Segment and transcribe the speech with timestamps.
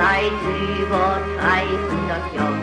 [0.00, 0.32] Seit
[0.80, 2.62] über 300 Jahren.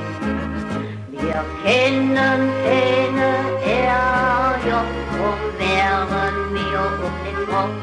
[1.11, 3.29] Wir kennen keine
[3.63, 7.81] Ärger, drum wären wir um den Kopf.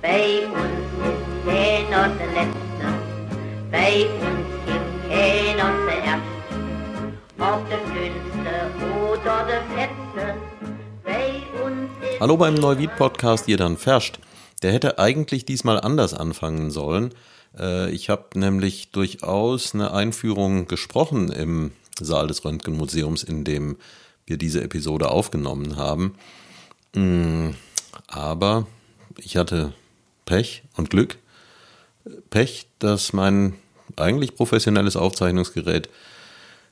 [0.00, 2.86] Bei uns ist keiner der Letzte,
[3.70, 6.32] bei uns gibt keiner zuerst.
[7.38, 8.54] Ob der Dünnste
[9.10, 10.34] oder der Fetzte,
[12.20, 14.18] Hallo beim Neuwied-Podcast, ihr dann ferscht.
[14.62, 17.14] Der hätte eigentlich diesmal anders anfangen sollen.
[17.58, 23.76] Äh, Ich habe nämlich durchaus eine Einführung gesprochen im Saal des Röntgenmuseums, in dem
[24.26, 26.14] wir diese Episode aufgenommen haben.
[26.94, 27.50] Mm,
[28.08, 28.66] Aber
[29.18, 29.72] ich hatte
[30.24, 31.16] Pech und Glück.
[32.30, 33.54] Pech, dass mein
[33.96, 35.88] eigentlich professionelles Aufzeichnungsgerät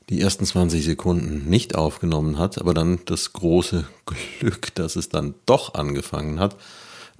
[0.09, 3.85] die ersten 20 Sekunden nicht aufgenommen hat, aber dann das große
[4.39, 6.55] Glück, dass es dann doch angefangen hat.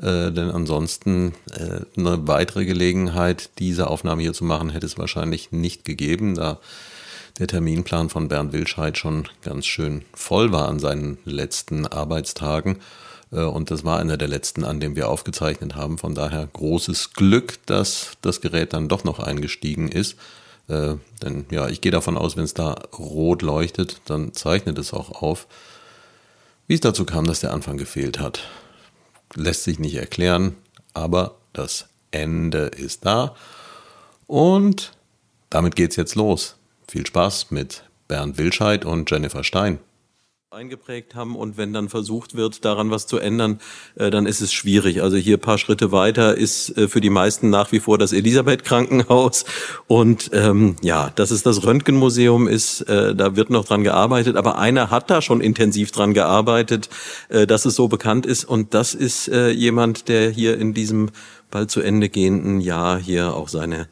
[0.01, 5.51] Äh, denn ansonsten äh, eine weitere Gelegenheit, diese Aufnahme hier zu machen, hätte es wahrscheinlich
[5.51, 6.59] nicht gegeben, da
[7.39, 12.77] der Terminplan von Bernd Wilscheid schon ganz schön voll war an seinen letzten Arbeitstagen.
[13.31, 15.97] Äh, Und das war einer der letzten, an dem wir aufgezeichnet haben.
[15.97, 20.17] Von daher großes Glück, dass das Gerät dann doch noch eingestiegen ist.
[20.67, 24.93] Äh, denn ja, ich gehe davon aus, wenn es da rot leuchtet, dann zeichnet es
[24.93, 25.47] auch auf.
[26.67, 28.41] Wie es dazu kam, dass der Anfang gefehlt hat,
[29.35, 30.55] lässt sich nicht erklären,
[30.93, 33.35] aber das Ende ist da.
[34.27, 34.93] Und
[35.49, 36.55] damit geht's jetzt los.
[36.87, 39.79] Viel Spaß mit Bernd Wilscheid und Jennifer Stein.
[40.55, 43.59] Eingeprägt haben und wenn dann versucht wird, daran was zu ändern,
[43.95, 45.03] äh, dann ist es schwierig.
[45.03, 49.43] Also hier paar Schritte weiter ist äh, für die meisten nach wie vor das Elisabeth-Krankenhaus
[49.87, 54.57] und ähm, ja, dass es das Röntgenmuseum ist, äh, da wird noch dran gearbeitet, aber
[54.57, 56.87] einer hat da schon intensiv dran gearbeitet,
[57.27, 61.09] äh, dass es so bekannt ist und das ist äh, jemand, der hier in diesem
[61.51, 63.89] bald zu Ende gehenden Jahr hier auch seine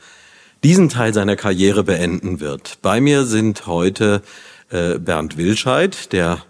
[0.63, 2.77] diesen Teil seiner Karriere beenden wird.
[2.81, 4.21] Bei mir sind heute
[4.69, 6.41] äh, Bernd Wilscheid, der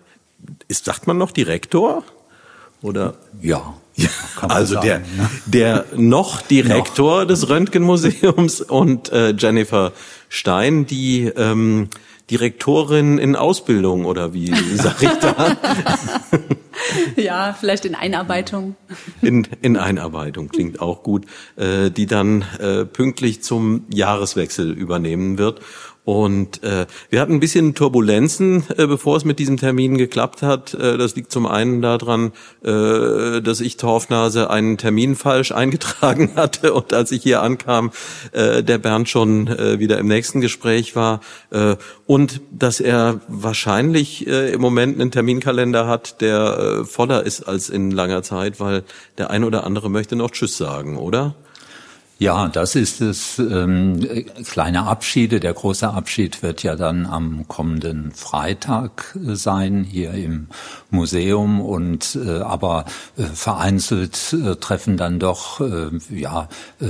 [0.68, 2.04] ist, sagt man noch Direktor?
[2.81, 3.16] Oder?
[3.42, 3.74] Ja.
[3.96, 4.09] Ja,
[4.40, 5.30] kann man also der, sagen, ne?
[5.46, 9.92] der noch Direktor des Röntgenmuseums und äh, Jennifer
[10.30, 11.90] Stein, die ähm,
[12.31, 15.58] Direktorin in Ausbildung oder wie sag ich da?
[17.16, 18.75] Ja, vielleicht in Einarbeitung.
[19.22, 21.25] In, in Einarbeitung klingt auch gut,
[21.56, 25.62] äh, die dann äh, pünktlich zum Jahreswechsel übernehmen wird.
[26.06, 30.74] Und äh, wir hatten ein bisschen Turbulenzen, äh, bevor es mit diesem Termin geklappt hat.
[30.74, 36.74] Äh, das liegt zum einen daran, äh, dass ich Torfnase einen Termin falsch eingetragen hatte
[36.74, 37.92] und als ich hier ankam,
[38.34, 41.22] äh, der Bernd schon äh, wieder im nächsten Gespräch war
[41.52, 47.44] äh, und dass er wahrscheinlich äh, im Moment einen Terminkalender hat, der äh, voller ist
[47.44, 48.84] als in langer Zeit, weil
[49.18, 51.36] der ein oder andere möchte noch Tschüss sagen, oder?
[52.19, 53.40] Ja, das ist es.
[53.40, 55.40] Ähm, kleine Abschiede.
[55.40, 60.47] Der große Abschied wird ja dann am kommenden Freitag äh, sein hier im
[60.90, 62.85] Museum und äh, aber
[63.18, 66.47] äh, vereinzelt äh, treffen dann doch äh, ja
[66.79, 66.85] äh,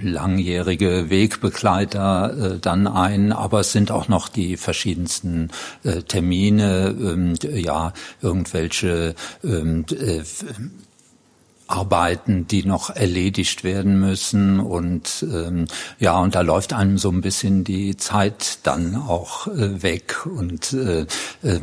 [0.00, 5.50] langjährige Wegbegleiter äh, dann ein, aber es sind auch noch die verschiedensten
[5.82, 10.22] äh, Termine, ähm, ja irgendwelche ähm, äh,
[11.68, 14.60] Arbeiten, die noch erledigt werden müssen.
[14.60, 15.66] Und ähm,
[15.98, 20.26] ja und da läuft einem so ein bisschen die Zeit dann auch äh, weg.
[20.26, 21.02] Und äh,
[21.42, 21.60] äh,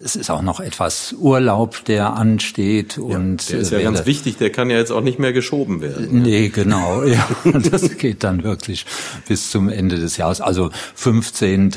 [0.00, 4.36] es ist auch noch etwas Urlaub, der ansteht und Der ist ja äh, ganz wichtig,
[4.36, 6.22] der kann ja jetzt auch nicht mehr geschoben werden.
[6.22, 7.02] Nee, genau.
[7.08, 7.26] Ja,
[7.70, 8.84] das geht dann wirklich
[9.26, 10.40] bis zum Ende des Jahres.
[10.40, 11.70] Also 15.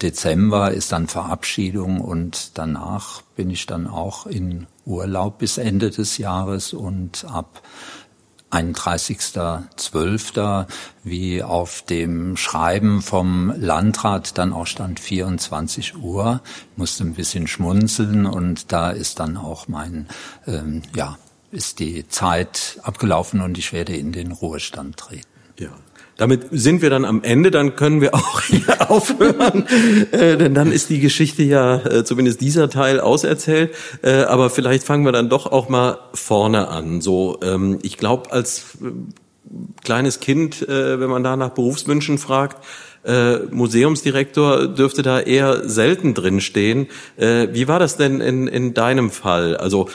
[0.00, 6.18] Dezember ist dann Verabschiedung und danach bin ich dann auch in Urlaub bis Ende des
[6.18, 7.62] Jahres und ab
[8.52, 10.66] 31.12.,
[11.04, 16.40] wie auf dem Schreiben vom Landrat dann auch stand 24 Uhr,
[16.76, 20.08] musste ein bisschen schmunzeln und da ist dann auch mein,
[20.46, 21.18] ähm, ja,
[21.50, 25.31] ist die Zeit abgelaufen und ich werde in den Ruhestand treten.
[26.16, 29.66] Damit sind wir dann am Ende, dann können wir auch hier aufhören,
[30.12, 33.74] äh, denn dann ist die Geschichte ja äh, zumindest dieser Teil auserzählt.
[34.02, 37.00] Äh, aber vielleicht fangen wir dann doch auch mal vorne an.
[37.00, 38.90] So, ähm, ich glaube, als äh,
[39.82, 42.62] kleines Kind, äh, wenn man da nach Berufswünschen fragt,
[43.04, 46.86] äh, Museumsdirektor dürfte da eher selten drin stehen.
[47.16, 49.56] Äh, wie war das denn in, in deinem Fall?
[49.56, 49.88] Also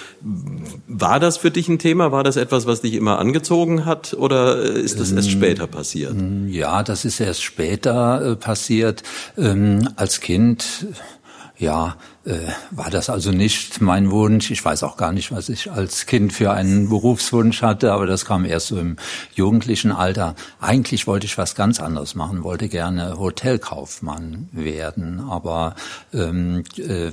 [0.88, 2.12] war das für dich ein Thema?
[2.12, 6.16] War das etwas, was dich immer angezogen hat oder äh, ist das erst später passiert?
[6.48, 9.04] Ja, das ist erst später äh, passiert.
[9.38, 10.88] Ähm, als Kind,
[11.58, 11.96] ja,
[12.72, 14.52] war das also nicht mein Wunsch.
[14.52, 18.26] Ich weiß auch gar nicht, was ich als Kind für einen Berufswunsch hatte, aber das
[18.26, 18.98] kam erst so im
[19.34, 20.36] jugendlichen Alter.
[20.60, 25.76] Eigentlich wollte ich was ganz anderes machen, wollte gerne Hotelkaufmann werden, aber
[26.14, 27.12] ähm, äh,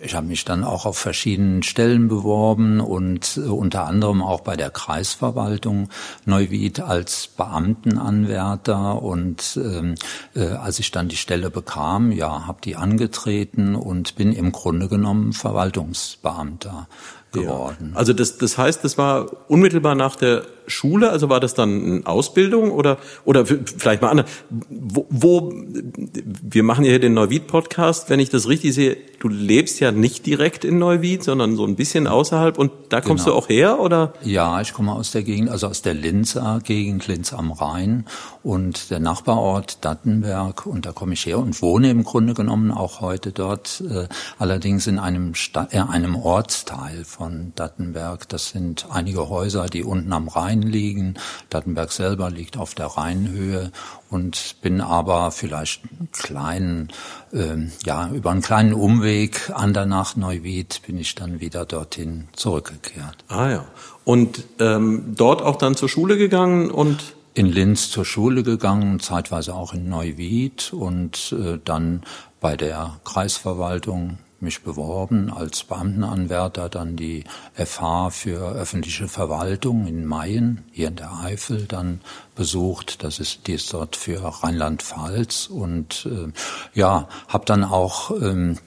[0.00, 4.56] ich habe mich dann auch auf verschiedenen Stellen beworben und äh, unter anderem auch bei
[4.56, 5.90] der Kreisverwaltung
[6.24, 9.96] Neuwied als Beamtenanwärter und ähm,
[10.34, 14.88] äh, als ich dann die Stelle bekam, ja, habe die angetreten und bin im Grunde
[14.88, 16.88] genommen Verwaltungsbeamter
[17.34, 17.90] geworden.
[17.92, 17.98] Ja.
[17.98, 22.06] Also das, das heißt, das war unmittelbar nach der Schule, also war das dann eine
[22.06, 24.30] Ausbildung oder oder vielleicht mal anders.
[24.70, 25.52] Wo, wo
[26.42, 29.92] wir machen ja hier den Neuwied Podcast, wenn ich das richtig sehe, du lebst ja
[29.92, 33.36] nicht direkt in Neuwied, sondern so ein bisschen außerhalb und da kommst genau.
[33.36, 34.14] du auch her oder?
[34.22, 38.06] Ja, ich komme aus der Gegend, also aus der Linzer Gegend, Linz am Rhein
[38.42, 43.00] und der Nachbarort Dattenberg und da komme ich her und wohne im Grunde genommen auch
[43.00, 44.08] heute dort, äh,
[44.38, 47.23] allerdings in einem Sta äh, einem Ortsteil von
[47.54, 48.28] Dattenberg.
[48.28, 51.14] Das sind einige Häuser, die unten am Rhein Rhein liegen.
[51.50, 53.72] Dattenberg selber liegt auf der Rheinhöhe
[54.10, 56.88] und bin aber vielleicht einen kleinen,
[57.32, 62.28] äh, ja, über einen kleinen Umweg an der Nacht Neuwied bin ich dann wieder dorthin
[62.34, 63.16] zurückgekehrt.
[63.28, 63.64] Ah ja.
[64.04, 69.54] Und ähm, dort auch dann zur Schule gegangen und in Linz zur Schule gegangen, zeitweise
[69.54, 72.02] auch in Neuwied und äh, dann
[72.40, 80.64] bei der Kreisverwaltung mich beworben als Beamtenanwärter, dann die FH für öffentliche Verwaltung in Mayen,
[80.72, 82.00] hier in der Eifel, dann
[82.34, 83.02] besucht.
[83.02, 86.32] Das ist, die ist dort für Rheinland-Pfalz und äh,
[86.78, 88.58] ja, habe dann auch ähm,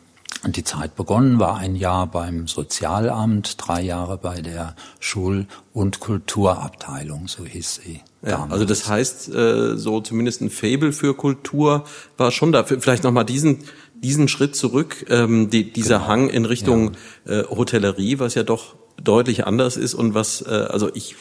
[0.45, 7.27] die Zeit begonnen, war ein Jahr beim Sozialamt, drei Jahre bei der Schul- und Kulturabteilung,
[7.27, 8.01] so hieß sie.
[8.25, 11.85] Ja, also das heißt, äh, so zumindest ein Fable für Kultur
[12.17, 12.63] war schon da.
[12.63, 13.59] Vielleicht nochmal diesen
[14.03, 16.07] diesen Schritt zurück, ähm, die, dieser genau.
[16.07, 16.91] Hang in Richtung
[17.25, 17.41] ja.
[17.41, 21.15] äh, Hotellerie, was ja doch deutlich anders ist und was, äh, also ich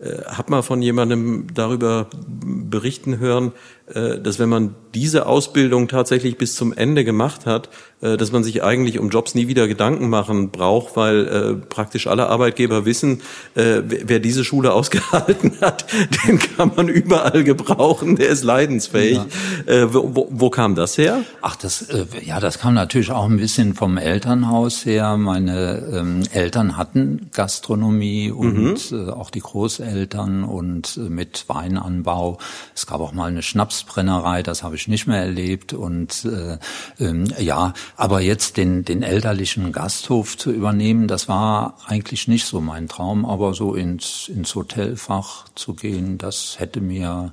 [0.00, 3.52] äh, habe mal von jemandem darüber berichten hören,
[3.94, 7.68] dass wenn man diese Ausbildung tatsächlich bis zum Ende gemacht hat,
[8.00, 12.06] äh, dass man sich eigentlich um Jobs nie wieder Gedanken machen braucht, weil äh, praktisch
[12.06, 13.22] alle Arbeitgeber wissen,
[13.54, 15.86] äh, wer diese Schule ausgehalten hat,
[16.26, 19.18] den kann man überall gebrauchen, der ist leidensfähig.
[19.66, 19.72] Ja.
[19.72, 21.22] Äh, wo, wo, kam das her?
[21.42, 25.16] Ach, das äh, ja, das kam natürlich auch ein bisschen vom Elternhaus her.
[25.16, 29.08] Meine ähm, Eltern hatten Gastronomie und mhm.
[29.08, 32.38] äh, auch die Großeltern und äh, mit Weinanbau.
[32.74, 33.42] Es gab auch mal eine
[33.78, 36.58] Schnapsbrennerei, das habe ich nicht mehr erlebt und äh,
[37.02, 42.60] ähm, ja, aber jetzt den, den elterlichen Gasthof zu übernehmen, das war eigentlich nicht so
[42.60, 47.32] mein Traum, aber so ins, ins Hotelfach zu gehen, das hätte mir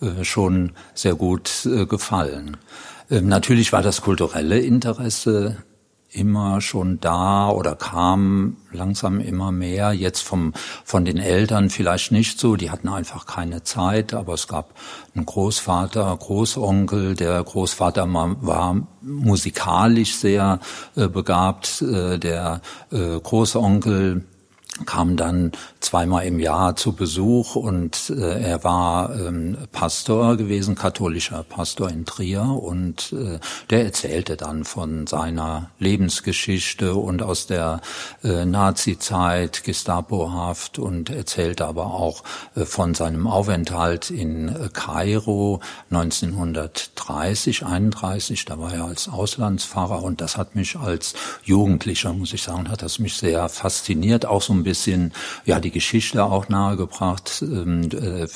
[0.00, 2.56] äh, schon sehr gut äh, gefallen.
[3.10, 5.58] Ähm, natürlich war das kulturelle Interesse
[6.14, 9.92] immer schon da oder kam langsam immer mehr.
[9.92, 10.52] Jetzt vom,
[10.84, 14.74] von den Eltern vielleicht nicht so, die hatten einfach keine Zeit, aber es gab
[15.14, 20.60] einen Großvater, Großonkel, der Großvater war musikalisch sehr
[20.96, 22.60] äh, begabt, äh, der
[22.90, 24.24] äh, Großonkel
[24.86, 31.44] kam dann zweimal im Jahr zu Besuch und äh, er war ähm, Pastor gewesen, katholischer
[31.44, 33.38] Pastor in Trier und äh,
[33.70, 37.82] der erzählte dann von seiner Lebensgeschichte und aus der
[38.24, 42.24] äh, Nazi-Zeit, Gestapohaft und erzählte aber auch
[42.56, 45.60] äh, von seinem Aufenthalt in äh, Kairo
[45.90, 52.42] 1930, 31, da war er als Auslandspfarrer und das hat mich als Jugendlicher, muss ich
[52.42, 55.12] sagen, hat das mich sehr fasziniert, auch so ein bisschen
[55.44, 58.26] ja die Geschichte auch nahegebracht, ähm, äh,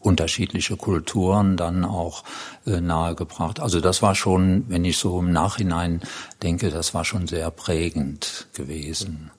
[0.00, 2.24] unterschiedliche Kulturen dann auch
[2.66, 3.60] äh, nahegebracht.
[3.60, 6.02] Also das war schon, wenn ich so im Nachhinein
[6.42, 9.30] denke, das war schon sehr prägend gewesen.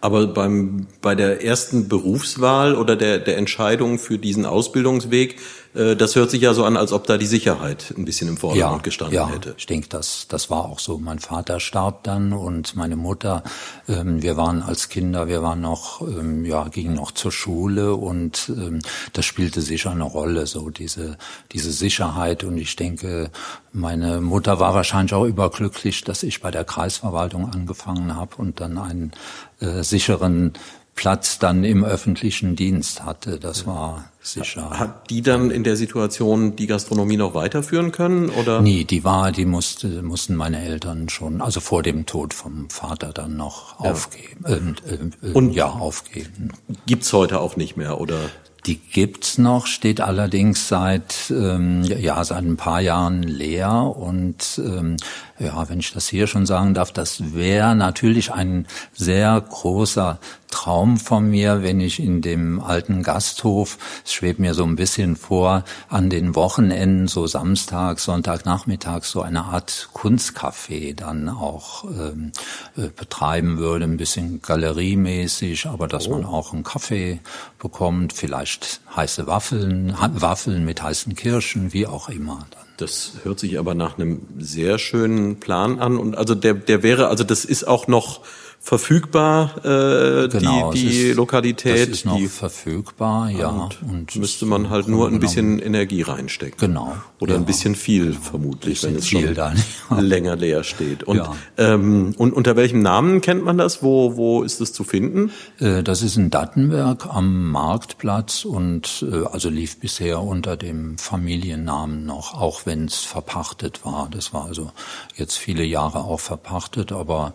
[0.00, 5.36] Aber beim, bei der ersten Berufswahl oder der, der Entscheidung für diesen Ausbildungsweg
[5.74, 8.76] das hört sich ja so an, als ob da die Sicherheit ein bisschen im Vordergrund
[8.76, 9.54] ja, gestanden ja, hätte.
[9.58, 10.98] Ich denke, das, das war auch so.
[10.98, 13.42] Mein Vater starb dann und meine Mutter,
[13.88, 18.52] ähm, wir waren als Kinder, wir waren noch, ähm, ja, gingen noch zur Schule und
[18.56, 18.80] ähm,
[19.14, 21.18] das spielte sicher eine Rolle, so diese,
[21.50, 22.44] diese Sicherheit.
[22.44, 23.30] Und ich denke,
[23.72, 28.78] meine Mutter war wahrscheinlich auch überglücklich, dass ich bei der Kreisverwaltung angefangen habe und dann
[28.78, 29.12] einen
[29.58, 30.52] äh, sicheren
[30.94, 33.38] Platz dann im öffentlichen Dienst hatte.
[33.38, 34.70] Das war sicher.
[34.78, 38.62] Hat die dann in der Situation die Gastronomie noch weiterführen können oder?
[38.62, 43.12] Nee, die war, die musste, mussten meine Eltern schon, also vor dem Tod vom Vater
[43.12, 43.90] dann noch ja.
[43.90, 44.76] aufgeben.
[44.86, 46.52] Äh, äh, Und ja, aufgeben.
[46.86, 48.18] Gibt's heute auch nicht mehr oder?
[48.66, 54.96] Die gibt's noch, steht allerdings seit ähm, ja seit ein paar Jahren leer und ähm,
[55.38, 60.98] ja, wenn ich das hier schon sagen darf, das wäre natürlich ein sehr großer Traum
[60.98, 65.64] von mir, wenn ich in dem alten Gasthof, es schwebt mir so ein bisschen vor,
[65.88, 72.30] an den Wochenenden, so Samstag, Sonntagnachmittag, so eine Art Kunstcafé dann auch ähm,
[72.76, 76.10] äh, betreiben würde, ein bisschen galeriemäßig, aber dass oh.
[76.12, 77.18] man auch einen Kaffee
[77.58, 82.46] bekommt, vielleicht heiße Waffeln, Waffeln mit heißen Kirschen, wie auch immer.
[82.76, 85.96] Das hört sich aber nach einem sehr schönen Plan an.
[85.96, 88.22] Und also der der wäre also das ist auch noch
[88.64, 91.82] verfügbar, äh, genau, die, die ist, Lokalität.
[91.82, 93.50] Das ist noch die, verfügbar, ja.
[93.50, 96.56] Und, und müsste man halt nur ein bisschen Energie reinstecken.
[96.58, 96.96] Genau.
[97.20, 97.40] Oder ja.
[97.40, 100.00] ein bisschen viel vermutlich, bisschen wenn es schon dann, ja.
[100.00, 101.02] länger leer steht.
[101.02, 101.34] Und, ja.
[101.58, 103.82] ähm, und unter welchem Namen kennt man das?
[103.82, 105.30] Wo, wo ist es zu finden?
[105.60, 112.06] Äh, das ist in Dattenberg am Marktplatz und äh, also lief bisher unter dem Familiennamen
[112.06, 114.08] noch, auch wenn es verpachtet war.
[114.10, 114.70] Das war also
[115.16, 117.34] jetzt viele Jahre auch verpachtet, aber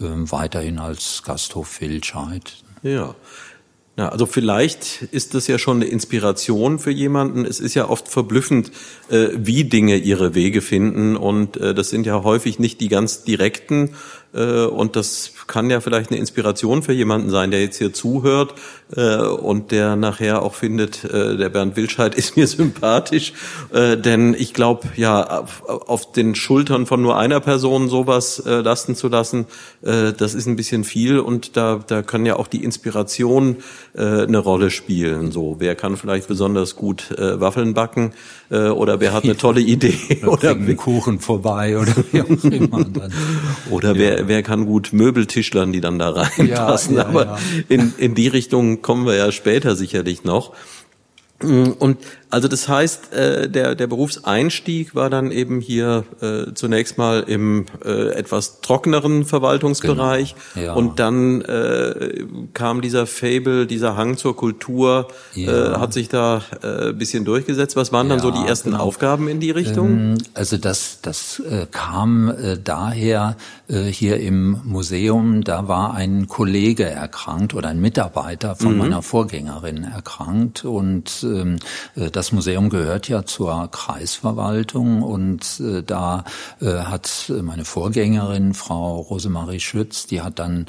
[0.00, 2.56] weiterhin als Gasthof Wildscheid.
[2.82, 3.14] Ja.
[4.00, 7.44] Ja, also vielleicht ist das ja schon eine Inspiration für jemanden.
[7.44, 8.70] Es ist ja oft verblüffend,
[9.10, 13.24] äh, wie Dinge ihre Wege finden und äh, das sind ja häufig nicht die ganz
[13.24, 13.90] direkten
[14.32, 18.54] und das kann ja vielleicht eine Inspiration für jemanden sein, der jetzt hier zuhört
[18.96, 23.32] äh, und der nachher auch findet, äh, der Bernd Wildscheid ist mir sympathisch.
[23.72, 28.94] Äh, denn ich glaube, ja, auf, den Schultern von nur einer Person sowas äh, lasten
[28.94, 29.46] zu lassen,
[29.82, 33.56] äh, das ist ein bisschen viel und da, da kann ja auch die Inspiration
[33.94, 35.30] äh, eine Rolle spielen.
[35.30, 38.12] So, wer kann vielleicht besonders gut äh, Waffeln backen
[38.50, 42.84] äh, oder wer hat eine tolle Idee oder, oder Kuchen vorbei oder wie auch immer.
[42.84, 43.12] Dann.
[43.70, 46.96] Oder wer wer, kann gut Möbeltischlern, die dann da reinpassen.
[46.96, 47.38] Ja, ja, Aber.
[47.68, 50.52] In, in die Richtung kommen wir ja später sicherlich noch.
[51.42, 51.98] Und
[52.30, 57.66] also das heißt, äh, der, der Berufseinstieg war dann eben hier äh, zunächst mal im
[57.84, 60.66] äh, etwas trockeneren Verwaltungsbereich genau.
[60.66, 60.72] ja.
[60.74, 65.74] und dann äh, kam dieser Fable, dieser Hang zur Kultur, äh, ja.
[65.74, 67.74] äh, hat sich da äh, bisschen durchgesetzt.
[67.74, 68.84] Was waren ja, dann so die ersten genau.
[68.84, 69.90] Aufgaben in die Richtung?
[69.90, 73.36] Ähm, also das, das äh, kam äh, daher
[73.68, 78.78] äh, hier im Museum, da war ein Kollege erkrankt oder ein Mitarbeiter von mhm.
[78.78, 81.56] meiner Vorgängerin erkrankt und ähm,
[81.96, 86.24] äh, das Museum gehört ja zur Kreisverwaltung und äh, da
[86.60, 90.66] äh, hat meine Vorgängerin, Frau Rosemarie Schütz, die hat dann,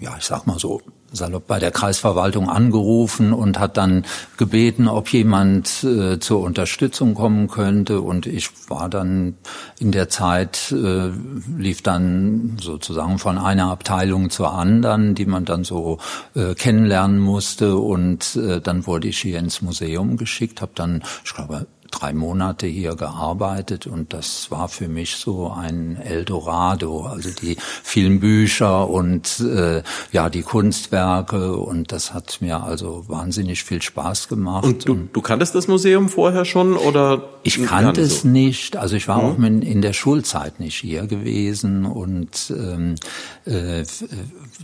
[0.00, 0.80] ja, ich sag mal so,
[1.16, 4.04] salopp bei der Kreisverwaltung angerufen und hat dann
[4.36, 8.00] gebeten, ob jemand äh, zur Unterstützung kommen könnte.
[8.00, 9.34] Und ich war dann
[9.78, 11.10] in der Zeit, äh,
[11.58, 15.98] lief dann sozusagen von einer Abteilung zur anderen, die man dann so
[16.34, 17.76] äh, kennenlernen musste.
[17.76, 21.66] Und äh, dann wurde ich hier ins Museum geschickt, habe dann, ich glaube,
[21.98, 27.06] drei Monate hier gearbeitet und das war für mich so ein Eldorado.
[27.06, 33.64] Also die vielen Bücher und äh, ja die Kunstwerke und das hat mir also wahnsinnig
[33.64, 34.64] viel Spaß gemacht.
[34.64, 37.22] Und du, du kanntest das Museum vorher schon oder?
[37.42, 38.28] Ich kannte es so?
[38.28, 38.76] nicht.
[38.76, 39.24] Also ich war mhm.
[39.24, 42.96] auch in, in, der Schulzeit nicht hier gewesen und ähm,
[43.44, 43.84] äh,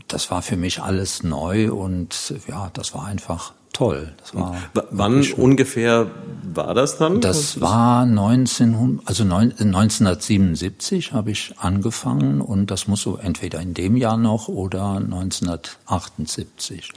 [0.08, 4.12] das war für mich alles neu und ja, das war einfach toll.
[4.18, 4.56] Das war
[4.90, 6.10] wann ungefähr
[6.54, 7.20] war das dann?
[7.20, 13.96] Das war 19, also 1977 habe ich angefangen und das muss so entweder in dem
[13.96, 16.92] Jahr noch oder 1978.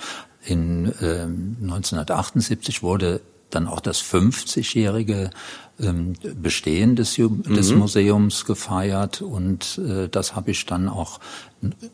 [0.46, 5.32] In äh, 1978 wurde dann auch das 50-jährige ähm,
[5.78, 7.80] Bestehen des, des mhm.
[7.80, 11.20] Museums gefeiert und äh, das habe ich dann auch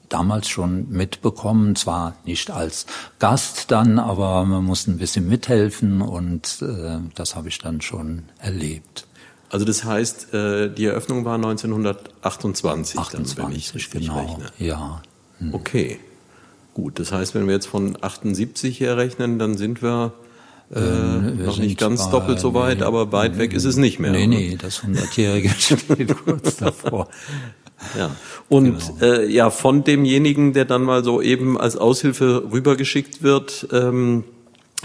[0.07, 2.85] damals schon mitbekommen, zwar nicht als
[3.17, 8.23] Gast dann, aber man musste ein bisschen mithelfen und äh, das habe ich dann schon
[8.37, 9.07] erlebt.
[9.49, 14.45] Also das heißt, äh, die Eröffnung war 1928, 28, dann, wenn ich richtig genau, rechne.
[14.59, 15.01] Ja.
[15.39, 15.53] Hm.
[15.53, 15.99] Okay,
[16.73, 16.99] gut.
[16.99, 20.13] Das heißt, wenn wir jetzt von 78 her rechnen, dann sind wir
[20.73, 23.77] äh, ähm, noch nicht ganz bei, doppelt so weit, nee, aber weit weg ist es
[23.77, 24.11] nicht mehr.
[24.11, 27.09] Nee, nee, das Hundertjährige steht kurz davor.
[27.97, 28.15] Ja.
[28.47, 29.13] Und genau.
[29.13, 34.23] äh, ja, von demjenigen, der dann mal so eben als Aushilfe rübergeschickt wird, ähm,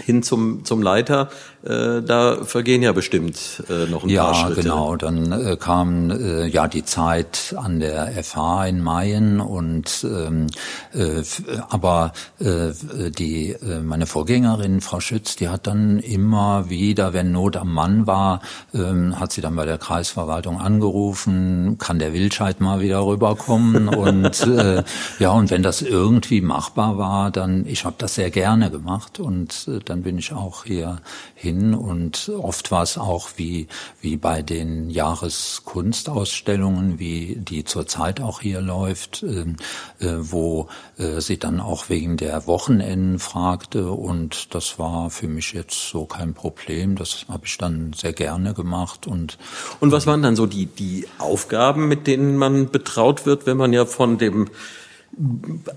[0.03, 1.29] hin zum, zum Leiter,
[1.67, 4.67] äh, da vergehen ja bestimmt äh, noch ein ja, paar Schritte.
[4.67, 4.95] Ja, genau.
[4.95, 10.47] Dann äh, kam äh, ja die Zeit an der FH in Mayen und ähm,
[10.93, 11.23] äh,
[11.69, 12.71] aber äh,
[13.11, 18.07] die äh, meine Vorgängerin Frau Schütz, die hat dann immer wieder, wenn Not am Mann
[18.07, 18.41] war,
[18.73, 24.47] ähm, hat sie dann bei der Kreisverwaltung angerufen, kann der Wildscheid mal wieder rüberkommen und
[24.47, 24.83] äh,
[25.19, 29.67] ja und wenn das irgendwie machbar war, dann ich habe das sehr gerne gemacht und
[29.67, 30.99] äh, dann bin ich auch hier
[31.35, 33.67] hin und oft war es auch wie,
[34.01, 39.45] wie bei den Jahreskunstausstellungen, wie die zurzeit auch hier läuft, äh,
[39.99, 45.53] äh, wo äh, sie dann auch wegen der Wochenenden fragte und das war für mich
[45.53, 46.95] jetzt so kein Problem.
[46.95, 49.37] Das habe ich dann sehr gerne gemacht und
[49.79, 53.73] und was waren dann so die die Aufgaben, mit denen man betraut wird, wenn man
[53.73, 54.49] ja von dem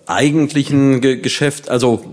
[0.07, 2.05] eigentlichen Geschäft, also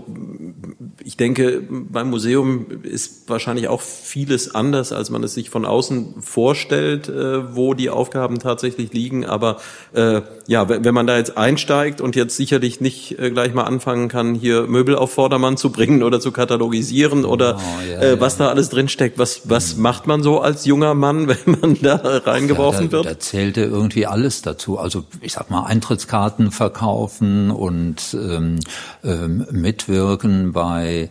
[1.04, 6.20] ich denke, beim Museum ist wahrscheinlich auch vieles anders, als man es sich von außen
[6.20, 9.24] vorstellt, äh, wo die Aufgaben tatsächlich liegen.
[9.24, 9.58] Aber
[9.92, 14.08] äh, ja, wenn man da jetzt einsteigt und jetzt sicherlich nicht äh, gleich mal anfangen
[14.08, 18.38] kann, hier Möbel auf Vordermann zu bringen oder zu katalogisieren oder oh, ja, äh, was
[18.38, 18.46] ja.
[18.46, 19.82] da alles drinsteckt, was, was mhm.
[19.82, 23.06] macht man so als junger Mann, wenn man da reingeworfen ja, da, wird?
[23.06, 24.78] Da zählte irgendwie alles dazu.
[24.78, 28.58] Also ich sag mal, Eintrittskarten verkaufen und ähm,
[29.04, 31.08] ähm, mitwirken bei äh,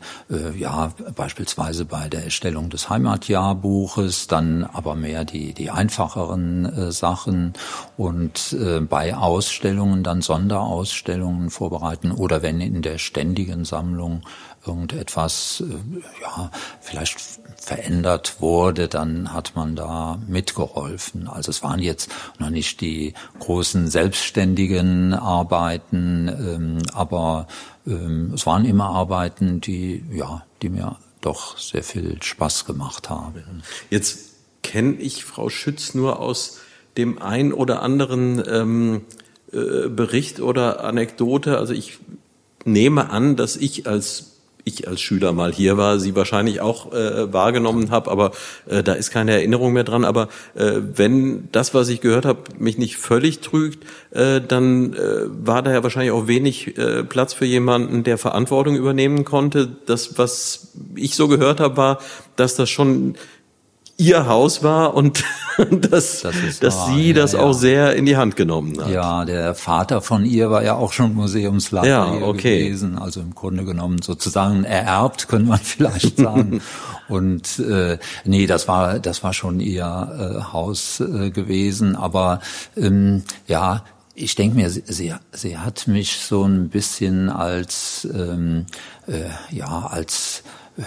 [0.57, 7.53] ja, beispielsweise bei der Erstellung des Heimatjahrbuches, dann aber mehr die, die einfacheren äh, Sachen
[7.97, 14.23] und äh, bei Ausstellungen dann Sonderausstellungen vorbereiten oder wenn in der ständigen Sammlung
[14.65, 17.19] irgendetwas, äh, ja, vielleicht
[17.57, 21.27] verändert wurde, dann hat man da mitgeholfen.
[21.27, 27.47] Also es waren jetzt noch nicht die großen selbstständigen Arbeiten, ähm, aber
[27.87, 33.63] ähm, es waren immer Arbeiten, die, ja, die mir doch sehr viel Spaß gemacht haben.
[33.89, 36.59] Jetzt kenne ich Frau Schütz nur aus
[36.97, 39.01] dem ein oder anderen ähm,
[39.51, 41.57] äh, Bericht oder Anekdote.
[41.57, 41.99] Also ich
[42.65, 44.36] nehme an, dass ich als
[44.67, 48.31] ich als Schüler mal hier war, sie wahrscheinlich auch äh, wahrgenommen habe, aber
[48.67, 50.05] äh, da ist keine Erinnerung mehr dran.
[50.05, 54.97] Aber äh, wenn das, was ich gehört habe, mich nicht völlig trügt, äh, dann äh,
[55.45, 59.67] war da ja wahrscheinlich auch wenig äh, Platz für jemanden, der Verantwortung übernehmen konnte.
[59.85, 61.99] Das, was ich so gehört habe, war,
[62.35, 63.15] dass das schon
[63.97, 65.23] ihr Haus war und
[65.71, 66.95] dass, das dass wahr.
[66.95, 68.91] sie das ja, auch sehr in die Hand genommen hat.
[68.91, 72.65] Ja, der Vater von ihr war ja auch schon Museumsleiter ja, okay.
[72.65, 76.61] gewesen, also im Grunde genommen sozusagen ererbt, könnte man vielleicht sagen.
[77.09, 82.39] und äh, nee, das war das war schon ihr äh, Haus äh, gewesen, aber
[82.75, 83.83] ähm, ja,
[84.13, 88.65] ich denke mir, sie, sie, sie hat mich so ein bisschen als ähm,
[89.07, 90.43] äh, ja als
[90.77, 90.83] äh,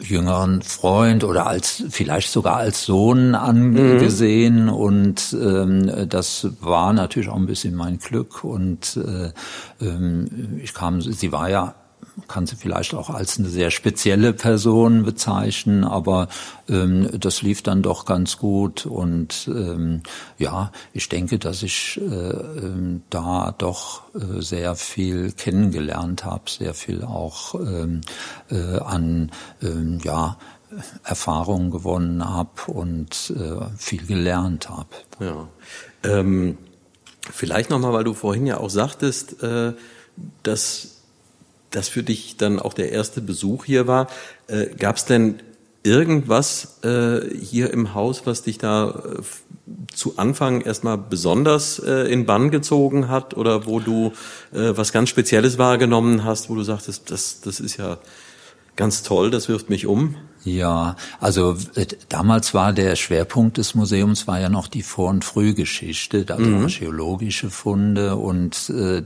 [0.00, 4.72] jüngeren Freund oder als vielleicht sogar als Sohn angesehen mhm.
[4.72, 9.32] und ähm, das war natürlich auch ein bisschen mein Glück und äh,
[9.84, 11.74] ähm, ich kam, sie war ja
[12.26, 16.28] kann sie vielleicht auch als eine sehr spezielle Person bezeichnen, aber
[16.68, 20.02] ähm, das lief dann doch ganz gut und ähm,
[20.38, 26.74] ja, ich denke, dass ich äh, ähm, da doch äh, sehr viel kennengelernt habe, sehr
[26.74, 28.00] viel auch ähm,
[28.50, 29.30] äh, an
[29.62, 30.36] ähm, ja
[31.04, 34.88] Erfahrungen gewonnen habe und äh, viel gelernt habe.
[35.20, 35.48] Ja.
[36.04, 36.58] Ähm,
[37.20, 39.72] vielleicht nochmal, weil du vorhin ja auch sagtest, äh,
[40.42, 40.97] dass
[41.70, 44.08] das für dich dann auch der erste Besuch hier war.
[44.46, 45.40] Äh, Gab es denn
[45.82, 49.22] irgendwas äh, hier im Haus, was dich da äh,
[49.94, 54.12] zu Anfang erstmal besonders äh, in Bann gezogen hat oder wo du
[54.52, 57.98] äh, was ganz Spezielles wahrgenommen hast, wo du sagtest, das, das ist ja
[58.76, 60.16] ganz toll, das wirft mich um?
[60.48, 65.24] Ja, also äh, damals war der Schwerpunkt des Museums war ja noch die Vor- und
[65.24, 66.62] Frühgeschichte, also mhm.
[66.62, 69.02] archäologische Funde und äh,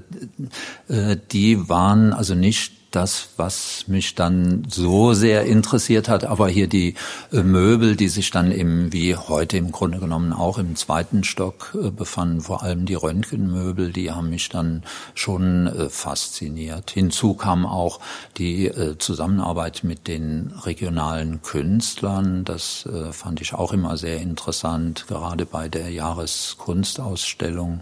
[0.89, 6.69] äh, die waren also nicht das, was mich dann so sehr interessiert hat, aber hier
[6.69, 6.95] die
[7.33, 11.77] äh, Möbel, die sich dann eben wie heute im Grunde genommen auch im zweiten Stock
[11.81, 14.83] äh, befanden, vor allem die Röntgenmöbel, die haben mich dann
[15.15, 16.91] schon äh, fasziniert.
[16.91, 18.01] Hinzu kam auch
[18.39, 25.69] die Zusammenarbeit mit den regionalen Künstlern, das fand ich auch immer sehr interessant, gerade bei
[25.69, 27.81] der Jahreskunstausstellung.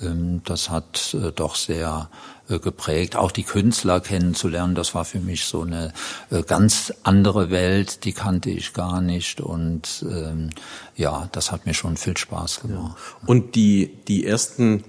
[0.00, 2.08] Ähm, das hat doch sehr
[2.48, 3.16] geprägt.
[3.16, 5.92] Auch die Künstler kennenzulernen, das war für mich so eine
[6.30, 10.50] äh, ganz andere Welt, die kannte ich gar nicht und ähm,
[10.96, 12.96] ja, das hat mir schon viel Spaß gemacht.
[13.26, 14.84] Und die, die ersten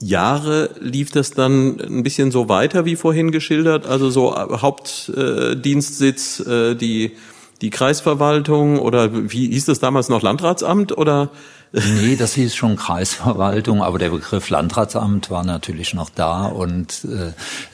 [0.00, 6.74] Jahre lief das dann ein bisschen so weiter wie vorhin geschildert, also so Hauptdienstsitz, äh,
[6.74, 7.12] die,
[7.60, 11.30] die Kreisverwaltung oder wie hieß das damals noch Landratsamt oder?
[11.72, 17.06] Nee, das hieß schon Kreisverwaltung, aber der Begriff Landratsamt war natürlich noch da und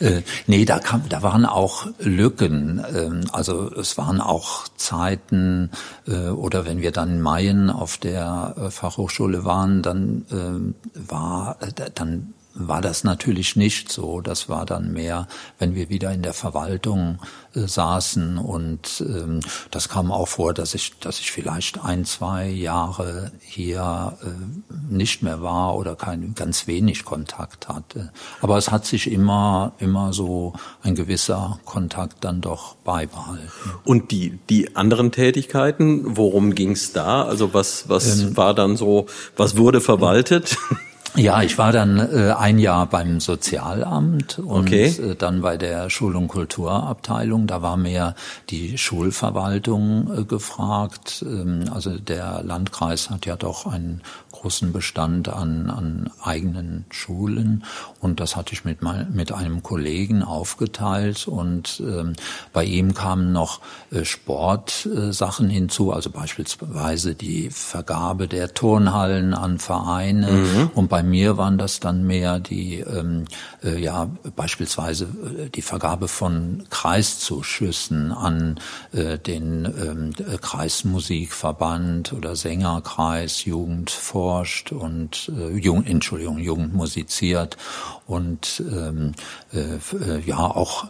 [0.01, 2.85] äh, äh, nee, da kam, da waren auch Lücken.
[2.95, 5.71] Ähm, also es waren auch Zeiten
[6.09, 11.59] äh, oder wenn wir dann in Mayen auf der äh, Fachhochschule waren, dann äh, war
[11.61, 14.21] äh, dann war das natürlich nicht so.
[14.21, 15.27] Das war dann mehr,
[15.59, 17.19] wenn wir wieder in der Verwaltung
[17.55, 19.41] äh, saßen und ähm,
[19.71, 25.23] das kam auch vor, dass ich, dass ich vielleicht ein, zwei Jahre hier äh, nicht
[25.23, 28.13] mehr war oder kein, ganz wenig Kontakt hatte.
[28.41, 33.51] Aber es hat sich immer, immer so ein gewisser Kontakt dann doch beibehalten.
[33.85, 37.25] Und die, die anderen Tätigkeiten, worum ging es da?
[37.25, 40.57] Also was, was ähm, war dann so, was wurde verwaltet?
[41.17, 44.87] Ja, ich war dann äh, ein Jahr beim Sozialamt und okay.
[44.87, 47.47] äh, dann bei der Schul- und Kulturabteilung.
[47.47, 48.17] Da war mehr
[48.51, 51.25] die Schulverwaltung äh, gefragt.
[51.27, 54.03] Ähm, also der Landkreis hat ja doch einen
[54.35, 57.65] großen Bestand an, an eigenen Schulen.
[58.01, 61.29] Und das hatte ich mit, mein, mit einem Kollegen aufgeteilt.
[61.29, 62.15] Und ähm,
[62.53, 69.59] bei ihm kamen noch äh, Sportsachen äh, hinzu, also beispielsweise die Vergabe der Turnhallen an
[69.59, 70.31] Vereine.
[70.31, 70.71] Mhm.
[70.75, 73.25] und bei mir waren das dann mehr die, ähm,
[73.63, 78.59] äh, ja, beispielsweise äh, die Vergabe von Kreiszuschüssen an
[78.93, 83.91] äh, den ähm, Kreismusikverband oder Sängerkreis, Jugend
[84.25, 87.59] forscht und äh, Jugend, Entschuldigung, Jugend musiziert
[88.07, 89.13] und ähm,
[89.53, 90.87] äh, äh ja auch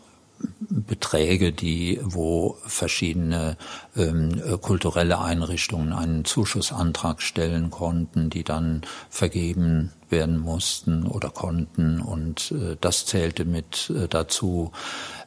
[0.87, 3.57] Beträge, die, wo verschiedene
[3.97, 12.53] ähm, kulturelle Einrichtungen einen Zuschussantrag stellen konnten, die dann vergeben werden mussten oder konnten und
[12.53, 14.71] äh, das zählte mit äh, dazu.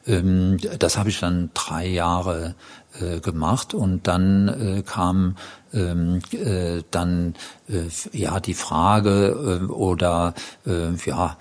[0.06, 2.54] Ähm, das habe ich dann drei Jahre
[3.00, 5.36] äh, gemacht und dann äh, kam
[5.72, 7.34] ähm, äh, dann
[7.68, 10.34] äh, ja die Frage äh, oder
[10.66, 11.36] äh, ja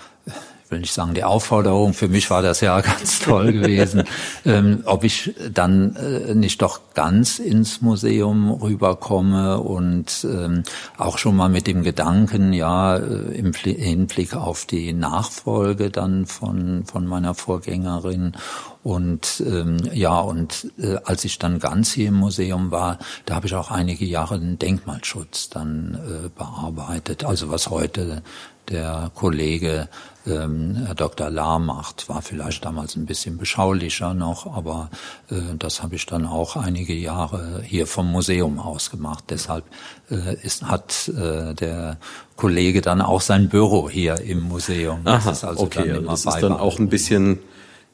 [0.70, 4.04] will nicht sagen die Aufforderung, für mich war das ja ganz toll gewesen,
[4.46, 10.64] ähm, ob ich dann äh, nicht doch ganz ins Museum rüberkomme und ähm,
[10.98, 16.86] auch schon mal mit dem Gedanken, ja, äh, im Hinblick auf die Nachfolge dann von,
[16.86, 18.34] von meiner Vorgängerin.
[18.84, 23.48] Und ähm, ja, und äh, als ich dann ganz hier im Museum war, da habe
[23.48, 27.26] ich auch einige Jahre den Denkmalschutz dann äh, bearbeitet.
[27.26, 28.24] Also was heute
[28.70, 29.90] der Kollege
[30.28, 31.30] ähm, Herr Dr.
[31.30, 32.10] Lahr macht.
[32.10, 34.90] War vielleicht damals ein bisschen beschaulicher noch, aber
[35.30, 39.26] äh, das habe ich dann auch einige Jahre hier vom Museum aus gemacht.
[39.30, 39.64] Deshalb
[40.12, 41.98] äh, ist, hat äh, der
[42.36, 45.02] Kollege dann auch sein Büro hier im Museum.
[45.04, 47.40] Das Aha, ist also okay, dann immer das ist dann auch ein bisschen,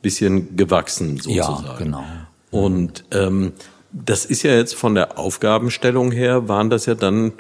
[0.01, 1.65] bisschen gewachsen sozusagen.
[1.65, 2.03] Ja, genau.
[2.51, 3.53] Und ähm,
[3.91, 7.33] das ist ja jetzt von der Aufgabenstellung her, waren das ja dann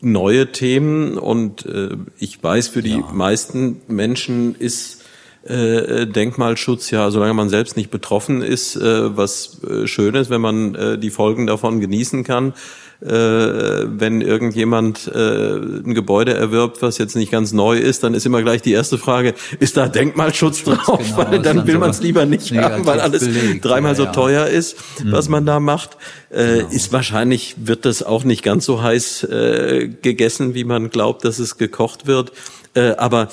[0.00, 3.10] neue Themen und äh, ich weiß, für die ja.
[3.12, 5.02] meisten Menschen ist
[5.44, 10.74] äh, Denkmalschutz ja, solange man selbst nicht betroffen ist, äh, was äh, Schönes, wenn man
[10.74, 12.54] äh, die Folgen davon genießen kann.
[13.00, 18.24] Äh, wenn irgendjemand äh, ein Gebäude erwirbt, was jetzt nicht ganz neu ist, dann ist
[18.24, 20.98] immer gleich die erste Frage, ist da Denkmalschutz drauf?
[20.98, 24.06] Genau, weil dann will man es lieber nicht haben, weil alles belegt, dreimal ja, so
[24.06, 25.12] teuer ist, mhm.
[25.12, 25.96] was man da macht.
[26.30, 26.68] Äh, genau.
[26.70, 31.38] Ist wahrscheinlich, wird das auch nicht ganz so heiß äh, gegessen, wie man glaubt, dass
[31.38, 32.32] es gekocht wird.
[32.74, 33.28] Äh, aber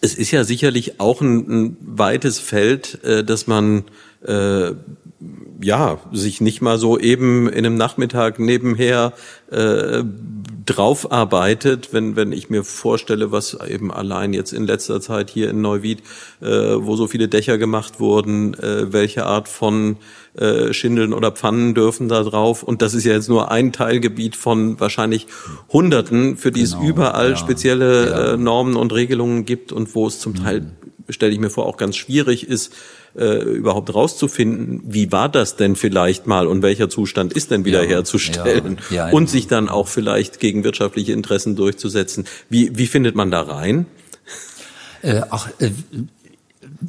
[0.00, 3.84] es ist ja sicherlich auch ein, ein weites Feld, äh, dass man
[4.26, 4.72] äh,
[5.60, 9.12] ja sich nicht mal so eben in einem Nachmittag nebenher
[9.50, 10.04] äh,
[10.66, 15.50] drauf arbeitet, wenn, wenn ich mir vorstelle, was eben allein jetzt in letzter Zeit hier
[15.50, 16.02] in Neuwied,
[16.40, 19.96] äh, wo so viele Dächer gemacht wurden, äh, welche Art von
[20.34, 22.62] äh, Schindeln oder Pfannen dürfen da drauf.
[22.62, 25.26] Und das ist ja jetzt nur ein Teilgebiet von wahrscheinlich
[25.72, 28.32] Hunderten, für die genau, es überall ja, spezielle ja.
[28.32, 30.68] Äh, Normen und Regelungen gibt und wo es zum Teil, mhm.
[31.10, 32.72] stelle ich mir vor, auch ganz schwierig ist,
[33.16, 38.78] äh, überhaupt rauszufinden, wie war das denn vielleicht mal und welcher Zustand ist denn wiederherzustellen
[38.90, 42.26] ja, ja, und sich dann auch vielleicht gegen wirtschaftliche Interessen durchzusetzen.
[42.48, 43.86] Wie, wie findet man da rein?
[45.02, 45.70] Äh, ach, äh,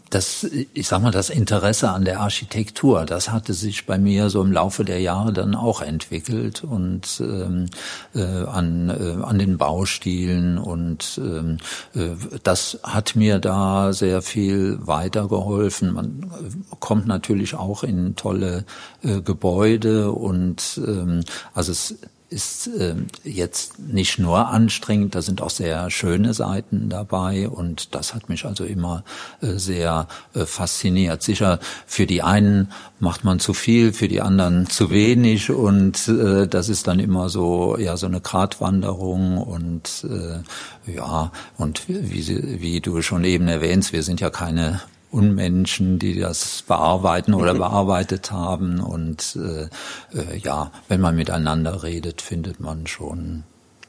[0.10, 0.44] das,
[0.74, 4.52] ich sag mal, das Interesse an der Architektur, das hatte sich bei mir so im
[4.52, 7.68] Laufe der Jahre dann auch entwickelt und ähm,
[8.14, 11.58] äh, an, äh, an den Baustilen und ähm,
[11.94, 15.94] äh, das hat mir da sehr viel weitergeholfen.
[15.94, 18.66] Man äh, kommt natürlich auch in tolle
[19.04, 21.22] äh, Gebäude und ähm,
[21.54, 21.96] also es
[22.36, 28.14] ist äh, jetzt nicht nur anstrengend, da sind auch sehr schöne Seiten dabei und das
[28.14, 29.06] hat mich also immer
[29.42, 31.24] äh, sehr äh, fasziniert.
[31.24, 36.46] Sicher, für die einen macht man zu viel, für die anderen zu wenig und äh,
[36.46, 42.82] das ist dann immer so ja so eine Gratwanderung und äh, ja und wie, wie
[42.82, 44.82] du schon eben erwähnst, wir sind ja keine
[45.16, 48.80] Unmenschen, die das bearbeiten oder bearbeitet haben.
[48.80, 49.64] Und äh,
[50.18, 53.44] äh, ja, wenn man miteinander redet, findet man schon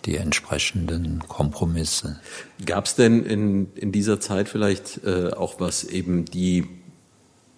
[0.05, 2.21] die entsprechenden Kompromisse.
[2.65, 6.69] Gab es denn in, in dieser Zeit vielleicht äh, auch was eben die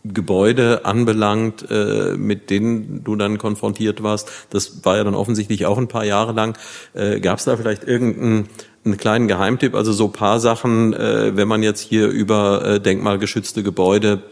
[0.04, 4.30] Gebäude anbelangt, äh, mit denen du dann konfrontiert warst?
[4.50, 6.56] Das war ja dann offensichtlich auch ein paar Jahre lang.
[6.94, 8.48] Äh, Gab es da vielleicht irgendeinen
[8.84, 9.74] einen kleinen Geheimtipp?
[9.74, 14.22] Also so paar Sachen, äh, wenn man jetzt hier über äh, denkmalgeschützte Gebäude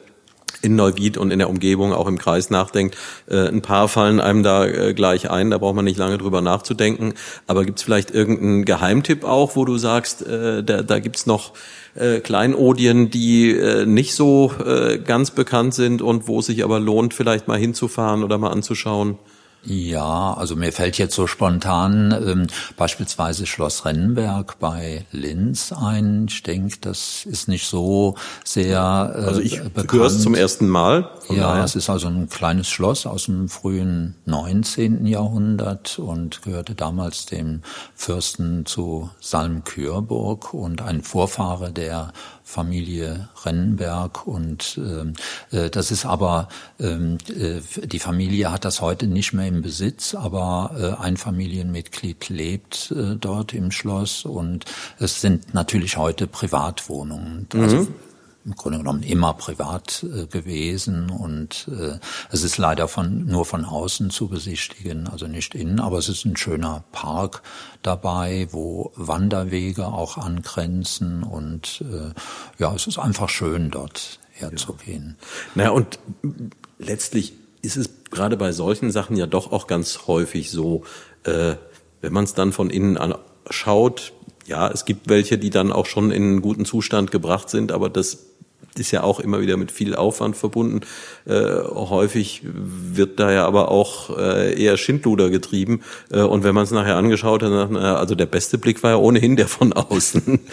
[0.62, 2.96] in Neuwied und in der Umgebung, auch im Kreis nachdenkt.
[3.28, 6.40] Äh, ein paar fallen einem da äh, gleich ein, da braucht man nicht lange drüber
[6.40, 7.14] nachzudenken.
[7.46, 11.52] Aber gibt es vielleicht irgendeinen Geheimtipp auch, wo du sagst, äh, da, da gibt noch
[11.94, 16.80] äh, Kleinodien, die äh, nicht so äh, ganz bekannt sind und wo es sich aber
[16.80, 19.18] lohnt, vielleicht mal hinzufahren oder mal anzuschauen?
[19.66, 26.26] Ja, also mir fällt jetzt so spontan ähm, beispielsweise Schloss Rennenberg bei Linz ein.
[26.28, 31.10] Ich denke, das ist nicht so sehr äh, Also ich höre es zum ersten Mal.
[31.28, 31.64] Ja, daher.
[31.64, 35.04] es ist also ein kleines Schloss aus dem frühen 19.
[35.04, 37.62] Jahrhundert und gehörte damals dem
[37.96, 42.12] Fürsten zu Salm-Kürburg und ein Vorfahre der
[42.48, 49.08] Familie Rennenberg und äh, äh, das ist aber ähm, äh, die Familie hat das heute
[49.08, 54.64] nicht mehr im Besitz, aber äh, ein Familienmitglied lebt äh, dort im Schloss und
[55.00, 57.48] es sind natürlich heute Privatwohnungen.
[57.52, 57.94] Also mhm
[58.46, 61.98] im Grunde genommen immer privat äh, gewesen und äh,
[62.30, 66.24] es ist leider von nur von außen zu besichtigen, also nicht innen, aber es ist
[66.24, 67.42] ein schöner Park
[67.82, 72.14] dabei, wo Wanderwege auch angrenzen und äh,
[72.58, 75.16] ja, es ist einfach schön dort herzugehen.
[75.18, 75.64] Ja.
[75.64, 75.98] Na und
[76.78, 77.32] letztlich
[77.62, 80.84] ist es gerade bei solchen Sachen ja doch auch ganz häufig so,
[81.24, 81.56] äh,
[82.00, 84.12] wenn man es dann von innen anschaut,
[84.46, 87.90] ja, es gibt welche, die dann auch schon in einen guten Zustand gebracht sind, aber
[87.90, 88.35] das
[88.78, 90.80] ist ja auch immer wieder mit viel Aufwand verbunden.
[91.26, 95.82] Äh, häufig wird da ja aber auch äh, eher Schindluder getrieben.
[96.10, 98.96] Äh, und wenn man es nachher angeschaut hat, dann, also der beste Blick war ja
[98.96, 100.40] ohnehin der von außen.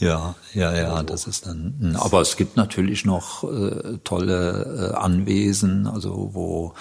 [0.00, 1.94] Ja, ja, ja, das ist dann.
[2.00, 6.72] Aber es gibt natürlich noch äh, tolle äh, Anwesen, also wo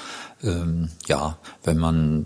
[0.41, 2.25] ähm, ja, wenn man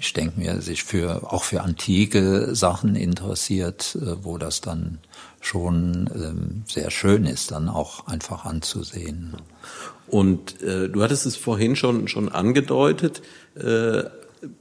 [0.00, 4.98] ich denke mir, sich für auch für antike Sachen interessiert, äh, wo das dann
[5.40, 9.36] schon ähm, sehr schön ist, dann auch einfach anzusehen.
[10.06, 13.22] Und äh, du hattest es vorhin schon schon angedeutet.
[13.56, 14.04] Äh,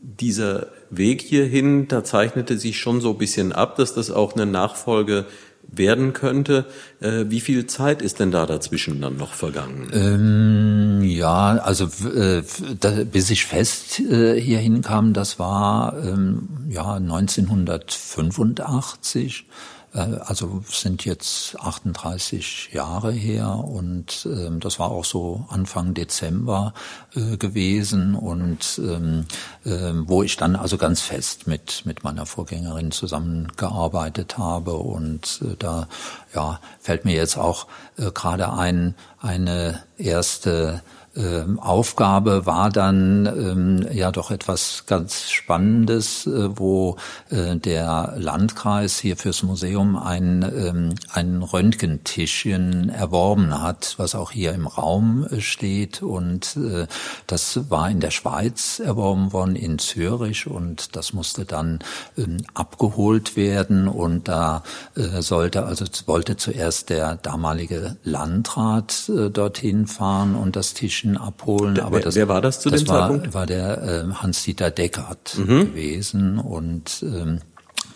[0.02, 4.46] dieser Weg hierhin, da zeichnete sich schon so ein bisschen ab, dass das auch eine
[4.46, 5.26] Nachfolge
[5.72, 6.66] werden könnte.
[7.00, 9.90] Äh, wie viel Zeit ist denn da dazwischen dann noch vergangen?
[9.94, 12.44] Ähm, ja, also äh,
[12.80, 19.46] da, bis ich fest äh, hierhin kam, das war ähm, ja 1985.
[19.94, 26.74] Äh, also sind jetzt 38 Jahre her und ähm, das war auch so Anfang Dezember
[27.16, 29.26] äh, gewesen und ähm,
[29.66, 35.56] äh, wo ich dann also ganz fest mit mit meiner Vorgängerin zusammengearbeitet habe und äh,
[35.58, 35.88] da
[36.34, 40.82] ja fällt mir jetzt auch äh, gerade ein eine erste
[41.16, 46.98] ähm, Aufgabe war dann ähm, ja doch etwas ganz Spannendes, äh, wo
[47.30, 54.54] äh, der Landkreis hier fürs Museum ein, ähm, ein Röntgentischchen erworben hat, was auch hier
[54.54, 56.04] im Raum äh, steht.
[56.04, 56.86] Und äh,
[57.26, 60.46] das war in der Schweiz erworben worden, in Zürich.
[60.46, 61.80] Und das musste dann
[62.20, 63.88] ähm, abgeholt werden.
[63.88, 64.62] Und da
[64.96, 71.76] äh, sollte, also wollte zuerst der damalige Landrat dorthin fahren und das Tischchen Menschen abholen.
[71.76, 73.34] Der, aber das, wer war das zu das dem war, Zeitpunkt?
[73.34, 75.60] war der äh, Hans-Dieter Deckert mhm.
[75.60, 77.40] gewesen und ähm,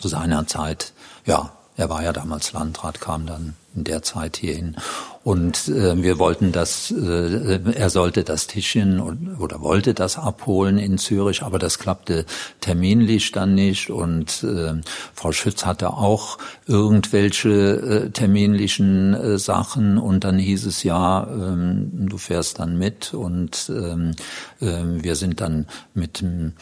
[0.00, 0.92] zu seiner Zeit,
[1.24, 4.76] ja, er war ja damals Landrat, kam dann in der Zeit hierhin.
[5.24, 10.76] Und äh, wir wollten das, äh, er sollte das Tischchen und, oder wollte das abholen
[10.76, 12.26] in Zürich, aber das klappte
[12.60, 13.88] terminlich dann nicht.
[13.88, 14.74] Und äh,
[15.14, 21.90] Frau Schütz hatte auch irgendwelche äh, terminlichen äh, Sachen und dann hieß es ja, ähm,
[21.92, 24.10] du fährst dann mit und ähm,
[24.60, 26.52] äh, wir sind dann mit dem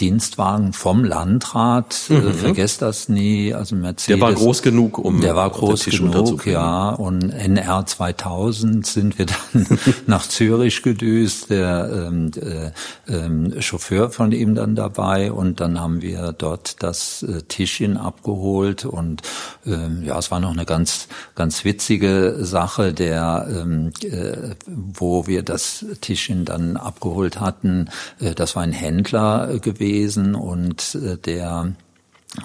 [0.00, 2.28] Dienstwagen vom Landrat, äh, mhm.
[2.28, 4.06] äh, vergesst das nie, also Mercedes.
[4.06, 9.26] Der war groß genug, um Der war groß genug, ja, und NR 2000 sind wir
[9.26, 9.66] dann
[10.06, 12.70] nach Zürich gedüst, der ähm, äh,
[13.12, 15.32] äh, Chauffeur von ihm dann dabei.
[15.32, 18.84] Und dann haben wir dort das äh, Tischchen abgeholt.
[18.84, 19.22] Und
[19.66, 25.42] ähm, ja, es war noch eine ganz ganz witzige Sache, der ähm, äh, wo wir
[25.42, 27.88] das Tischchen dann abgeholt hatten,
[28.20, 31.72] äh, das war ein Händler gewesen gewesen und äh, der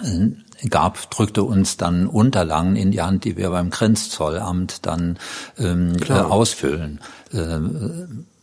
[0.01, 5.17] äh, gab, drückte uns dann Unterlagen in die Hand, die wir beim Grenzzollamt dann
[5.58, 6.99] ähm, äh, ausfüllen.
[7.32, 7.60] Äh,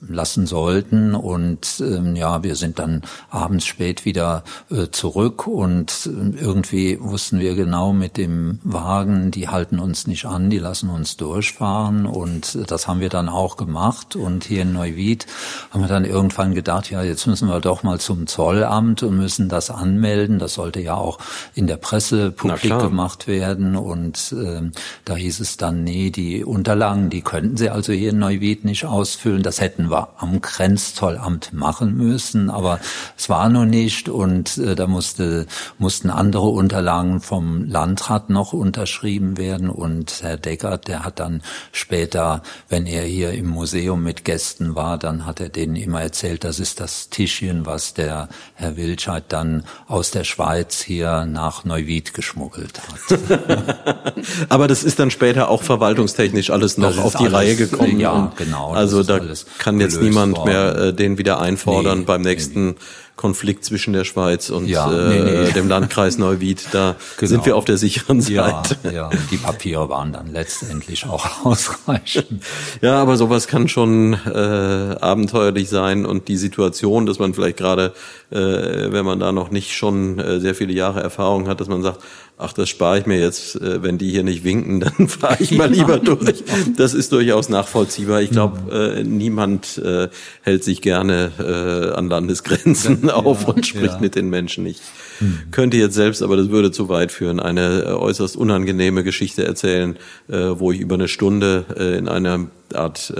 [0.08, 1.14] lassen sollten.
[1.14, 7.40] Und ähm, ja, wir sind dann abends spät wieder äh, zurück und äh, irgendwie wussten
[7.40, 12.06] wir genau mit dem Wagen, die halten uns nicht an, die lassen uns durchfahren.
[12.06, 14.16] Und äh, das haben wir dann auch gemacht.
[14.16, 15.26] Und hier in Neuwied
[15.70, 19.48] haben wir dann irgendwann gedacht, ja, jetzt müssen wir doch mal zum Zollamt und müssen
[19.48, 20.38] das anmelden.
[20.38, 21.18] Das sollte ja auch
[21.54, 23.76] in der Presse publik gemacht werden.
[23.76, 24.70] Und äh,
[25.04, 28.86] da hieß es dann, nee, die Unterlagen, die könnten Sie also hier in Neuwied nicht
[28.86, 29.42] ausfüllen.
[29.42, 32.81] Das hätten wir am Grenzzollamt machen müssen, aber
[33.16, 35.46] es war noch nicht und äh, da musste,
[35.79, 42.42] mussten andere Unterlagen vom Landrat noch unterschrieben werden und Herr Deckert, der hat dann später,
[42.68, 46.61] wenn er hier im Museum mit Gästen war, dann hat er denen immer erzählt, das
[46.61, 52.81] ist das Tischchen, was der Herr Wilscheid dann aus der Schweiz hier nach Neuwied geschmuggelt
[52.81, 53.18] hat.
[54.48, 57.98] aber das ist dann später auch verwaltungstechnisch alles noch auf die Reihe gekommen.
[57.98, 58.72] Ja, genau.
[58.72, 59.20] Also da
[59.59, 60.49] kann jetzt niemand worden.
[60.49, 62.75] mehr äh, den wieder einfordern nee, beim nächsten nee.
[63.21, 66.69] Konflikt zwischen der Schweiz und ja, äh, nee, dem Landkreis Neuwied.
[66.73, 67.29] Da genau.
[67.29, 68.79] sind wir auf der sicheren Seite.
[68.83, 72.43] Ja, ja, die Papiere waren dann letztendlich auch ausreichend.
[72.81, 77.93] Ja, aber sowas kann schon äh, abenteuerlich sein und die Situation, dass man vielleicht gerade,
[78.31, 81.83] äh, wenn man da noch nicht schon äh, sehr viele Jahre Erfahrung hat, dass man
[81.83, 82.01] sagt,
[82.40, 85.53] ach, das spare ich mir jetzt, äh, wenn die hier nicht winken, dann fahre ich
[85.53, 86.42] mal lieber durch.
[86.76, 88.22] Das ist durchaus nachvollziehbar.
[88.22, 88.70] Ich glaube, mhm.
[88.70, 90.09] äh, niemand äh,
[90.42, 94.00] hält sich gerne äh, an Landesgrenzen ja, auf und spricht ja.
[94.00, 94.66] mit den Menschen.
[94.66, 94.81] Ich
[95.18, 95.38] hm.
[95.50, 99.96] könnte jetzt selbst, aber das würde zu weit führen, eine äußerst unangenehme Geschichte erzählen,
[100.29, 101.64] äh, wo ich über eine Stunde
[101.98, 103.12] in einer Art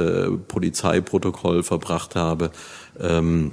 [0.48, 2.50] Polizeiprotokoll verbracht habe.
[3.00, 3.52] Ähm,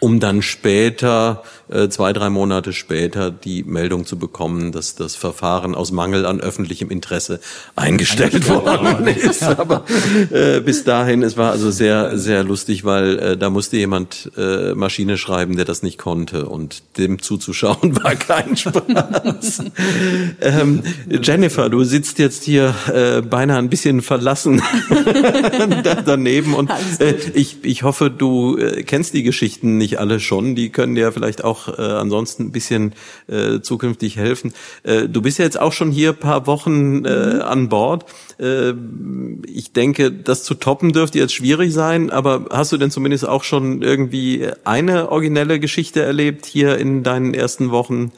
[0.00, 5.74] um dann später, äh, zwei, drei Monate später, die Meldung zu bekommen, dass das Verfahren
[5.74, 7.40] aus Mangel an öffentlichem Interesse
[7.76, 9.42] eingestellt worden ist.
[9.42, 9.84] Aber
[10.30, 14.74] äh, bis dahin, es war also sehr, sehr lustig, weil äh, da musste jemand äh,
[14.74, 19.64] Maschine schreiben, der das nicht konnte und dem zuzuschauen war kein Spaß.
[20.40, 20.82] ähm,
[21.22, 24.62] Jennifer, du sitzt jetzt hier äh, beinahe ein bisschen verlassen
[26.04, 30.70] daneben und äh, ich, ich hoffe, du äh, kennst die Geschichten nicht alle schon, die
[30.70, 32.92] können dir vielleicht auch äh, ansonsten ein bisschen
[33.26, 34.52] äh, zukünftig helfen.
[34.82, 37.40] Äh, du bist ja jetzt auch schon hier paar Wochen äh, mhm.
[37.40, 38.04] an Bord.
[38.38, 38.72] Äh,
[39.46, 43.44] ich denke, das zu toppen dürfte jetzt schwierig sein, aber hast du denn zumindest auch
[43.44, 48.12] schon irgendwie eine originelle Geschichte erlebt hier in deinen ersten Wochen?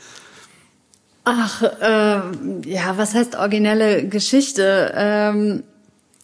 [1.24, 2.20] Ach, äh,
[2.66, 4.92] ja, was heißt originelle Geschichte?
[4.96, 5.62] Ähm,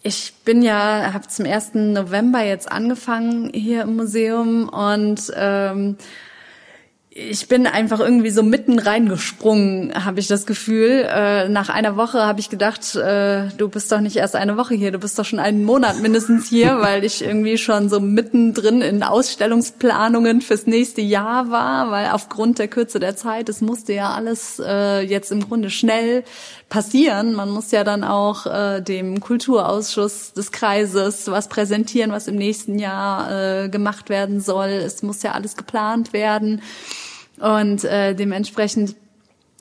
[0.07, 1.73] ich bin ja, habe zum 1.
[1.73, 5.97] November jetzt angefangen hier im Museum und ähm,
[7.09, 11.07] ich bin einfach irgendwie so mitten reingesprungen, habe ich das Gefühl.
[11.09, 14.75] Äh, nach einer Woche habe ich gedacht, äh, du bist doch nicht erst eine Woche
[14.75, 18.81] hier, du bist doch schon einen Monat mindestens hier, weil ich irgendwie schon so mittendrin
[18.81, 24.11] in Ausstellungsplanungen fürs nächste Jahr war, weil aufgrund der Kürze der Zeit, es musste ja
[24.11, 26.23] alles äh, jetzt im Grunde schnell
[26.69, 27.33] passieren.
[27.33, 32.77] Man muss ja dann auch äh, dem Kulturausschuss des Kreises was präsentieren, was im nächsten
[32.77, 33.31] Jahr
[33.63, 34.69] äh, gemacht werden soll.
[34.69, 36.61] Es muss ja alles geplant werden.
[37.39, 38.95] Und äh, dementsprechend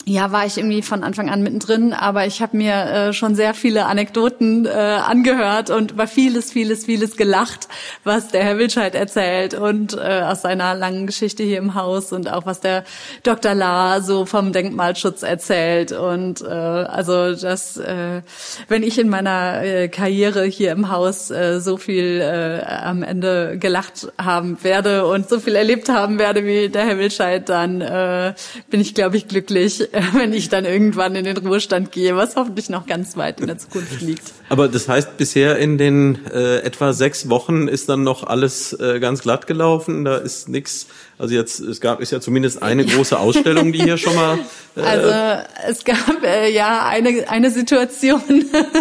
[0.09, 3.55] ja, war ich irgendwie von Anfang an mittendrin, aber ich habe mir äh, schon sehr
[3.55, 7.67] viele Anekdoten äh, angehört und über vieles, vieles, vieles gelacht,
[8.05, 12.33] was der Herr Wildscheid erzählt und äh, aus seiner langen Geschichte hier im Haus und
[12.33, 12.85] auch was der
[13.25, 13.55] Dr.
[13.55, 15.91] La so vom Denkmalschutz erzählt.
[15.91, 18.23] Und äh, also das, äh,
[18.69, 23.59] wenn ich in meiner äh, Karriere hier im Haus äh, so viel äh, am Ende
[23.59, 28.35] gelacht haben werde und so viel erlebt haben werde wie der Herr Wildscheid, dann äh,
[28.71, 32.69] bin ich, glaube ich, glücklich wenn ich dann irgendwann in den Ruhestand gehe, was hoffentlich
[32.69, 34.33] noch ganz weit in der Zukunft liegt.
[34.49, 39.01] Aber das heißt, bisher in den äh, etwa sechs Wochen ist dann noch alles äh,
[39.01, 40.05] ganz glatt gelaufen.
[40.05, 40.87] Da ist nichts.
[41.19, 44.39] Also jetzt, es gab ist ja zumindest eine große Ausstellung, die hier schon mal.
[44.77, 48.21] Äh also es gab äh, ja eine eine Situation,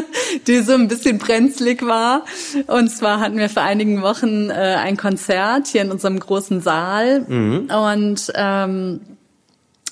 [0.48, 2.26] die so ein bisschen brenzlig war.
[2.68, 7.22] Und zwar hatten wir vor einigen Wochen äh, ein Konzert hier in unserem großen Saal
[7.22, 7.70] mhm.
[7.70, 9.00] und ähm,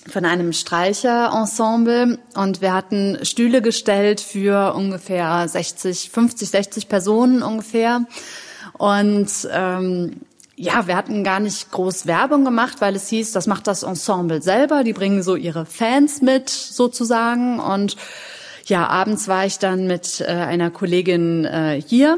[0.10, 8.06] von einem Streicherensemble und wir hatten Stühle gestellt für ungefähr 60, 50, 60 Personen ungefähr.
[8.78, 10.22] Und ähm,
[10.56, 14.42] ja, wir hatten gar nicht groß Werbung gemacht, weil es hieß, das macht das Ensemble
[14.42, 14.84] selber.
[14.84, 17.60] Die bringen so ihre Fans mit sozusagen.
[17.60, 17.96] Und
[18.66, 22.18] ja, abends war ich dann mit äh, einer Kollegin äh, hier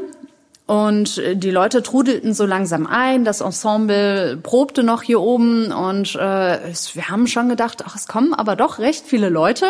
[0.66, 6.16] Und äh, die Leute trudelten so langsam ein, das Ensemble probte noch hier oben und
[6.16, 9.66] äh, wir haben schon gedacht, ach, es kommen aber doch recht viele Leute.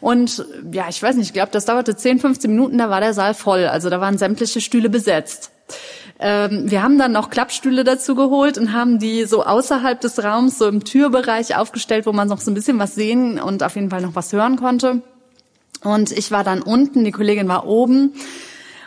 [0.00, 3.14] Und ja, ich weiß nicht, ich glaube, das dauerte 10, 15 Minuten, da war der
[3.14, 3.64] Saal voll.
[3.64, 5.50] Also da waren sämtliche Stühle besetzt.
[6.20, 10.58] Ähm, wir haben dann noch Klappstühle dazu geholt und haben die so außerhalb des Raums,
[10.58, 13.90] so im Türbereich aufgestellt, wo man noch so ein bisschen was sehen und auf jeden
[13.90, 15.00] Fall noch was hören konnte.
[15.84, 18.14] Und ich war dann unten, die Kollegin war oben.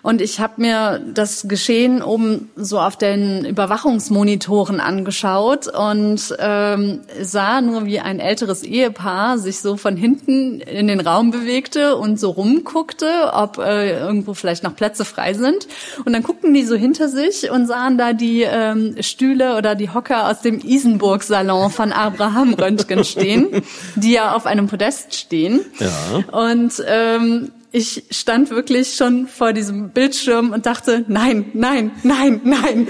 [0.03, 7.61] Und ich habe mir das Geschehen oben so auf den Überwachungsmonitoren angeschaut und ähm, sah
[7.61, 12.31] nur, wie ein älteres Ehepaar sich so von hinten in den Raum bewegte und so
[12.31, 15.67] rumguckte, ob äh, irgendwo vielleicht noch Plätze frei sind.
[16.03, 19.93] Und dann guckten die so hinter sich und sahen da die ähm, Stühle oder die
[19.93, 23.61] Hocker aus dem Isenburg-Salon von Abraham Röntgen stehen,
[23.95, 25.61] die ja auf einem Podest stehen.
[25.79, 26.39] Ja.
[26.49, 32.87] Und ähm, ich stand wirklich schon vor diesem Bildschirm und dachte, nein, nein, nein, nein.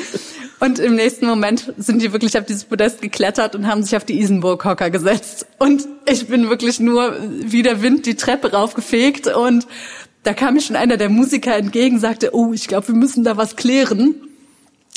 [0.59, 4.05] Und im nächsten Moment sind die wirklich auf dieses Podest geklettert und haben sich auf
[4.05, 5.47] die Isenburg-Hocker gesetzt.
[5.59, 9.67] Und ich bin wirklich nur wie der Wind die Treppe raufgefegt und
[10.23, 13.37] da kam mir schon einer der Musiker entgegen, sagte, oh, ich glaube, wir müssen da
[13.37, 14.15] was klären.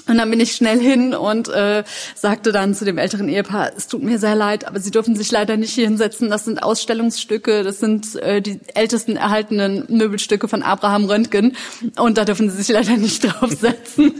[0.06, 1.82] Und dann bin ich schnell hin und äh,
[2.14, 5.30] sagte dann zu dem älteren Ehepaar, es tut mir sehr leid, aber Sie dürfen sich
[5.32, 6.28] leider nicht hier hinsetzen.
[6.28, 11.56] Das sind Ausstellungsstücke, das sind äh, die ältesten erhaltenen Möbelstücke von Abraham Röntgen
[11.96, 14.12] und da dürfen Sie sich leider nicht draufsetzen.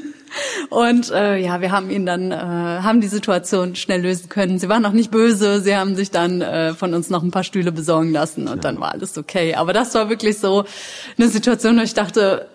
[0.71, 4.59] Und äh, ja, wir haben ihn dann, äh, haben die Situation schnell lösen können.
[4.59, 7.45] Sie waren noch nicht böse, sie haben sich dann äh, von uns noch ein paar
[7.45, 8.63] Stühle besorgen lassen und ja.
[8.63, 9.55] dann war alles okay.
[9.55, 10.65] Aber das war wirklich so
[11.19, 12.49] eine Situation, wo ich dachte,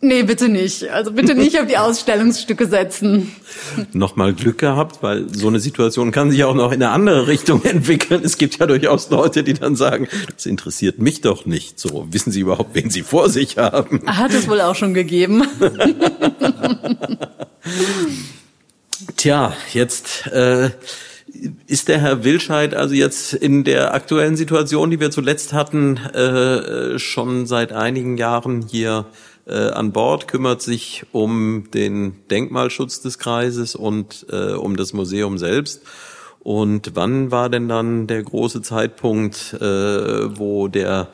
[0.00, 0.88] Nee, bitte nicht.
[0.90, 3.32] Also bitte nicht auf die Ausstellungsstücke setzen.
[3.92, 7.64] Nochmal Glück gehabt, weil so eine Situation kann sich auch noch in eine andere Richtung
[7.64, 8.22] entwickeln.
[8.22, 11.80] Es gibt ja durchaus Leute, die dann sagen, das interessiert mich doch nicht.
[11.80, 14.02] So, wissen Sie überhaupt, wen Sie vor sich haben?
[14.06, 15.42] Hat es wohl auch schon gegeben.
[19.16, 20.70] Tja, jetzt äh,
[21.66, 27.00] ist der Herr Wilscheid also jetzt in der aktuellen Situation, die wir zuletzt hatten, äh,
[27.00, 29.06] schon seit einigen Jahren hier
[29.48, 35.38] äh, an Bord, kümmert sich um den Denkmalschutz des Kreises und äh, um das Museum
[35.38, 35.82] selbst.
[36.40, 41.08] Und wann war denn dann der große Zeitpunkt, äh, wo der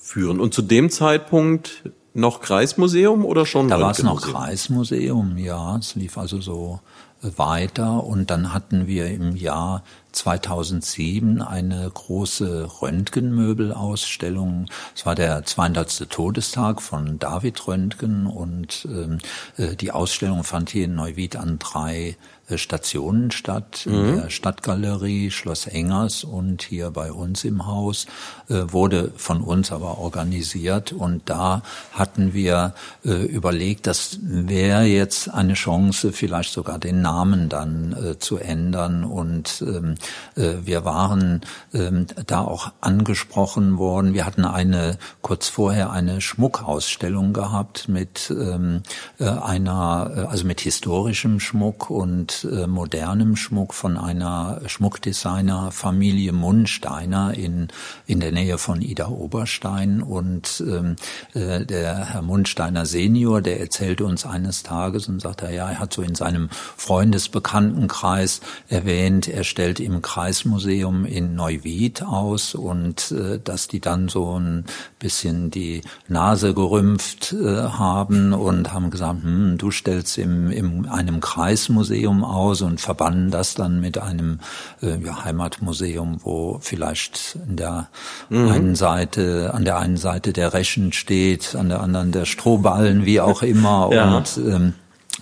[0.08, 0.40] führen.
[0.40, 1.84] Und zu dem Zeitpunkt
[2.14, 3.68] noch Kreismuseum oder schon?
[3.68, 5.78] Da war es noch Kreismuseum, ja.
[5.78, 6.80] Es lief also so
[7.22, 14.68] weiter und dann hatten wir im Jahr 2007 eine große Röntgenmöbelausstellung.
[14.96, 16.10] Es war der 200.
[16.10, 19.18] Todestag von David Röntgen und ähm,
[19.58, 22.16] äh, die Ausstellung fand hier in Neuwied an drei äh,
[22.56, 23.94] Stationen statt, mhm.
[23.94, 28.06] in der Stadtgalerie, Schloss Engers und hier bei uns im Haus,
[28.48, 32.74] äh, wurde von uns aber organisiert und da hatten wir
[33.04, 39.04] äh, überlegt, das wäre jetzt eine Chance, vielleicht sogar den Namen dann äh, zu ändern
[39.04, 39.96] und ähm,
[40.36, 41.42] äh, wir waren
[41.74, 44.14] ähm, da auch angesprochen worden.
[44.14, 48.84] Wir hatten eine, kurz vorher eine Schmuckausstellung gehabt mit ähm,
[49.20, 57.70] äh, einer, also mit historischem Schmuck und äh, modernem Schmuck von einer Schmuckdesigner-Familie Mundsteiner in,
[58.06, 60.02] in der Nähe von Ida Oberstein.
[60.02, 60.96] Und ähm,
[61.34, 65.94] äh, der Herr Mundsteiner Senior, der erzählte uns eines Tages und sagte, ja, er hat
[65.94, 73.68] so in seinem Freundesbekanntenkreis erwähnt, er stellt im Kreismuseum in Neuwied aus und äh, dass
[73.68, 74.66] die dann so ein
[75.00, 81.20] bisschen die Nase gerümpft äh, haben und haben gesagt, hm, du stellst im, in einem
[81.22, 84.40] Kreismuseum aus und verbanden das dann mit einem
[84.82, 87.88] äh, ja, Heimatmuseum, wo vielleicht in der
[88.30, 88.50] mhm.
[88.50, 93.22] einen Seite, an der einen Seite der Reschen steht, an der anderen der Strohballen, wie
[93.22, 93.90] auch immer.
[93.92, 94.18] ja.
[94.18, 94.74] Und ähm,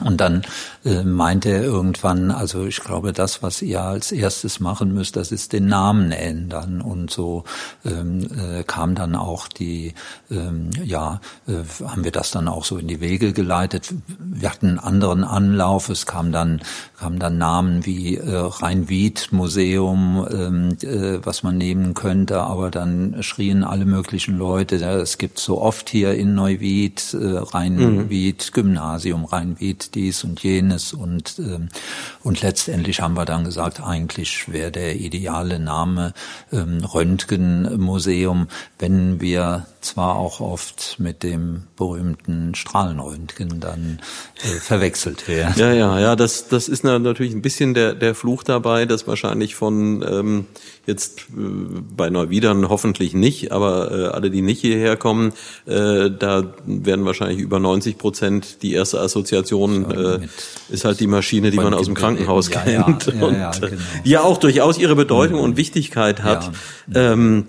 [0.04, 0.42] und dann
[0.84, 5.32] äh, meinte er irgendwann, also ich glaube, das, was ihr als erstes machen müsst, das
[5.32, 6.82] ist den Namen ändern.
[6.82, 7.46] Und so
[7.86, 9.94] ähm, äh, kam dann auch die,
[10.30, 13.94] ähm, ja, äh, haben wir das dann auch so in die Wege geleitet.
[14.20, 15.88] Wir hatten einen anderen Anlauf.
[15.88, 16.62] Es kam dann,
[17.00, 23.64] kamen dann Namen wie äh, Rhein-Wied-Museum, ähm, äh, was man nehmen könnte, aber dann schrien
[23.64, 28.52] alle möglichen Leute, es gibt so oft hier in Neuwied, äh, Rhein-Wied,
[29.92, 31.70] dies und jenes und ähm,
[32.24, 36.14] und letztendlich haben wir dann gesagt, eigentlich wäre der ideale Name
[36.52, 38.48] ähm, Röntgenmuseum,
[38.80, 44.00] wenn wir zwar auch oft mit dem berühmten Strahlenröntgen dann
[44.44, 45.54] äh, verwechselt werden.
[45.58, 49.56] Ja, ja, ja, das das ist natürlich ein bisschen der der Fluch dabei, dass wahrscheinlich
[49.56, 50.48] von ähm,
[50.86, 51.42] jetzt äh,
[51.96, 55.34] bei Neuwiedern hoffentlich nicht, aber äh, alle, die nicht hierher kommen,
[55.66, 60.20] äh, da werden wahrscheinlich über 90 Prozent die erste Assoziation äh,
[60.70, 63.52] ist halt die Maschine, die man aus dem Krankenhaus ja, kennt ja, ja, und ja,
[63.52, 63.82] äh, genau.
[64.06, 65.44] die auch durchaus ihre Bedeutung mhm.
[65.44, 66.52] und Wichtigkeit hat.
[66.94, 67.48] Ähm,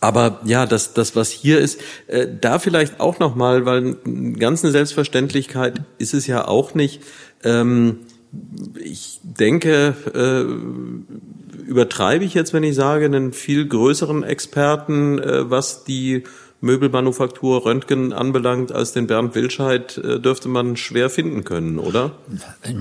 [0.00, 3.96] aber ja, das, das was hier ist, äh, da vielleicht auch nochmal, weil
[4.38, 7.02] ganz eine Selbstverständlichkeit ist es ja auch nicht.
[7.42, 7.98] Ähm,
[8.80, 15.84] ich denke, äh, übertreibe ich jetzt, wenn ich sage, einen viel größeren Experten, äh, was
[15.84, 16.24] die
[16.60, 22.12] Möbelmanufaktur Röntgen anbelangt, als den Bernd Wilscheid, äh, dürfte man schwer finden können, oder?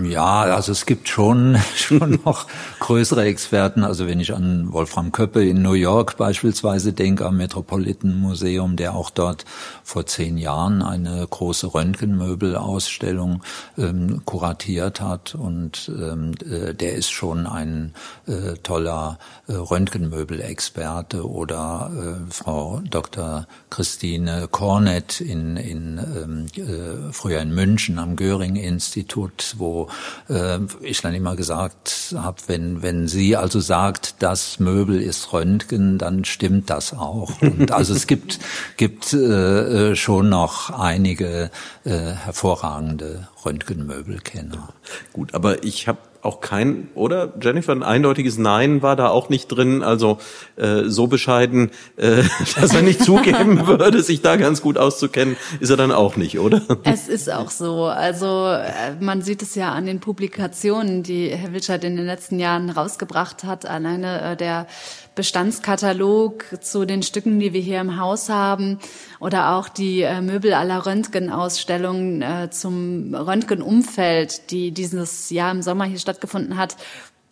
[0.03, 2.47] Ja, also es gibt schon, schon noch
[2.80, 3.84] größere Experten.
[3.84, 8.95] Also wenn ich an Wolfram Köppe in New York beispielsweise denke, am Metropolitan Museum, der
[8.95, 9.45] auch dort
[9.84, 13.43] vor zehn Jahren eine große Röntgenmöbelausstellung
[13.78, 15.36] ähm, kuratiert hat.
[15.36, 17.93] Und ähm, äh, der ist schon ein
[18.25, 23.45] äh, toller äh, Röntgenmöbelexperte oder äh, Frau Dr.
[23.70, 29.89] Christine Kornett in, in ähm, äh, früher in München am Göring-Institut, wo
[30.30, 35.97] äh, ich dann immer gesagt habe, wenn, wenn sie also sagt, das Möbel ist Röntgen,
[35.97, 37.41] dann stimmt das auch.
[37.41, 38.39] Und also es gibt,
[38.78, 41.51] gibt äh, schon noch einige
[41.84, 44.70] äh, hervorragende Röntgenmöbelkenner.
[45.13, 49.47] Gut, aber ich habe auch kein, oder Jennifer, ein eindeutiges Nein war da auch nicht
[49.47, 49.84] drin.
[49.84, 50.18] Also
[50.55, 52.24] äh, so bescheiden, äh,
[52.59, 56.39] dass er nicht zugeben würde, sich da ganz gut auszukennen, ist er dann auch nicht,
[56.39, 56.61] oder?
[56.84, 57.86] Es ist auch so.
[57.86, 62.39] Also äh, man sieht es ja an den Publikationen, die Herr Wilscheid in den letzten
[62.39, 63.65] Jahren rausgebracht hat.
[63.65, 64.68] Alleine äh, der
[65.18, 68.80] Bestandskatalog zu den Stücken, die wir hier im Haus haben
[69.20, 75.86] oder auch die äh, Möbel aller Röntgen-Ausstellung äh, zum Röntgenumfeld, die dieses Jahr im Sommer
[75.86, 76.78] hier stattgefunden hat,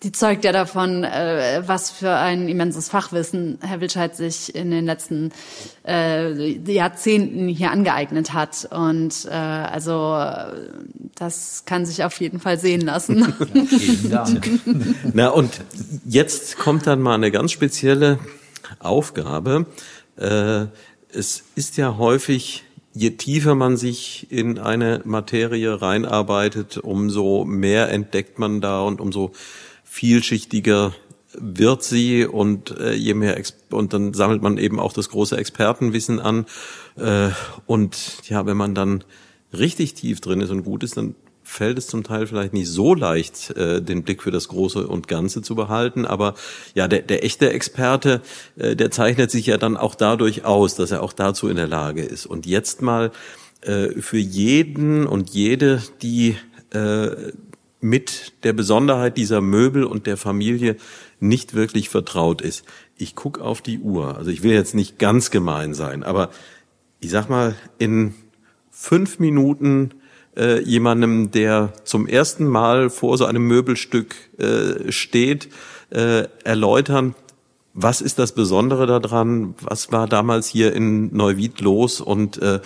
[0.03, 4.85] die zeugt ja davon, äh, was für ein immenses Fachwissen Herr Wilscheid sich in den
[4.85, 5.31] letzten
[5.87, 8.67] äh, Jahrzehnten hier angeeignet hat.
[8.71, 10.17] Und äh, also
[11.15, 13.33] das kann sich auf jeden Fall sehen lassen.
[13.67, 14.49] vielen Dank.
[15.13, 15.61] Na und
[16.05, 18.19] jetzt kommt dann mal eine ganz spezielle
[18.79, 19.65] Aufgabe.
[20.17, 20.65] Äh,
[21.09, 22.65] es ist ja häufig
[22.95, 29.33] je tiefer man sich in eine Materie reinarbeitet, umso mehr entdeckt man da und umso
[29.95, 30.93] vielschichtiger
[31.37, 35.37] wird sie und äh, je mehr Ex und dann sammelt man eben auch das große
[35.37, 36.45] Expertenwissen an
[36.97, 37.29] äh,
[37.65, 37.95] und
[38.27, 39.05] ja, wenn man dann
[39.57, 42.93] richtig tief drin ist und gut ist, dann fällt es zum Teil vielleicht nicht so
[42.93, 46.05] leicht, äh, den Blick für das Große und Ganze zu behalten.
[46.05, 46.33] Aber
[46.73, 48.21] ja, der, der echte Experte,
[48.57, 51.67] äh, der zeichnet sich ja dann auch dadurch aus, dass er auch dazu in der
[51.67, 52.25] Lage ist.
[52.25, 53.11] Und jetzt mal
[53.61, 56.35] äh, für jeden und jede, die
[56.71, 57.31] äh,
[57.85, 60.75] mit der Besonderheit dieser Möbel und der Familie
[61.19, 62.65] nicht wirklich vertraut ist.
[62.97, 64.17] Ich guck auf die Uhr.
[64.17, 66.31] Also ich will jetzt nicht ganz gemein sein, aber
[66.99, 68.15] ich sag mal, in
[68.71, 69.91] fünf Minuten
[70.35, 75.49] äh, jemandem, der zum ersten Mal vor so einem Möbelstück äh, steht,
[75.91, 77.13] äh, erläutern,
[77.73, 82.61] was ist das Besondere daran, was war damals hier in Neuwied los und äh,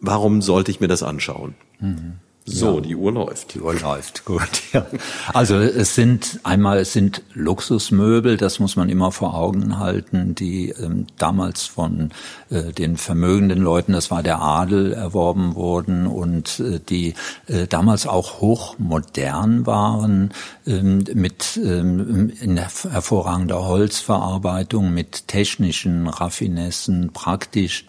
[0.00, 1.54] warum sollte ich mir das anschauen?
[1.80, 2.20] Mhm.
[2.46, 2.80] So, ja.
[2.82, 3.54] die Uhr läuft.
[3.54, 4.42] Die Uhr läuft, gut.
[4.74, 4.86] Ja.
[5.32, 10.70] Also es sind einmal es sind Luxusmöbel, das muss man immer vor Augen halten, die
[10.70, 12.10] ähm, damals von
[12.50, 17.14] äh, den vermögenden Leuten, das war der Adel, erworben wurden und äh, die
[17.46, 20.34] äh, damals auch hochmodern waren,
[20.66, 27.86] ähm, mit ähm, in hervorragender Holzverarbeitung, mit technischen Raffinessen, praktisch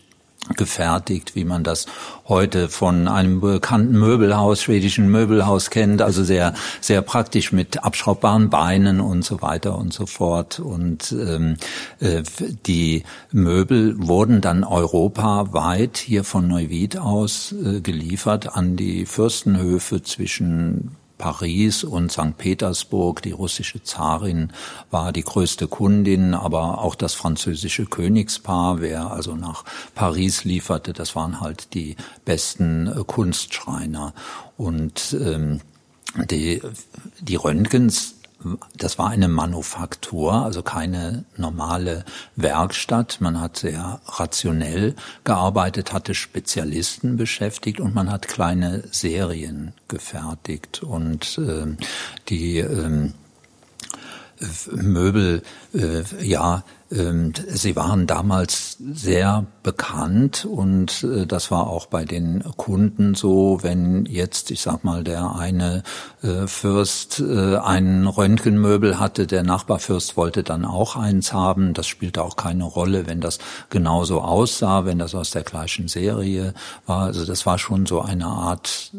[0.55, 1.87] gefertigt, wie man das
[2.27, 9.01] heute von einem bekannten Möbelhaus, schwedischen Möbelhaus kennt, also sehr sehr praktisch mit abschraubbaren Beinen
[9.01, 10.59] und so weiter und so fort.
[10.59, 11.57] Und ähm,
[11.99, 12.23] äh,
[12.65, 20.95] die Möbel wurden dann europaweit hier von Neuwied aus äh, geliefert an die Fürstenhöfe zwischen
[21.17, 22.37] Paris und St.
[22.37, 23.21] Petersburg.
[23.21, 24.51] Die russische Zarin
[24.91, 29.63] war die größte Kundin, aber auch das französische Königspaar, wer also nach
[29.93, 31.95] Paris lieferte, das waren halt die
[32.25, 34.13] besten äh, Kunstschreiner.
[34.57, 35.61] Und ähm,
[36.29, 36.61] die,
[37.19, 38.15] die Röntgens
[38.77, 42.05] das war eine Manufaktur, also keine normale
[42.35, 43.17] Werkstatt.
[43.19, 50.83] Man hat sehr rationell gearbeitet, hatte Spezialisten beschäftigt und man hat kleine Serien gefertigt.
[50.83, 51.75] Und äh,
[52.29, 53.11] die äh,
[54.71, 55.41] Möbel,
[55.73, 63.15] äh, ja, sie waren damals sehr bekannt und äh, das war auch bei den Kunden
[63.15, 65.81] so, wenn jetzt, ich sag mal, der eine
[66.21, 71.73] äh, Fürst äh, ein Röntgenmöbel hatte, der Nachbarfürst wollte dann auch eins haben.
[71.73, 73.39] Das spielte auch keine Rolle, wenn das
[73.71, 76.53] genauso aussah, wenn das aus der gleichen Serie
[76.85, 77.05] war.
[77.05, 78.91] Also das war schon so eine Art,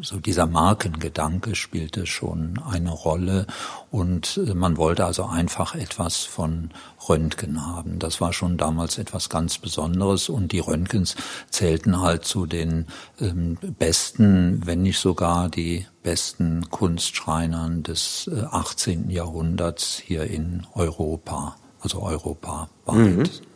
[0.00, 3.46] so dieser Markengedanke spielte schon eine Rolle
[3.92, 6.70] und man wollte also einfach etwas von
[7.08, 7.98] Röntgen haben.
[7.98, 11.16] Das war schon damals etwas ganz Besonderes und die Röntgens
[11.50, 12.86] zählten halt zu den
[13.20, 19.10] ähm, besten, wenn nicht sogar die besten Kunstschreinern des äh, 18.
[19.10, 22.68] Jahrhunderts hier in Europa, also europaweit.
[22.86, 23.53] Mhm.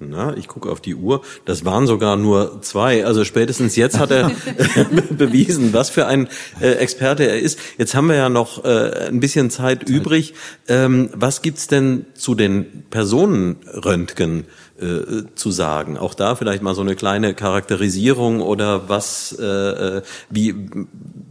[0.00, 1.22] Na, ich gucke auf die Uhr.
[1.44, 3.04] Das waren sogar nur zwei.
[3.04, 4.30] Also spätestens jetzt hat er
[5.10, 6.28] bewiesen, was für ein
[6.60, 7.58] äh, Experte er ist.
[7.78, 9.88] Jetzt haben wir ja noch äh, ein bisschen Zeit, Zeit.
[9.88, 10.34] übrig.
[10.68, 14.44] Ähm, was gibt's denn zu den Personenröntgen
[14.80, 15.98] äh, zu sagen?
[15.98, 20.54] Auch da vielleicht mal so eine kleine Charakterisierung oder was, äh, äh wie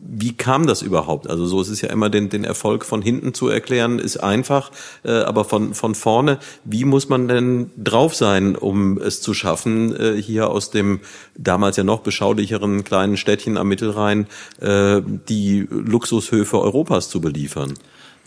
[0.09, 1.29] wie kam das überhaupt?
[1.29, 4.71] Also so es ist ja immer den, den Erfolg von hinten zu erklären, ist einfach,
[5.03, 9.95] äh, aber von, von vorne, wie muss man denn drauf sein, um es zu schaffen,
[9.95, 11.01] äh, hier aus dem
[11.37, 14.27] damals ja noch beschaulicheren kleinen Städtchen am Mittelrhein
[14.61, 17.73] äh, die Luxushöfe Europas zu beliefern?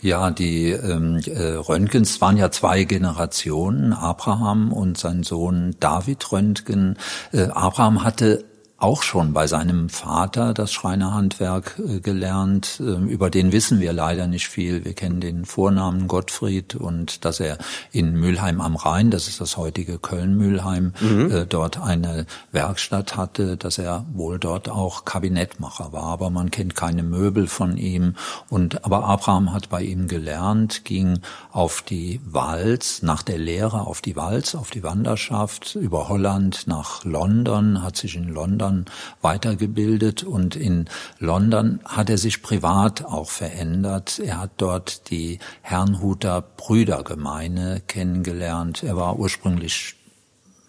[0.01, 6.97] Ja, die ähm, äh, Röntgens waren ja zwei Generationen, Abraham und sein Sohn David Röntgen.
[7.31, 8.43] Äh, Abraham hatte
[8.81, 12.81] auch schon bei seinem Vater das Schreinerhandwerk äh, gelernt.
[12.83, 14.83] Ähm, über den wissen wir leider nicht viel.
[14.83, 17.59] Wir kennen den Vornamen Gottfried und dass er
[17.91, 21.31] in Mülheim am Rhein, das ist das heutige Köln-Mülheim, mhm.
[21.31, 26.05] Äh, dort eine Werkstatt hatte, dass er wohl dort auch Kabinettmacher war.
[26.05, 28.15] Aber man kennt keine Möbel von ihm.
[28.49, 31.19] Und aber Abraham hat bei ihm gelernt, ging
[31.51, 37.05] auf die Walz, nach der Lehre auf die Walz, auf die Wanderschaft über Holland nach
[37.05, 38.85] London, hat sich in London London
[39.21, 40.85] weitergebildet und in
[41.19, 44.19] London hat er sich privat auch verändert.
[44.19, 48.83] Er hat dort die Herrnhuter Brüdergemeine kennengelernt.
[48.83, 50.00] Er war ursprünglich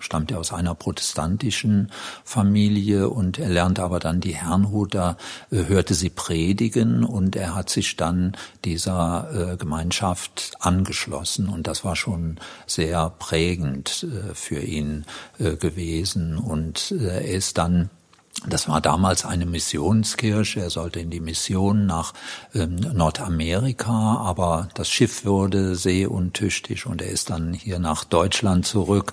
[0.03, 1.91] stammt er aus einer protestantischen
[2.25, 5.17] Familie und er lernte aber dann die Herrnhuter,
[5.51, 11.85] äh, hörte sie predigen und er hat sich dann dieser äh, Gemeinschaft angeschlossen und das
[11.85, 15.05] war schon sehr prägend äh, für ihn
[15.39, 17.91] gewesen und er ist dann
[18.49, 20.61] das war damals eine Missionskirche.
[20.61, 22.13] Er sollte in die Mission nach
[22.55, 29.13] ähm, Nordamerika, aber das Schiff wurde seeuntüchtig und er ist dann hier nach Deutschland zurück.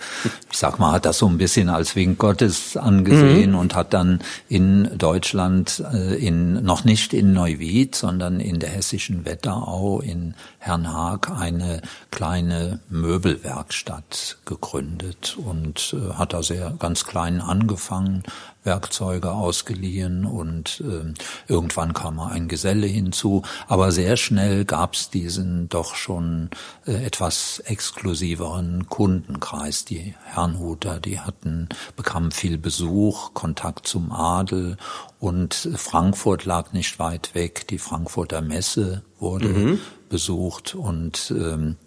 [0.51, 3.59] Ich sag mal, hat das so ein bisschen als Wink Gottes angesehen mhm.
[3.59, 9.25] und hat dann in Deutschland, äh, in noch nicht in Neuwied, sondern in der hessischen
[9.25, 11.81] Wetterau in Herrnhaag eine
[12.11, 18.23] kleine Möbelwerkstatt gegründet und äh, hat da sehr ganz klein angefangen,
[18.63, 21.13] Werkzeuge ausgeliehen und äh,
[21.47, 23.43] irgendwann kam mal ein Geselle hinzu.
[23.67, 26.49] Aber sehr schnell gab es diesen doch schon
[26.85, 29.85] äh, etwas exklusiveren Kundenkreis.
[29.85, 34.75] Die Herrnhuter, die hatten, bekamen viel Besuch, Kontakt zum Adel
[35.19, 37.67] und Frankfurt lag nicht weit weg.
[37.69, 39.79] Die Frankfurter Messe wurde mhm.
[40.09, 41.77] Besucht und ähm,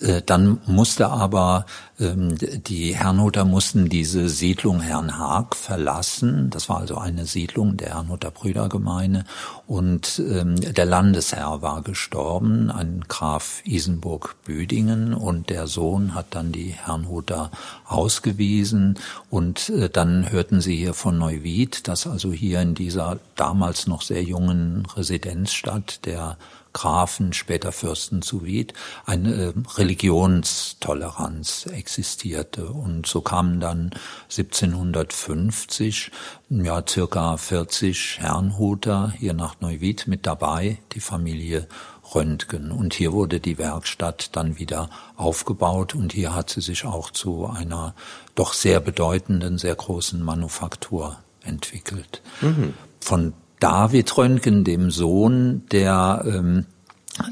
[0.00, 1.66] äh, dann musste aber
[2.00, 6.50] ähm, die Herrnhuter mussten diese Siedlung Herrnhaag verlassen.
[6.50, 9.24] Das war also eine Siedlung der Herrnhuter Brüdergemeine
[9.66, 16.70] und ähm, der Landesherr war gestorben, ein Graf Isenburg-Büdingen und der Sohn hat dann die
[16.70, 17.50] Herrnhuter
[17.86, 18.98] ausgewiesen
[19.30, 24.02] und äh, dann hörten sie hier von Neuwied, dass also hier in dieser damals noch
[24.02, 26.36] sehr jungen Residenzstadt der
[26.74, 28.74] Grafen, später Fürsten zu Wied,
[29.06, 32.66] eine Religionstoleranz existierte.
[32.66, 33.92] Und so kamen dann
[34.24, 36.10] 1750
[36.50, 41.66] ja circa 40 Herrnhuter hier nach Neuwied mit dabei, die Familie
[42.14, 42.70] Röntgen.
[42.70, 47.46] Und hier wurde die Werkstatt dann wieder aufgebaut und hier hat sie sich auch zu
[47.46, 47.94] einer
[48.34, 52.20] doch sehr bedeutenden, sehr großen Manufaktur entwickelt.
[52.40, 52.74] Mhm.
[53.00, 53.32] Von
[53.64, 56.66] David Röntgen, dem Sohn, der ähm,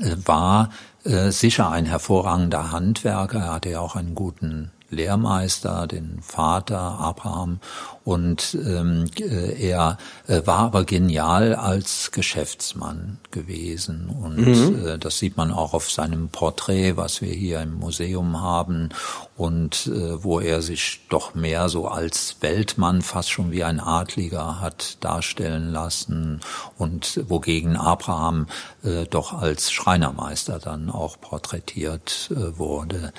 [0.00, 0.70] äh, war
[1.04, 3.38] äh, sicher ein hervorragender Handwerker.
[3.40, 7.60] Er hatte ja auch einen guten Lehrmeister, den Vater Abraham
[8.04, 14.86] und ähm, äh, er äh, war aber genial als Geschäftsmann gewesen und mhm.
[14.86, 18.88] äh, das sieht man auch auf seinem Porträt, was wir hier im Museum haben
[19.36, 24.60] und äh, wo er sich doch mehr so als Weltmann fast schon wie ein Adliger
[24.60, 26.40] hat darstellen lassen
[26.76, 28.46] und wogegen Abraham
[28.84, 33.12] äh, doch als Schreinermeister dann auch porträtiert äh, wurde.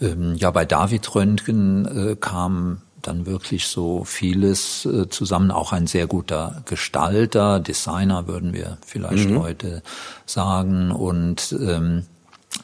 [0.00, 5.50] Ähm, ja, bei David Röntgen äh, kam dann wirklich so vieles äh, zusammen.
[5.50, 9.40] Auch ein sehr guter Gestalter, Designer würden wir vielleicht mhm.
[9.40, 9.82] heute
[10.26, 10.90] sagen.
[10.90, 12.04] Und ähm,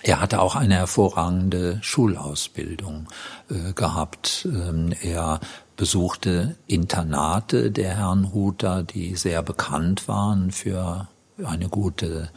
[0.03, 3.09] er hatte auch eine hervorragende Schulausbildung
[3.49, 4.49] äh, gehabt.
[4.51, 5.41] Ähm, er
[5.77, 11.09] besuchte Internate der Herrnhuter, die sehr bekannt waren für
[11.45, 12.31] eine gute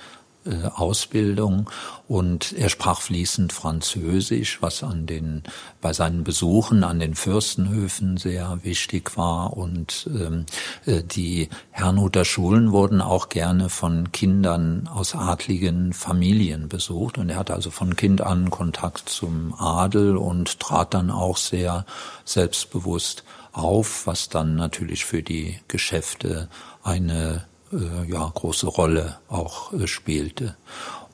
[0.75, 1.69] Ausbildung
[2.07, 5.41] und er sprach fließend Französisch, was an den
[5.81, 9.57] bei seinen Besuchen an den Fürstenhöfen sehr wichtig war.
[9.57, 10.45] Und ähm,
[10.85, 17.17] äh, die Herrnhuter Schulen wurden auch gerne von Kindern aus adligen Familien besucht.
[17.17, 21.85] Und er hatte also von Kind an Kontakt zum Adel und trat dann auch sehr
[22.23, 26.49] selbstbewusst auf, was dann natürlich für die Geschäfte
[26.83, 30.55] eine äh, ja, große Rolle auch äh, spielte.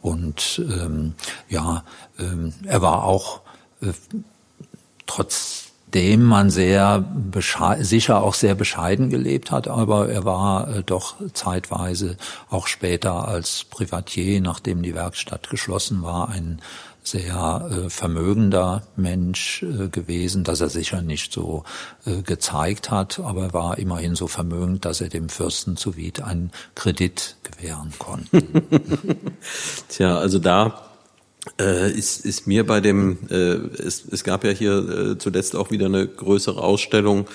[0.02, 1.14] Und ähm,
[1.50, 1.84] ja,
[2.20, 3.42] ähm, er war auch
[3.82, 3.94] äh,
[5.06, 7.04] trotzdem man sehr
[7.80, 12.16] sicher auch sehr bescheiden gelebt hat, aber er war äh, doch zeitweise
[12.50, 16.62] auch später als Privatier, nachdem die Werkstatt geschlossen war, ein
[17.04, 21.64] sehr äh, vermögender Mensch äh, gewesen, dass er sicher nicht so
[22.06, 26.22] äh, gezeigt hat, aber er war immerhin so vermögend, dass er dem Fürsten zu Wied
[26.22, 28.44] einen Kredit gewähren konnte.
[29.90, 30.92] Tja, also da
[31.60, 34.78] äh, ist, ist mir bei dem, äh, es, es gab ja hier
[35.12, 37.28] äh, zuletzt auch wieder eine größere Ausstellung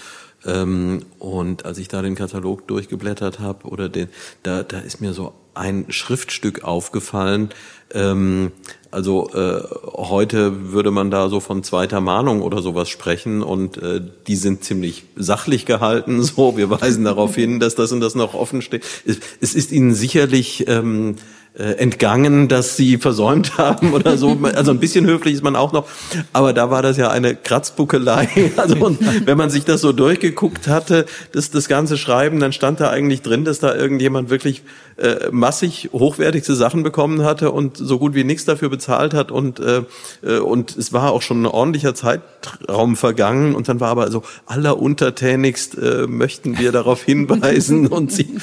[0.45, 4.09] ähm, und als ich da den Katalog durchgeblättert habe oder den,
[4.43, 7.51] da, da ist mir so ein Schriftstück aufgefallen,
[7.93, 8.53] ähm,
[8.91, 9.62] also äh,
[9.95, 14.64] heute würde man da so von zweiter Mahnung oder sowas sprechen und äh, die sind
[14.64, 16.22] ziemlich sachlich gehalten.
[16.37, 18.84] So, wir weisen darauf hin, dass das und das noch offen steht.
[19.05, 21.16] Es, es ist Ihnen sicherlich ähm,
[21.59, 24.37] äh, entgangen, dass sie versäumt haben oder so.
[24.43, 25.89] Also ein bisschen höflich ist man auch noch,
[26.34, 28.28] aber da war das ja eine Kratzbuckelei.
[28.57, 32.80] Also und wenn man sich das so durchgeguckt hatte, das, das ganze Schreiben, dann stand
[32.80, 34.62] da eigentlich drin, dass da irgendjemand wirklich
[34.99, 39.61] äh, massig hochwertigste Sachen bekommen hatte und so gut wie nichts dafür bezahlt hat und
[39.61, 39.83] äh,
[40.23, 44.23] äh, und es war auch schon ein ordentlicher Zeitraum vergangen und dann war aber so
[44.47, 48.37] alleruntertänigst äh, möchten wir darauf hinweisen und sie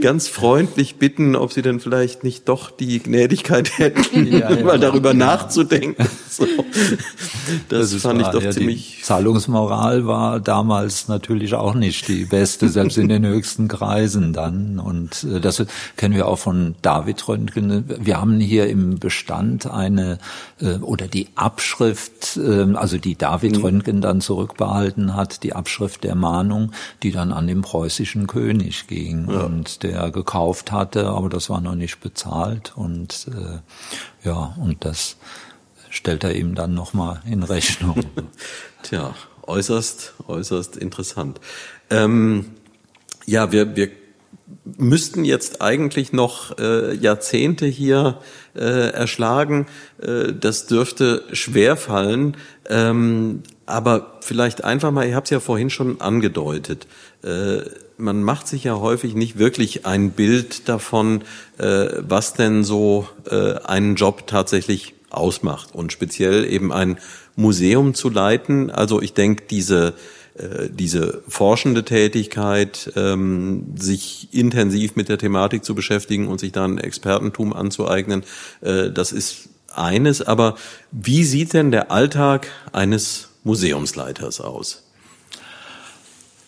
[0.00, 4.78] ganz freundlich bitten, ob sie denn vielleicht nicht doch die Gnädigkeit hätten, ja, ja, mal
[4.78, 5.18] darüber okay.
[5.18, 6.06] nachzudenken.
[6.36, 6.46] So.
[7.70, 8.28] Das, das fand wahr.
[8.28, 9.00] ich doch ja, ziemlich.
[9.02, 14.78] Zahlungsmoral war damals natürlich auch nicht die beste, selbst in den höchsten Kreisen dann.
[14.78, 15.64] Und äh, das
[15.96, 17.84] kennen wir auch von David Röntgen.
[18.04, 20.18] Wir haben hier im Bestand eine
[20.60, 23.62] äh, oder die Abschrift, äh, also die David mhm.
[23.62, 26.72] Röntgen dann zurückbehalten hat, die Abschrift der Mahnung,
[27.02, 29.40] die dann an den preußischen König ging ja.
[29.40, 35.16] und der gekauft hatte, aber das war noch nicht bezahlt und äh, ja und das
[35.90, 38.04] stellt er ihm dann nochmal in Rechnung.
[38.82, 41.40] Tja, äußerst, äußerst interessant.
[41.90, 42.46] Ähm,
[43.24, 43.90] ja, wir, wir
[44.64, 48.20] müssten jetzt eigentlich noch äh, Jahrzehnte hier
[48.54, 49.66] äh, erschlagen.
[50.00, 52.36] Äh, das dürfte schwer fallen.
[52.68, 56.86] Ähm, aber vielleicht einfach mal, ihr habt es ja vorhin schon angedeutet,
[57.22, 57.62] äh,
[57.98, 61.22] man macht sich ja häufig nicht wirklich ein Bild davon,
[61.58, 66.98] äh, was denn so äh, einen Job tatsächlich ausmacht und speziell eben ein
[67.36, 68.70] Museum zu leiten.
[68.70, 69.94] Also ich denke, diese
[70.70, 77.52] diese forschende Tätigkeit, ähm, sich intensiv mit der Thematik zu beschäftigen und sich dann Expertentum
[77.52, 78.24] anzueignen,
[78.60, 80.22] äh, das ist eines.
[80.22, 80.56] Aber
[80.90, 84.85] wie sieht denn der Alltag eines Museumsleiters aus?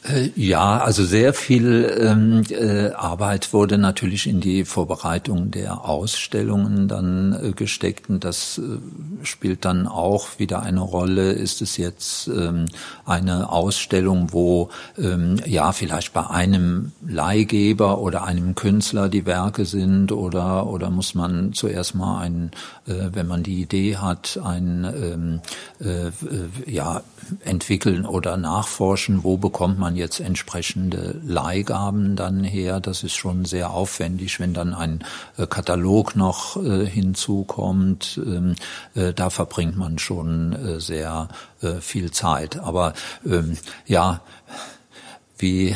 [0.09, 6.89] Äh, ja, also sehr viel ähm, äh, Arbeit wurde natürlich in die Vorbereitung der Ausstellungen
[6.89, 11.33] dann äh, gesteckt und das äh, spielt dann auch wieder eine Rolle.
[11.33, 12.67] Ist es jetzt ähm,
[13.05, 20.13] eine Ausstellung, wo ähm, ja vielleicht bei einem Leihgeber oder einem Künstler die Werke sind
[20.13, 22.51] oder oder muss man zuerst mal ein,
[22.87, 25.41] äh, wenn man die Idee hat, ein ähm,
[25.81, 26.11] äh,
[26.71, 27.03] ja
[27.45, 32.81] entwickeln oder nachforschen, wo bekommt man jetzt entsprechende Leihgaben dann her.
[32.81, 35.05] Das ist schon sehr aufwendig, wenn dann ein
[35.37, 38.21] äh, Katalog noch äh, hinzukommt.
[38.25, 38.57] Ähm,
[38.95, 41.29] äh, da verbringt man schon sehr
[41.81, 42.59] viel Zeit.
[42.61, 42.95] Aber
[43.27, 44.21] ähm, ja,
[45.37, 45.75] wie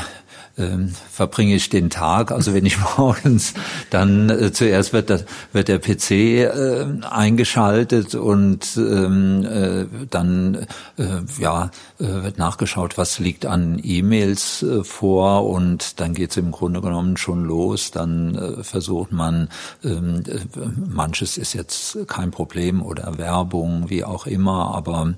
[0.58, 2.32] ähm, verbringe ich den Tag.
[2.32, 3.54] Also wenn ich morgens
[3.90, 10.66] dann äh, zuerst wird, das, wird der PC äh, eingeschaltet und ähm, äh, dann
[10.98, 11.06] äh,
[11.38, 16.52] ja äh, wird nachgeschaut, was liegt an E-Mails äh, vor und dann geht es im
[16.52, 17.90] Grunde genommen schon los.
[17.90, 19.48] Dann versucht man,
[19.84, 20.40] ähm, äh,
[20.88, 25.14] manches ist jetzt kein Problem oder Werbung, wie auch immer, aber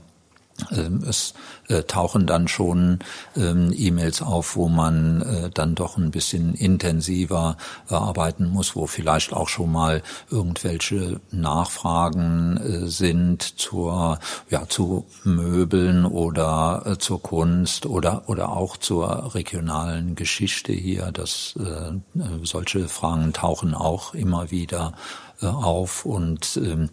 [1.07, 1.35] es
[1.69, 3.01] äh, tauchen dann schon
[3.37, 7.57] ähm, E-Mails auf, wo man äh, dann doch ein bisschen intensiver
[7.91, 16.05] äh, arbeiten muss, wo vielleicht auch schon mal irgendwelche Nachfragen sind zur ja zu Möbeln
[16.05, 21.11] oder zur Kunst oder oder auch zur regionalen Geschichte hier.
[21.13, 21.55] Das
[22.43, 24.95] solche Fragen tauchen auch immer wieder
[25.41, 26.91] auf und ähm,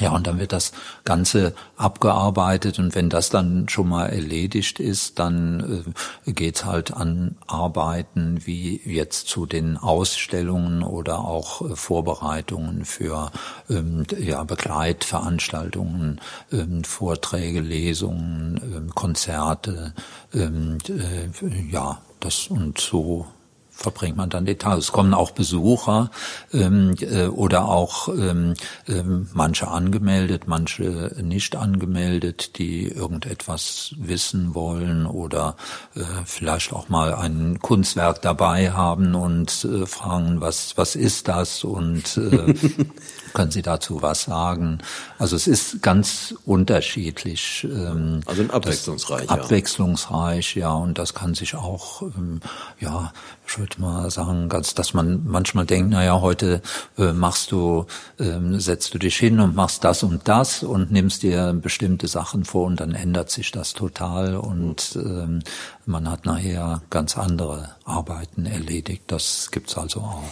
[0.00, 0.72] ja, und dann wird das
[1.04, 5.84] Ganze abgearbeitet und wenn das dann schon mal erledigt ist, dann
[6.26, 13.30] äh, geht's halt an Arbeiten wie jetzt zu den Ausstellungen oder auch äh, Vorbereitungen für
[13.68, 16.20] ähm, ja, Begleitveranstaltungen,
[16.52, 19.92] ähm, Vorträge, Lesungen, ähm, Konzerte,
[20.32, 23.26] ähm, äh, ja, das und so
[23.72, 24.78] verbringt man dann den Tag.
[24.78, 26.10] Es kommen auch Besucher
[26.52, 28.54] ähm, äh, oder auch ähm,
[28.86, 35.56] ähm, manche angemeldet, manche nicht angemeldet, die irgendetwas wissen wollen oder
[35.94, 41.64] äh, vielleicht auch mal ein Kunstwerk dabei haben und äh, fragen, was was ist das
[41.64, 42.54] und äh,
[43.32, 44.78] können Sie dazu was sagen?
[45.18, 47.66] Also es ist ganz unterschiedlich.
[47.70, 49.26] Ähm, also abwechslungsreich.
[49.26, 52.40] Das, abwechslungsreich, ja, und das kann sich auch ähm,
[52.78, 53.12] ja
[53.46, 56.62] ich würde mal sagen, ganz, dass man manchmal denkt, na ja, heute
[56.96, 57.86] äh, machst du,
[58.18, 62.44] ähm, setzt du dich hin und machst das und das und nimmst dir bestimmte Sachen
[62.44, 65.40] vor und dann ändert sich das total und ähm,
[65.84, 69.02] man hat nachher ganz andere Arbeiten erledigt.
[69.08, 70.22] Das gibt's also auch.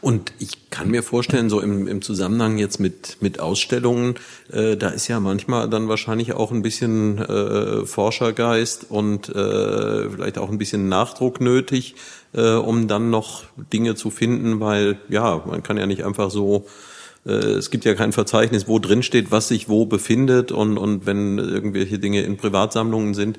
[0.00, 4.16] Und ich kann mir vorstellen, so im, im Zusammenhang jetzt mit, mit Ausstellungen,
[4.52, 10.38] äh, da ist ja manchmal dann wahrscheinlich auch ein bisschen äh, Forschergeist und äh, vielleicht
[10.38, 11.94] auch ein bisschen Nachdruck nötig
[12.32, 16.66] äh, um dann noch Dinge zu finden, weil ja, man kann ja nicht einfach so
[17.26, 21.06] äh, es gibt ja kein Verzeichnis, wo drin steht, was sich wo befindet und, und
[21.06, 23.38] wenn irgendwelche Dinge in Privatsammlungen sind,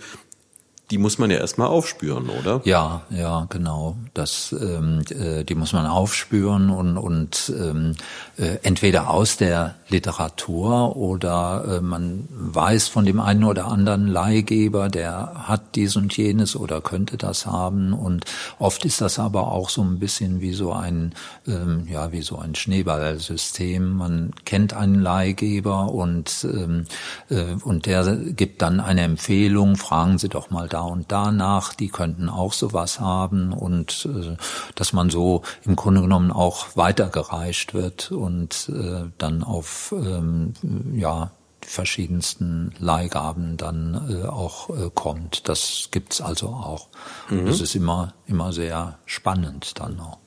[0.90, 2.62] die muss man ja erstmal aufspüren, oder?
[2.64, 3.98] Ja, ja, genau.
[4.14, 7.96] Das, ähm, äh, die muss man aufspüren und, und ähm,
[8.38, 14.88] äh, entweder aus der Literatur oder äh, man weiß von dem einen oder anderen Leihgeber,
[14.88, 17.92] der hat dies und jenes oder könnte das haben.
[17.92, 18.24] Und
[18.58, 21.14] oft ist das aber auch so ein bisschen wie so ein,
[21.48, 23.98] ähm, ja, wie so ein Schneeballsystem.
[23.98, 26.86] Man kennt einen Leihgeber und, ähm,
[27.30, 31.90] äh, und der gibt dann eine Empfehlung, fragen Sie doch mal da und danach, die
[31.90, 34.38] könnten auch sowas haben und äh,
[34.76, 40.54] dass man so im Grunde genommen auch weitergereicht wird und äh, dann auf ähm,
[40.94, 41.32] ja
[41.64, 45.50] die verschiedensten Leihgaben dann äh, auch äh, kommt.
[45.50, 46.88] Das gibt's also auch.
[47.30, 47.46] Mhm.
[47.46, 50.20] Das ist immer immer sehr spannend dann auch.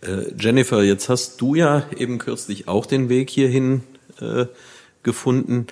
[0.00, 3.82] Äh, Jennifer, jetzt hast du ja eben kürzlich auch den Weg hierhin
[4.20, 4.46] äh,
[5.02, 5.66] gefunden.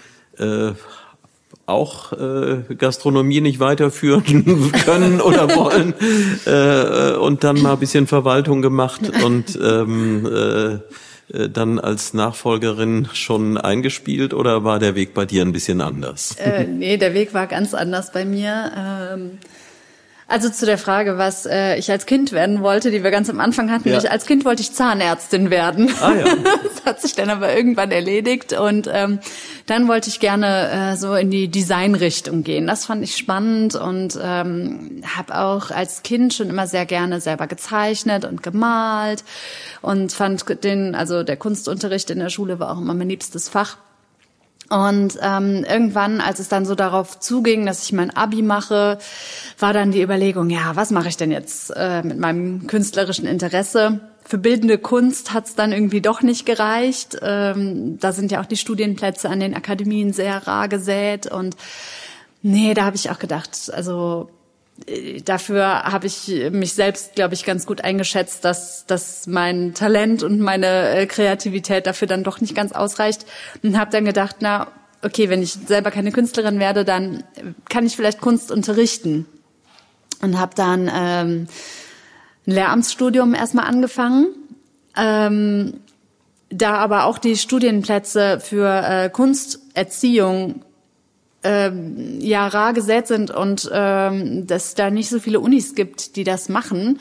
[1.66, 5.94] Äh, auch äh, Gastronomie nicht weiterführen können oder wollen
[6.46, 10.74] äh, und dann mal ein bisschen Verwaltung gemacht und ähm, äh,
[11.36, 16.36] äh, dann als Nachfolgerin schon eingespielt oder war der Weg bei dir ein bisschen anders?
[16.38, 18.72] Äh, nee, der Weg war ganz anders bei mir.
[18.76, 19.38] Ähm
[20.28, 23.38] also zu der Frage, was äh, ich als Kind werden wollte, die wir ganz am
[23.38, 23.90] Anfang hatten.
[23.90, 23.98] Ja.
[23.98, 25.94] Ich, als Kind wollte ich Zahnärztin werden.
[26.00, 26.24] Ah, ja.
[26.64, 29.20] das hat sich dann aber irgendwann erledigt und ähm,
[29.66, 32.66] dann wollte ich gerne äh, so in die Designrichtung gehen.
[32.66, 37.46] Das fand ich spannend und ähm, habe auch als Kind schon immer sehr gerne selber
[37.46, 39.22] gezeichnet und gemalt
[39.80, 43.76] und fand den, also der Kunstunterricht in der Schule war auch immer mein liebstes Fach.
[44.68, 48.98] Und ähm, irgendwann, als es dann so darauf zuging, dass ich mein Abi mache,
[49.58, 54.00] war dann die Überlegung, ja, was mache ich denn jetzt äh, mit meinem künstlerischen Interesse?
[54.24, 57.16] Für bildende Kunst hat es dann irgendwie doch nicht gereicht.
[57.22, 61.30] Ähm, da sind ja auch die Studienplätze an den Akademien sehr rar gesät.
[61.30, 61.56] Und
[62.42, 64.28] nee, da habe ich auch gedacht, also
[65.24, 70.40] dafür habe ich mich selbst, glaube ich, ganz gut eingeschätzt, dass, dass mein Talent und
[70.40, 73.26] meine äh, Kreativität dafür dann doch nicht ganz ausreicht.
[73.62, 74.68] Und habe dann gedacht, na,
[75.02, 77.24] okay, wenn ich selber keine Künstlerin werde, dann
[77.68, 79.26] kann ich vielleicht Kunst unterrichten.
[80.22, 81.48] Und habe dann ähm,
[82.46, 84.28] ein Lehramtsstudium erstmal angefangen.
[84.96, 85.80] Ähm,
[86.50, 90.62] da aber auch die Studienplätze für äh, Kunsterziehung
[91.46, 96.24] ähm, ja rar gesät sind und ähm, dass da nicht so viele Unis gibt, die
[96.24, 96.98] das machen,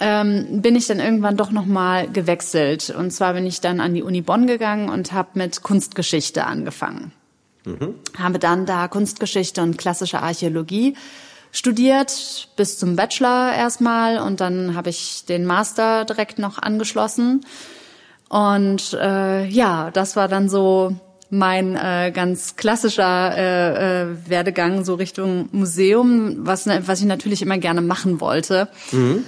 [0.00, 2.90] ähm, bin ich dann irgendwann doch noch mal gewechselt.
[2.90, 7.12] Und zwar bin ich dann an die Uni Bonn gegangen und habe mit Kunstgeschichte angefangen.
[7.64, 7.94] Mhm.
[8.18, 10.96] Habe dann da Kunstgeschichte und klassische Archäologie
[11.52, 17.46] studiert bis zum Bachelor erstmal und dann habe ich den Master direkt noch angeschlossen.
[18.28, 20.96] Und äh, ja, das war dann so
[21.30, 27.58] mein äh, ganz klassischer äh, äh, Werdegang so Richtung Museum, was, was ich natürlich immer
[27.58, 28.68] gerne machen wollte.
[28.92, 29.24] Mhm.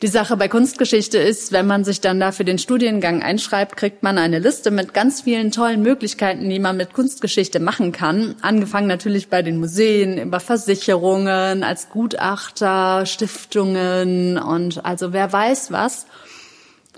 [0.00, 4.04] Die Sache bei Kunstgeschichte ist, wenn man sich dann da für den Studiengang einschreibt, kriegt
[4.04, 8.36] man eine Liste mit ganz vielen tollen Möglichkeiten, die man mit Kunstgeschichte machen kann.
[8.40, 16.06] Angefangen natürlich bei den Museen, über Versicherungen, als Gutachter, Stiftungen und also wer weiß was.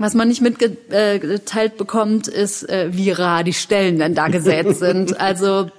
[0.01, 5.21] Was man nicht mitgeteilt bekommt, ist, äh, wie rar die Stellen denn da gesät sind.
[5.21, 5.71] Also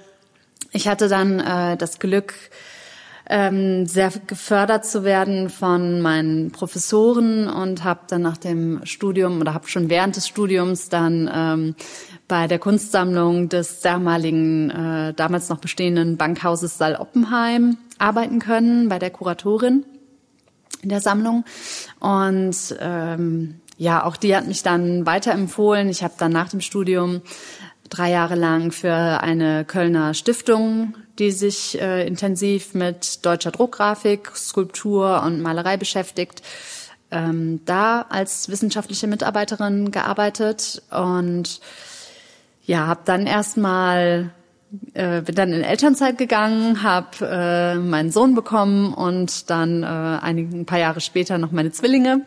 [0.70, 2.32] ich hatte dann äh, das Glück,
[3.28, 9.54] ähm, sehr gefördert zu werden von meinen Professoren und habe dann nach dem Studium oder
[9.54, 11.74] habe schon während des Studiums dann ähm,
[12.28, 19.00] bei der Kunstsammlung des damaligen, äh, damals noch bestehenden Bankhauses Saal Oppenheim arbeiten können, bei
[19.00, 19.84] der Kuratorin
[20.80, 21.44] in der Sammlung.
[21.98, 25.88] Und ähm, ja, auch die hat mich dann weiterempfohlen.
[25.88, 27.20] Ich habe dann nach dem Studium
[27.90, 35.24] drei Jahre lang für eine Kölner Stiftung, die sich äh, intensiv mit deutscher Druckgrafik, Skulptur
[35.24, 36.42] und Malerei beschäftigt,
[37.10, 41.60] ähm, da als wissenschaftliche Mitarbeiterin gearbeitet und
[42.64, 44.30] ja, habe dann erstmal
[44.94, 50.66] äh, bin dann in Elternzeit gegangen, habe äh, meinen Sohn bekommen und dann äh, ein
[50.66, 52.24] paar Jahre später noch meine Zwillinge.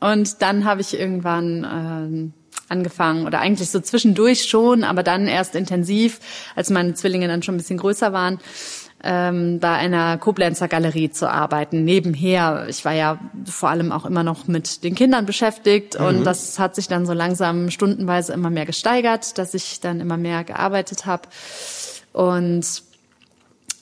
[0.00, 2.32] Und dann habe ich irgendwann ähm,
[2.68, 6.20] angefangen oder eigentlich so zwischendurch schon, aber dann erst intensiv,
[6.56, 8.38] als meine Zwillinge dann schon ein bisschen größer waren,
[9.02, 11.84] ähm, bei einer Koblenzer Galerie zu arbeiten.
[11.84, 16.06] Nebenher, ich war ja vor allem auch immer noch mit den Kindern beschäftigt mhm.
[16.06, 20.16] und das hat sich dann so langsam stundenweise immer mehr gesteigert, dass ich dann immer
[20.16, 21.28] mehr gearbeitet habe.
[22.12, 22.82] Und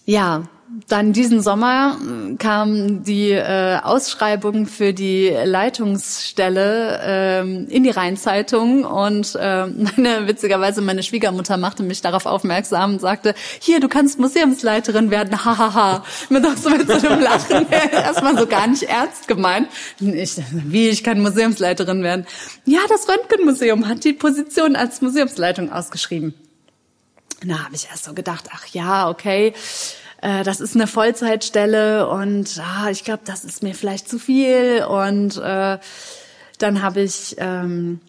[0.04, 0.42] ja,
[0.88, 8.84] dann diesen Sommer äh, kam die äh, Ausschreibung für die Leitungsstelle ähm, in die Rheinzeitung
[8.84, 14.18] und äh, meine witzigerweise meine Schwiegermutter machte mich darauf aufmerksam und sagte, hier, du kannst
[14.18, 16.04] Museumsleiterin werden, hahaha.
[16.30, 19.68] Mit so mit so einem Lachen, erstmal so gar nicht ernst gemeint.
[20.00, 22.26] Ich, wie, ich kann Museumsleiterin werden?
[22.64, 26.34] Ja, das Röntgenmuseum hat die Position als Museumsleitung ausgeschrieben.
[27.44, 29.52] Da habe ich erst so gedacht, ach ja, okay
[30.22, 34.84] äh, das ist eine Vollzeitstelle und ah, ich glaube, das ist mir vielleicht zu viel.
[34.88, 35.78] Und äh,
[36.58, 38.00] dann habe ich ähm,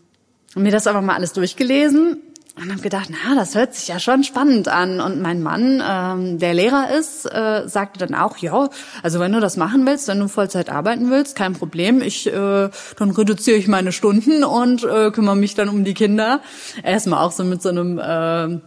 [0.56, 2.22] mir das einfach mal alles durchgelesen
[2.56, 5.02] und habe gedacht, na, das hört sich ja schon spannend an.
[5.02, 8.70] Und mein Mann, ähm, der Lehrer ist, äh, sagte dann auch, ja,
[9.02, 12.04] also wenn du das machen willst, wenn du Vollzeit arbeiten willst, kein Problem.
[12.04, 16.42] Ich, äh, dann reduziere ich meine Stunden und äh, kümmere mich dann um die Kinder.
[16.84, 18.62] Erstmal auch so mit so einem äh,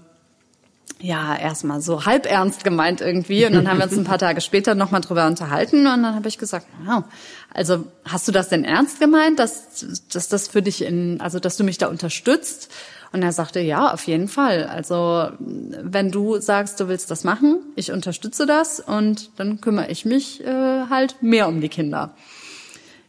[1.01, 3.45] ja, erstmal so halb ernst gemeint irgendwie.
[3.45, 5.87] Und dann haben wir uns ein paar Tage später nochmal drüber unterhalten.
[5.87, 7.05] Und dann habe ich gesagt, wow,
[7.53, 11.57] also hast du das denn ernst gemeint, dass, dass das für dich in, also dass
[11.57, 12.73] du mich da unterstützt?
[13.13, 14.65] Und er sagte, ja, auf jeden Fall.
[14.65, 20.05] Also wenn du sagst, du willst das machen, ich unterstütze das und dann kümmere ich
[20.05, 22.15] mich äh, halt mehr um die Kinder.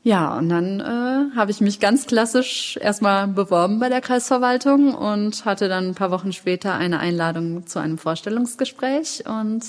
[0.08, 5.44] Ja, und dann äh, habe ich mich ganz klassisch erstmal beworben bei der Kreisverwaltung und
[5.44, 9.64] hatte dann ein paar Wochen später eine Einladung zu einem Vorstellungsgespräch und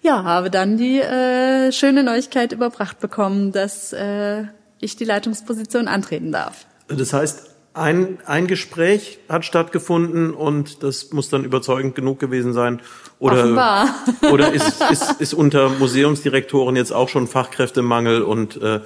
[0.00, 4.44] ja, habe dann die äh, schöne Neuigkeit überbracht bekommen, dass äh,
[4.80, 6.64] ich die Leitungsposition antreten darf.
[6.88, 12.80] Das heißt, ein, ein Gespräch hat stattgefunden und das muss dann überzeugend genug gewesen sein.
[13.18, 13.94] Oder, Offenbar.
[14.32, 18.80] oder ist, ist, ist unter Museumsdirektoren jetzt auch schon Fachkräftemangel und äh,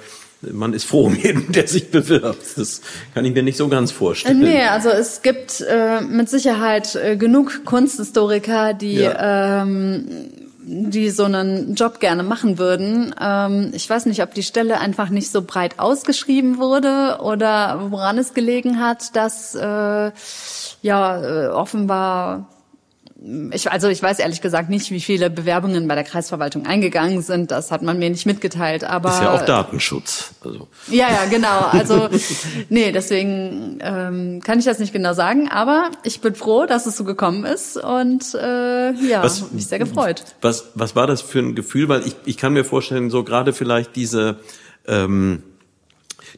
[0.51, 2.57] man ist froh um jeden, der sich bewirbt.
[2.57, 2.81] Das
[3.13, 4.39] kann ich mir nicht so ganz vorstellen.
[4.39, 9.61] Nee, also es gibt äh, mit Sicherheit äh, genug Kunsthistoriker, die ja.
[9.61, 10.05] ähm,
[10.67, 13.13] die so einen Job gerne machen würden.
[13.21, 18.17] Ähm, ich weiß nicht, ob die Stelle einfach nicht so breit ausgeschrieben wurde oder woran
[18.17, 20.11] es gelegen hat, dass äh,
[20.81, 22.47] ja äh, offenbar
[23.51, 27.49] ich, also ich weiß ehrlich gesagt nicht, wie viele Bewerbungen bei der Kreisverwaltung eingegangen sind.
[27.49, 28.83] Das hat man mir nicht mitgeteilt.
[28.83, 30.33] Aber ist ja auch Datenschutz.
[30.43, 30.67] Also.
[30.89, 31.59] Ja, ja, genau.
[31.71, 32.09] Also
[32.69, 35.49] nee, deswegen ähm, kann ich das nicht genau sagen.
[35.49, 39.79] Aber ich bin froh, dass es so gekommen ist und äh, ja, was, mich sehr
[39.79, 40.23] gefreut.
[40.41, 41.87] Was was war das für ein Gefühl?
[41.87, 44.39] Weil ich ich kann mir vorstellen, so gerade vielleicht diese
[44.87, 45.41] ähm,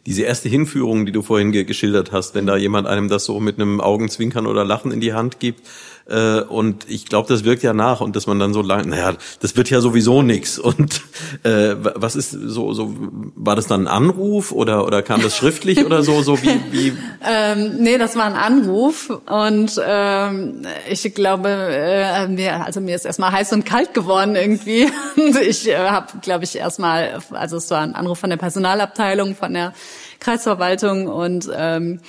[0.05, 3.59] diese erste Hinführung, die du vorhin geschildert hast, wenn da jemand einem das so mit
[3.59, 5.67] einem Augenzwinkern oder Lachen in die Hand gibt,
[6.09, 9.13] äh, und ich glaube, das wirkt ja nach und dass man dann so lang, naja,
[9.41, 10.57] das wird ja sowieso nix.
[10.67, 11.01] Und
[11.43, 12.93] äh, was ist so, so,
[13.35, 16.93] war das dann ein Anruf oder oder kam das schriftlich oder so, so wie, wie?
[17.27, 23.05] ähm, nee, das war ein Anruf und ähm, ich glaube, äh, mir, also mir ist
[23.05, 24.87] erstmal heiß und kalt geworden irgendwie.
[25.17, 29.35] Und ich äh, habe, glaube ich, erstmal, also es war ein Anruf von der Personalabteilung,
[29.35, 29.73] von der
[30.19, 31.99] Kreisverwaltung und ähm,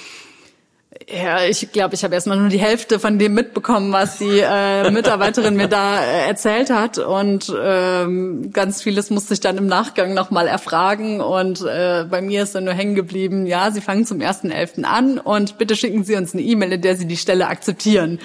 [1.11, 4.91] ja, ich glaube, ich habe erstmal nur die Hälfte von dem mitbekommen, was die äh,
[4.91, 6.99] Mitarbeiterin mir da äh, erzählt hat.
[6.99, 11.23] Und ähm, ganz vieles musste ich dann im Nachgang nochmal erfragen.
[11.23, 14.85] Und äh, bei mir ist dann nur hängen geblieben, ja, Sie fangen zum 1.11.
[14.85, 18.19] an und bitte schicken Sie uns eine E-Mail, in der Sie die Stelle akzeptieren.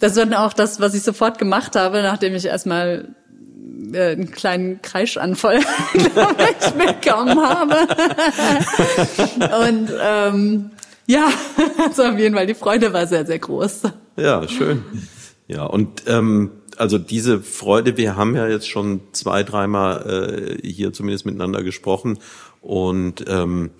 [0.00, 3.08] Das war dann auch das, was ich sofort gemacht habe, nachdem ich erstmal
[3.92, 5.58] äh, einen kleinen Kreischanfall,
[5.92, 7.76] ich, bekommen habe.
[9.66, 10.70] und ähm,
[11.08, 11.28] ja,
[11.78, 13.82] also auf jeden Fall, die Freude war sehr, sehr groß.
[14.16, 14.84] Ja, schön.
[15.46, 20.92] Ja, und ähm, also diese Freude, wir haben ja jetzt schon zwei, dreimal äh, hier
[20.92, 22.18] zumindest miteinander gesprochen
[22.60, 23.70] und ähm,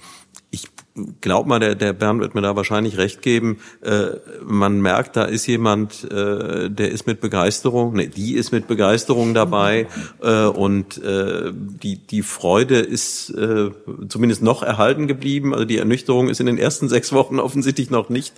[1.20, 3.58] glaub mal, der, der Bernd wird mir da wahrscheinlich recht geben.
[3.82, 8.66] Äh, man merkt, da ist jemand, äh, der ist mit Begeisterung, ne, die ist mit
[8.66, 9.86] Begeisterung dabei
[10.22, 13.70] äh, und äh, die, die Freude ist äh,
[14.08, 15.52] zumindest noch erhalten geblieben.
[15.52, 18.34] Also die Ernüchterung ist in den ersten sechs Wochen offensichtlich noch nicht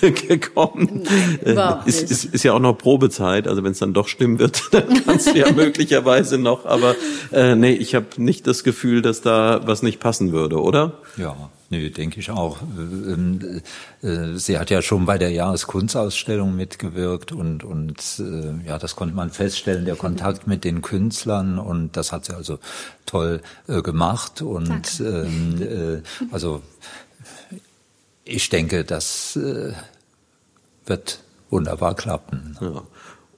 [0.28, 1.04] gekommen.
[1.44, 4.38] Nein, äh, ist, ist, ist ja auch noch Probezeit, also wenn es dann doch stimmen
[4.38, 6.66] wird, dann kannst du ja möglicherweise noch.
[6.66, 6.94] Aber
[7.32, 10.98] äh, nee, ich habe nicht das Gefühl, dass da was nicht passen würde, oder?
[11.16, 11.36] Ja.
[11.72, 12.60] Nö, denke ich auch.
[12.60, 13.62] Ähm,
[14.02, 19.14] äh, sie hat ja schon bei der Jahreskunstausstellung mitgewirkt und, und äh, ja, das konnte
[19.14, 22.58] man feststellen, der Kontakt mit den Künstlern und das hat sie also
[23.06, 26.60] toll äh, gemacht und ähm, also
[28.26, 29.38] ich denke, das
[30.84, 32.58] wird wunderbar klappen.
[32.60, 32.82] Ja.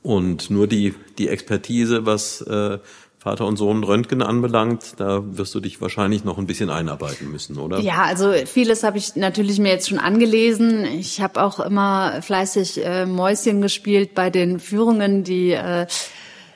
[0.03, 2.79] Und nur die, die Expertise, was äh,
[3.25, 7.57] Vater und Sohn Röntgen anbelangt, da wirst du dich wahrscheinlich noch ein bisschen einarbeiten müssen,
[7.57, 7.81] oder?
[7.81, 10.85] Ja, also vieles habe ich natürlich mir jetzt schon angelesen.
[10.85, 15.87] Ich habe auch immer fleißig äh, Mäuschen gespielt bei den Führungen, die äh,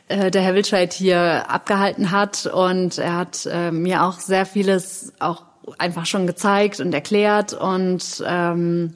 [0.09, 2.45] äh der Herr Wildscheid hier abgehalten hat.
[2.45, 5.45] Und er hat äh, mir auch sehr vieles auch
[5.79, 7.55] einfach schon gezeigt und erklärt.
[7.55, 8.93] Und ähm,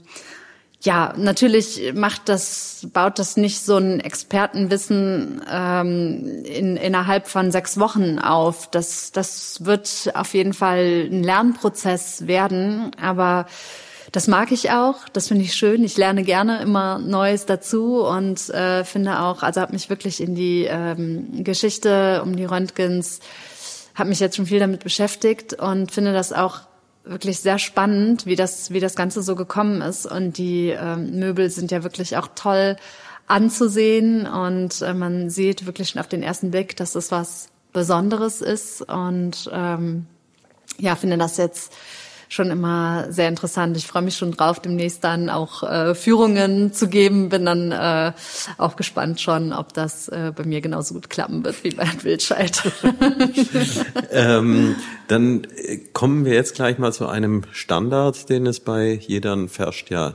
[0.82, 7.78] ja, natürlich macht das, baut das nicht so ein Expertenwissen ähm, in, innerhalb von sechs
[7.78, 8.68] Wochen auf.
[8.68, 13.46] Das, das wird auf jeden Fall ein Lernprozess werden, aber
[14.10, 15.84] das mag ich auch, das finde ich schön.
[15.84, 20.34] Ich lerne gerne immer Neues dazu und äh, finde auch, also habe mich wirklich in
[20.34, 23.20] die ähm, Geschichte um die Röntgens,
[23.94, 26.60] habe mich jetzt schon viel damit beschäftigt und finde das auch
[27.04, 30.06] wirklich sehr spannend, wie das, wie das Ganze so gekommen ist.
[30.06, 32.76] Und die ähm, Möbel sind ja wirklich auch toll
[33.26, 38.42] anzusehen und äh, man sieht wirklich schon auf den ersten Blick, dass es was Besonderes
[38.42, 40.06] ist und ähm,
[40.78, 41.72] ja, finde das jetzt
[42.32, 43.76] schon immer sehr interessant.
[43.76, 47.28] Ich freue mich schon drauf, demnächst dann auch äh, Führungen zu geben.
[47.28, 48.12] Bin dann äh,
[48.56, 52.62] auch gespannt schon, ob das äh, bei mir genauso gut klappen wird wie bei Wildscheid.
[54.10, 54.76] ähm,
[55.08, 58.98] dann äh, kommen wir jetzt gleich mal zu einem Standard, den es bei
[59.48, 60.14] Ferscht ja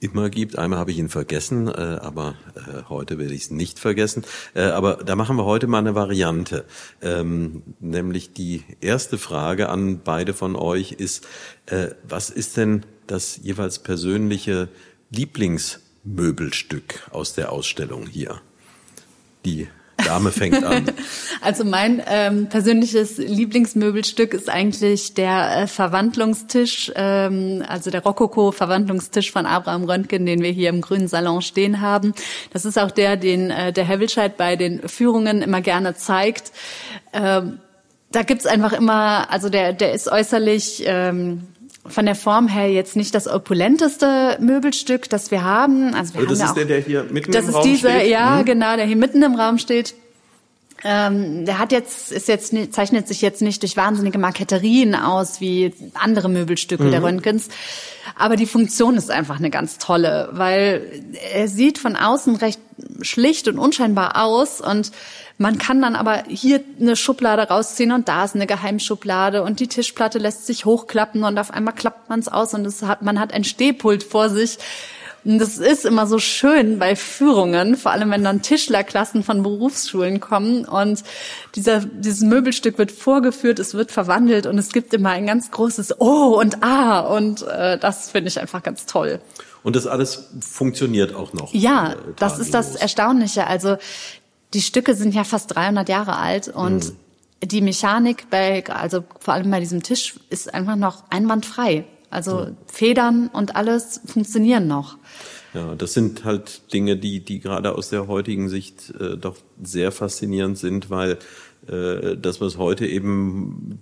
[0.00, 0.58] immer gibt.
[0.58, 4.24] Einmal habe ich ihn vergessen, äh, aber äh, heute werde ich es nicht vergessen.
[4.54, 6.64] Äh, aber da machen wir heute mal eine Variante.
[7.02, 11.26] Ähm, nämlich die erste Frage an beide von euch ist,
[11.66, 14.68] äh, was ist denn das jeweils persönliche
[15.10, 18.40] Lieblingsmöbelstück aus der Ausstellung hier?
[19.44, 19.68] Die
[20.08, 20.86] Dame fängt an.
[21.40, 29.46] Also mein ähm, persönliches Lieblingsmöbelstück ist eigentlich der äh, Verwandlungstisch, ähm, also der Rokoko-Verwandlungstisch von
[29.46, 32.12] Abraham Röntgen, den wir hier im Grünen Salon stehen haben.
[32.52, 36.52] Das ist auch der, den äh, der Herr Wilscheid bei den Führungen immer gerne zeigt.
[37.12, 37.60] Ähm,
[38.10, 41.46] da gibt's einfach immer, also der, der ist äußerlich ähm,
[41.88, 45.94] von der Form her jetzt nicht das opulenteste Möbelstück, das wir haben.
[45.94, 47.56] Also wir Also das haben ja ist auch, der, der hier mitten das im ist
[47.56, 48.10] Raum dieser, steht?
[48.10, 48.44] ja, Mhm.
[48.44, 49.94] genau, der hier mitten im Raum steht.
[50.84, 55.74] Ähm, der hat jetzt, ist jetzt, zeichnet sich jetzt nicht durch wahnsinnige Marketterien aus wie
[55.94, 56.90] andere Möbelstücke Mhm.
[56.92, 57.48] der Röntgens.
[58.16, 60.82] Aber die Funktion ist einfach eine ganz tolle, weil
[61.32, 62.60] er sieht von außen recht
[63.02, 64.92] schlicht und unscheinbar aus und
[65.38, 69.68] man kann dann aber hier eine Schublade rausziehen und da ist eine Geheimschublade und die
[69.68, 73.20] Tischplatte lässt sich hochklappen und auf einmal klappt man es aus und es hat, man
[73.20, 74.58] hat ein Stehpult vor sich.
[75.24, 80.20] Und das ist immer so schön bei Führungen, vor allem wenn dann Tischlerklassen von Berufsschulen
[80.20, 81.02] kommen und
[81.54, 86.00] dieser, dieses Möbelstück wird vorgeführt, es wird verwandelt und es gibt immer ein ganz großes
[86.00, 89.20] Oh und Ah und äh, das finde ich einfach ganz toll.
[89.62, 91.52] Und das alles funktioniert auch noch.
[91.52, 92.76] Ja, äh, das ist das.
[92.76, 93.46] Erstaunliche.
[93.46, 93.76] Also
[94.54, 96.92] die Stücke sind ja fast 300 Jahre alt und
[97.42, 101.84] die Mechanik bei, also vor allem bei diesem Tisch ist einfach noch einwandfrei.
[102.10, 104.96] Also Federn und alles funktionieren noch.
[105.54, 109.92] Ja, das sind halt Dinge, die, die gerade aus der heutigen Sicht äh, doch sehr
[109.92, 111.18] faszinierend sind, weil
[111.68, 113.78] das, was heute eben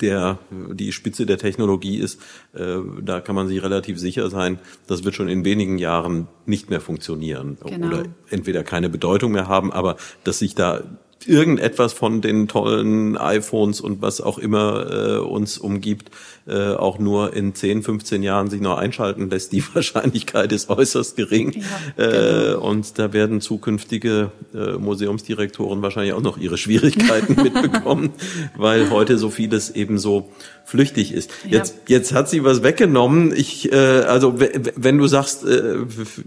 [0.00, 2.20] der, die Spitze der Technologie ist,
[2.54, 6.70] äh, da kann man sich relativ sicher sein, das wird schon in wenigen Jahren nicht
[6.70, 7.86] mehr funktionieren Genau.
[7.86, 10.82] oder entweder keine Bedeutung mehr haben, aber dass sich da
[11.26, 16.10] irgendetwas von den tollen iPhones und was auch immer äh, uns umgibt,
[16.46, 21.16] äh, auch nur in 10, 15 Jahren sich noch einschalten lässt, die Wahrscheinlichkeit ist äußerst
[21.16, 21.62] gering.
[21.96, 28.10] Ja, äh, und da werden zukünftige äh, Museumsdirektoren wahrscheinlich auch noch ihre Schwierigkeiten mitbekommen,
[28.56, 30.28] weil heute so vieles eben so
[30.64, 31.30] flüchtig ist.
[31.44, 31.58] Ja.
[31.58, 33.34] Jetzt, jetzt hat sie was weggenommen.
[33.34, 35.76] Ich, äh, also wenn du sagst, äh,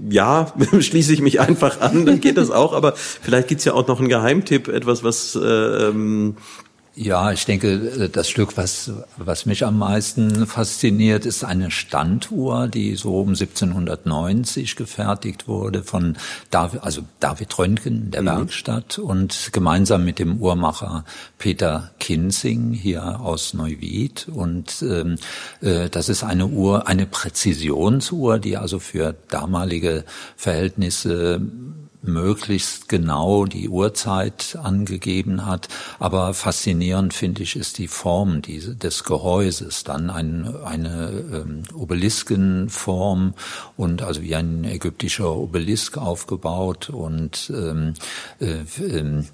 [0.10, 2.74] ja, schließe ich mich einfach an, dann geht das auch.
[2.74, 6.38] Aber vielleicht gibt's ja auch noch einen Geheimtipp, etwas, was äh, ähm,
[7.00, 12.96] Ja, ich denke, das Stück, was, was mich am meisten fasziniert, ist eine Standuhr, die
[12.96, 16.18] so um 1790 gefertigt wurde von
[16.50, 21.06] David, also David Röntgen der Werkstatt und gemeinsam mit dem Uhrmacher
[21.38, 24.28] Peter Kinsing hier aus Neuwied.
[24.34, 25.18] Und ähm,
[25.62, 30.04] äh, das ist eine Uhr, eine Präzisionsuhr, die also für damalige
[30.36, 31.42] Verhältnisse
[32.02, 35.68] möglichst genau die Uhrzeit angegeben hat.
[36.00, 39.84] Aber faszinierend finde ich ist die Form diese, des Gehäuses.
[39.84, 43.34] Dann ein, eine ähm, Obeliskenform
[43.76, 47.94] und also wie ein ägyptischer Obelisk aufgebaut und ähm,
[48.40, 49.28] äh, ähm,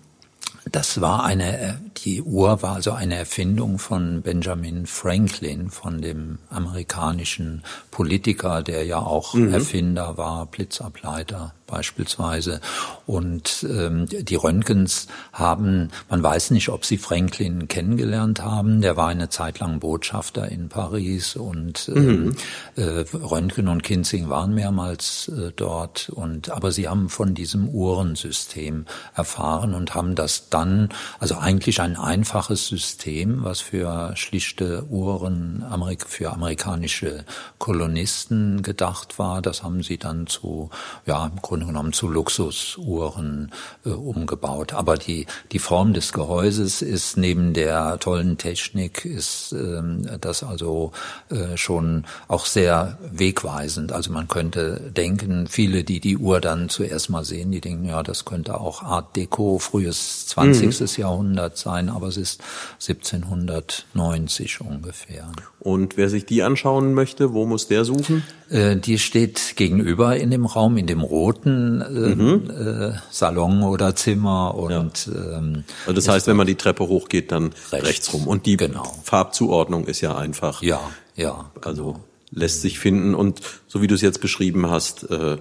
[0.71, 7.63] das war eine, die Uhr war also eine Erfindung von Benjamin Franklin, von dem amerikanischen
[7.91, 12.61] Politiker, der ja auch Erfinder war, Blitzableiter beispielsweise.
[13.07, 18.81] Und ähm, die Röntgens haben, man weiß nicht, ob sie Franklin kennengelernt haben.
[18.81, 22.35] Der war eine Zeit lang Botschafter in Paris und ähm,
[22.75, 26.09] äh, Röntgen und Kinzing waren mehrmals äh, dort.
[26.09, 28.85] Und aber sie haben von diesem Uhrensystem
[29.15, 30.89] erfahren und haben das dann,
[31.19, 37.25] also eigentlich ein einfaches System, was für schlichte Uhren Amerik für amerikanische
[37.57, 39.41] Kolonisten gedacht war.
[39.41, 40.69] Das haben sie dann zu,
[41.07, 43.51] ja, im Grunde genommen zu Luxusuhren
[43.85, 44.73] äh, umgebaut.
[44.73, 50.91] Aber die, die Form des Gehäuses ist neben der tollen Technik, ist ähm, das also
[51.29, 53.91] äh, schon auch sehr wegweisend.
[53.91, 58.03] Also man könnte denken, viele, die die Uhr dann zuerst mal sehen, die denken, ja,
[58.03, 60.97] das könnte auch Art Deco, frühes 20.
[60.97, 62.41] Jahrhundert sein, aber es ist
[62.81, 65.31] 1790 ungefähr.
[65.59, 68.23] und wer sich die anschauen möchte, wo muss der suchen?
[68.53, 74.55] Äh, Die steht gegenüber in dem Raum, in dem roten äh, äh, Salon oder Zimmer
[74.55, 78.13] und ähm, Also das heißt, wenn man die Treppe hochgeht, dann rechts, Rechts.
[78.13, 78.27] rum.
[78.27, 78.83] Und die Genau.
[79.03, 80.61] Farbzuordnung ist ja einfach.
[80.61, 80.79] ja,
[81.15, 81.99] ja, Also
[82.31, 85.37] lässt sich finden und so wie du es jetzt beschrieben hast, äh,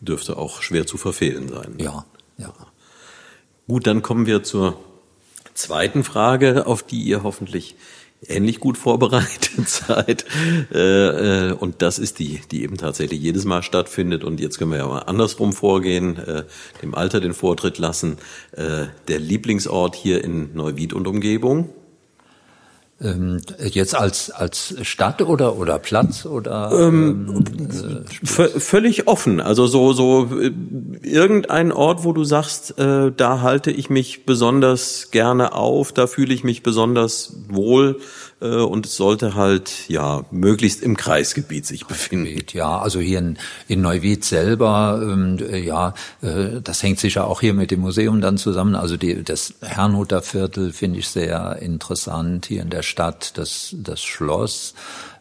[0.00, 1.74] dürfte auch schwer zu verfehlen sein.
[1.78, 2.04] ja,
[2.38, 2.52] ja.
[3.66, 4.76] Gut, dann kommen wir zur
[5.54, 7.76] zweiten Frage, auf die ihr hoffentlich
[8.28, 10.24] ähnlich gut vorbereitet seid.
[10.72, 14.24] Äh, äh, und das ist die, die eben tatsächlich jedes Mal stattfindet.
[14.24, 16.44] Und jetzt können wir ja mal andersrum vorgehen, äh,
[16.82, 18.18] dem Alter den Vortritt lassen.
[18.52, 21.70] Äh, der Lieblingsort hier in Neuwied und Umgebung?
[23.00, 27.44] Ähm, jetzt als als Stadt oder oder Platz oder ähm,
[28.38, 29.40] äh, völlig offen.
[29.40, 30.52] Also so so äh,
[31.02, 36.32] irgendein Ort, wo du sagst, äh, da halte ich mich besonders gerne auf, da fühle
[36.32, 37.98] ich mich besonders wohl
[38.40, 42.44] äh, und es sollte halt ja möglichst im Kreisgebiet sich befinden.
[42.52, 43.38] Ja, also hier in,
[43.68, 48.20] in Neuwied selber, ähm, äh, ja, äh, das hängt sicher auch hier mit dem Museum
[48.20, 48.74] dann zusammen.
[48.74, 54.02] Also die, das Herrnhuter Viertel finde ich sehr interessant hier in der Stadt, das, das
[54.02, 54.74] Schloss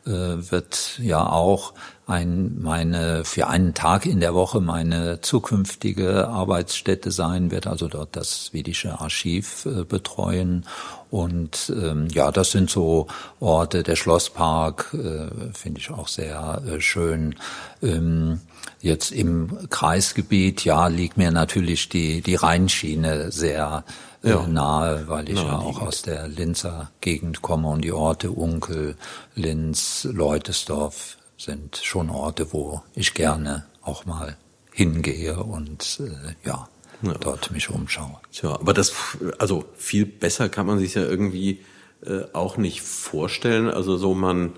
[0.06, 1.74] wird ja auch
[2.06, 8.16] ein, meine, für einen Tag in der Woche meine zukünftige Arbeitsstätte sein wird, also dort
[8.16, 10.66] das Vedische Archiv äh, betreuen.
[11.10, 13.08] Und ähm, ja, das sind so
[13.40, 17.36] Orte, der Schlosspark äh, finde ich auch sehr äh, schön.
[17.82, 18.42] Ähm,
[18.82, 24.48] jetzt im Kreisgebiet, ja, liegt mir natürlich die, die Rheinschiene sehr äh, ja.
[24.48, 28.96] nahe, weil ich ja auch aus der Linzer Gegend komme und die Orte Unkel,
[29.36, 34.38] Linz, Leutesdorf sind schon Orte, wo ich gerne auch mal
[34.72, 36.68] hingehe und äh, ja,
[37.02, 38.20] ja, dort mich umschaue.
[38.32, 38.94] Tja, aber das,
[39.38, 41.60] also viel besser kann man sich ja irgendwie
[42.06, 43.70] äh, auch nicht vorstellen.
[43.70, 44.54] Also so man,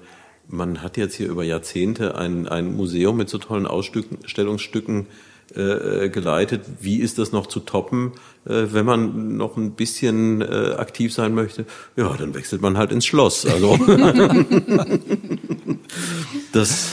[0.48, 5.08] man hat jetzt hier über Jahrzehnte ein, ein Museum mit so tollen Ausstellungsstücken
[5.56, 6.66] äh, geleitet.
[6.82, 8.14] Wie ist das noch zu toppen,
[8.46, 11.66] äh, wenn man noch ein bisschen äh, aktiv sein möchte?
[11.96, 13.46] Ja, dann wechselt man halt ins Schloss.
[13.46, 13.78] Also
[16.52, 16.90] das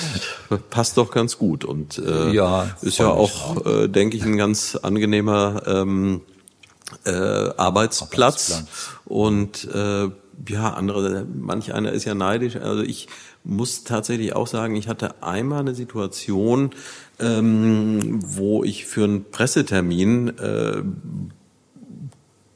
[0.71, 4.77] passt doch ganz gut und äh, ja, ist ja auch, äh, denke ich, ein ganz
[4.77, 6.21] angenehmer ähm,
[7.05, 8.53] äh, Arbeitsplatz.
[8.53, 8.65] Arbeitsplatz.
[9.05, 10.09] Und äh,
[10.49, 12.57] ja, andere, manch einer ist ja neidisch.
[12.57, 13.09] Also ich
[13.45, 16.71] muss tatsächlich auch sagen, ich hatte einmal eine Situation,
[17.23, 20.83] ähm, wo ich für einen Pressetermin äh,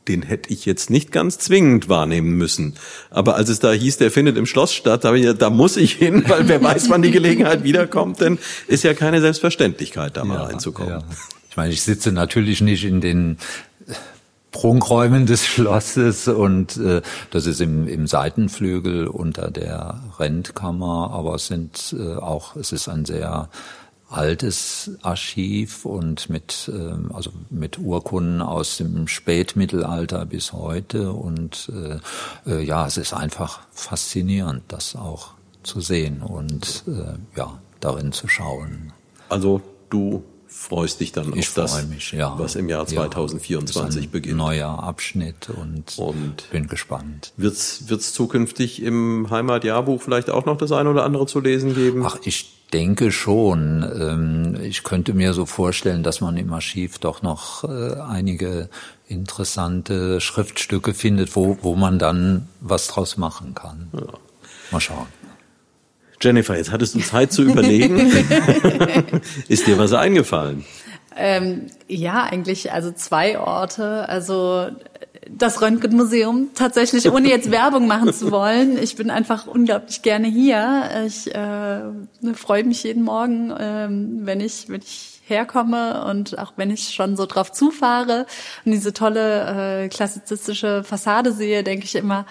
[0.08, 2.74] den hätte ich jetzt nicht ganz zwingend wahrnehmen müssen.
[3.10, 5.92] Aber als es da hieß, der findet im Schloss statt, da, ich, da muss ich
[5.92, 8.38] hin, weil wer weiß, wann die Gelegenheit wiederkommt, denn
[8.68, 10.90] ist ja keine Selbstverständlichkeit, da mal ja, reinzukommen.
[10.90, 11.02] Ja.
[11.50, 13.38] Ich meine, ich sitze natürlich nicht in den
[14.52, 21.46] Prunkräumen des Schlosses und äh, das ist im, im Seitenflügel unter der Rentkammer, aber es
[21.46, 23.50] sind äh, auch, es ist ein sehr
[24.08, 31.12] altes Archiv und mit, ähm, also mit Urkunden aus dem Spätmittelalter bis heute.
[31.12, 37.58] Und äh, äh, ja, es ist einfach faszinierend, das auch zu sehen und äh, ja,
[37.80, 38.92] darin zu schauen.
[39.28, 39.60] Also
[39.90, 42.38] du freust dich dann ich auf das, mich, ja.
[42.38, 44.36] was im Jahr 2024 ja, beginnt.
[44.36, 47.32] Neuer Abschnitt und, und bin gespannt.
[47.36, 52.04] Wird es zukünftig im Heimatjahrbuch vielleicht auch noch das eine oder andere zu lesen geben?
[52.06, 53.82] Ach, ich denke schon.
[53.82, 58.68] Ähm, ich könnte mir so vorstellen, dass man im Archiv doch noch äh, einige
[59.08, 63.88] interessante Schriftstücke findet, wo, wo man dann was draus machen kann.
[63.92, 64.06] Ja.
[64.72, 65.06] Mal schauen.
[66.20, 67.98] Jennifer, jetzt hattest du Zeit zu überlegen.
[69.48, 70.64] Ist dir was eingefallen?
[71.14, 74.08] Ähm, ja, eigentlich also zwei Orte.
[74.08, 74.70] Also
[75.30, 78.78] das Röntgenmuseum tatsächlich, ohne jetzt Werbung machen zu wollen.
[78.82, 80.90] Ich bin einfach unglaublich gerne hier.
[81.06, 81.80] Ich äh,
[82.34, 87.16] freue mich jeden Morgen, ähm, wenn ich wenn ich herkomme und auch wenn ich schon
[87.16, 88.26] so drauf zufahre
[88.64, 92.26] und diese tolle äh, klassizistische Fassade sehe, denke ich immer,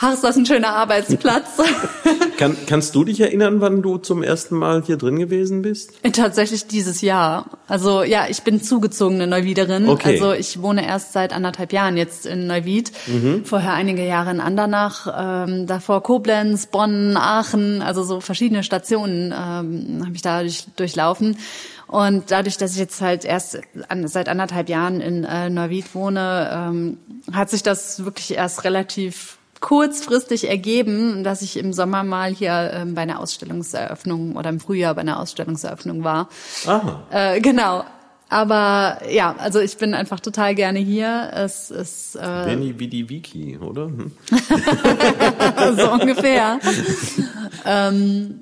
[0.00, 1.58] ach, ist das ein schöner Arbeitsplatz.
[2.38, 5.92] Kann, kannst du dich erinnern, wann du zum ersten Mal hier drin gewesen bist?
[6.14, 7.44] Tatsächlich dieses Jahr.
[7.68, 9.88] Also ja, ich bin zugezogene Neuwiederin.
[9.88, 10.12] Okay.
[10.12, 12.92] Also ich wohne erst seit anderthalb Jahren jetzt in Neuwied.
[13.06, 13.44] Mhm.
[13.44, 20.02] Vorher einige Jahre in Andernach, ähm, davor Koblenz, Bonn, Aachen, also so verschiedene Stationen ähm,
[20.02, 21.36] habe ich da durch, durchlaufen.
[21.88, 23.58] Und dadurch, dass ich jetzt halt erst
[23.88, 26.98] an, seit anderthalb Jahren in äh, Neuwied wohne, ähm,
[27.32, 32.94] hat sich das wirklich erst relativ kurzfristig ergeben, dass ich im Sommer mal hier ähm,
[32.94, 36.28] bei einer Ausstellungseröffnung oder im Frühjahr bei einer Ausstellungseröffnung war.
[36.66, 37.02] Aha.
[37.10, 37.84] Äh, genau.
[38.30, 41.30] Aber ja, also ich bin einfach total gerne hier.
[41.34, 43.86] Es ist äh, die Wiki, oder?
[43.86, 44.12] Hm?
[45.76, 46.60] so ungefähr.
[47.66, 48.40] ähm,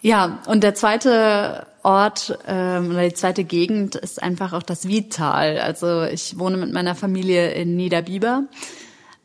[0.00, 5.58] ja, und der zweite Ort ähm, oder die zweite Gegend ist einfach auch das Wiedtal.
[5.58, 8.44] Also ich wohne mit meiner Familie in Niederbiber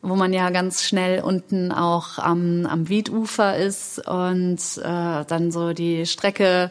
[0.02, 5.72] wo man ja ganz schnell unten auch am, am Wiedufer ist und äh, dann so
[5.72, 6.70] die Strecke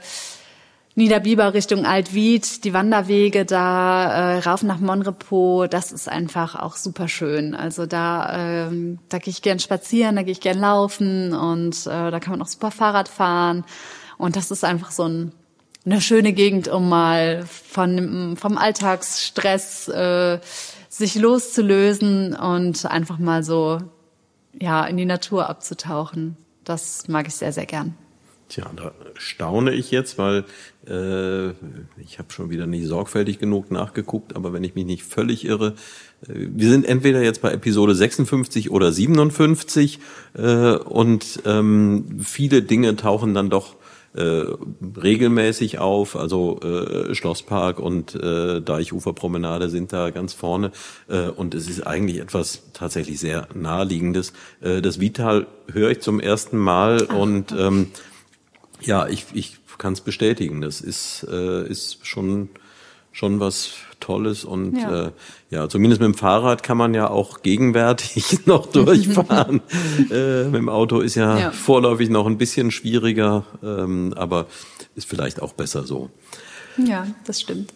[0.96, 7.08] Niederbiber Richtung Altwied, die Wanderwege da äh, rauf nach Monrepo, das ist einfach auch super
[7.08, 7.56] schön.
[7.56, 12.12] Also da, ähm, da gehe ich gern spazieren, da gehe ich gern laufen und äh,
[12.12, 13.64] da kann man auch super Fahrrad fahren.
[14.18, 15.32] Und das ist einfach so ein,
[15.86, 20.40] eine schöne Gegend, um mal von vom Alltagsstress äh,
[21.02, 23.80] sich loszulösen und einfach mal so
[24.60, 26.38] ja, in die Natur abzutauchen.
[26.64, 27.96] Das mag ich sehr, sehr gern.
[28.50, 30.44] Tja, da staune ich jetzt, weil
[30.86, 31.50] äh,
[32.02, 35.76] ich habe schon wieder nicht sorgfältig genug nachgeguckt, aber wenn ich mich nicht völlig irre,
[36.28, 40.00] äh, wir sind entweder jetzt bei Episode 56 oder 57
[40.34, 43.78] äh, und ähm, viele Dinge tauchen dann doch
[44.14, 44.44] äh,
[45.02, 46.16] regelmäßig auf.
[46.16, 50.72] Also äh, Schlosspark und äh, Deichuferpromenade sind da ganz vorne.
[51.08, 54.34] Äh, und es ist eigentlich etwas tatsächlich sehr naheliegendes.
[54.62, 57.92] Äh, das Vital höre ich zum ersten Mal Ach, und ähm,
[58.82, 60.62] ja, ich, ich kann es bestätigen.
[60.62, 62.50] Das ist, äh, ist schon,
[63.12, 65.06] schon was Tolles und ja.
[65.06, 65.12] Äh,
[65.50, 69.62] ja, zumindest mit dem Fahrrad kann man ja auch gegenwärtig noch durchfahren.
[70.12, 74.48] äh, mit dem Auto ist ja, ja, vorläufig noch ein bisschen schwieriger, ähm, aber
[74.96, 76.10] ist vielleicht auch besser so.
[76.78, 77.74] Ja, das stimmt.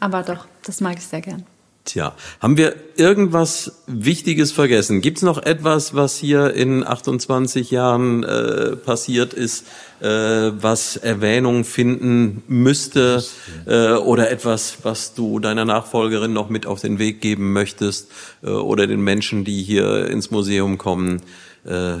[0.00, 1.44] Aber doch, das mag ich sehr gern.
[1.84, 5.02] Tja, haben wir irgendwas Wichtiges vergessen?
[5.02, 9.66] Gibt es noch etwas, was hier in 28 Jahren äh, passiert ist,
[10.00, 13.22] äh, was Erwähnung finden müsste
[13.66, 18.10] äh, oder etwas, was du deiner Nachfolgerin noch mit auf den Weg geben möchtest
[18.42, 21.20] äh, oder den Menschen, die hier ins Museum kommen?
[21.66, 21.98] Äh,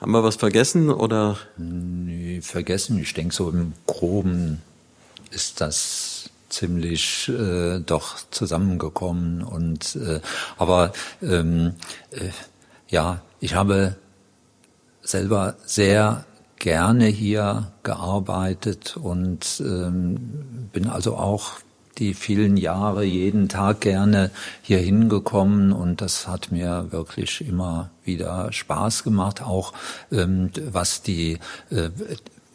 [0.00, 1.36] haben wir was vergessen oder?
[1.58, 2.98] Nee, vergessen.
[3.00, 4.62] Ich denke, so im Groben
[5.30, 6.15] ist das
[6.56, 10.20] ziemlich äh, doch zusammengekommen und äh,
[10.56, 10.92] aber
[11.22, 11.74] ähm,
[12.10, 12.30] äh,
[12.88, 13.96] ja ich habe
[15.02, 16.24] selber sehr
[16.58, 21.52] gerne hier gearbeitet und ähm, bin also auch
[21.98, 24.30] die vielen Jahre jeden Tag gerne
[24.62, 29.72] hier hingekommen und das hat mir wirklich immer wieder Spaß gemacht, auch
[30.12, 31.38] ähm, was die
[31.70, 31.90] äh,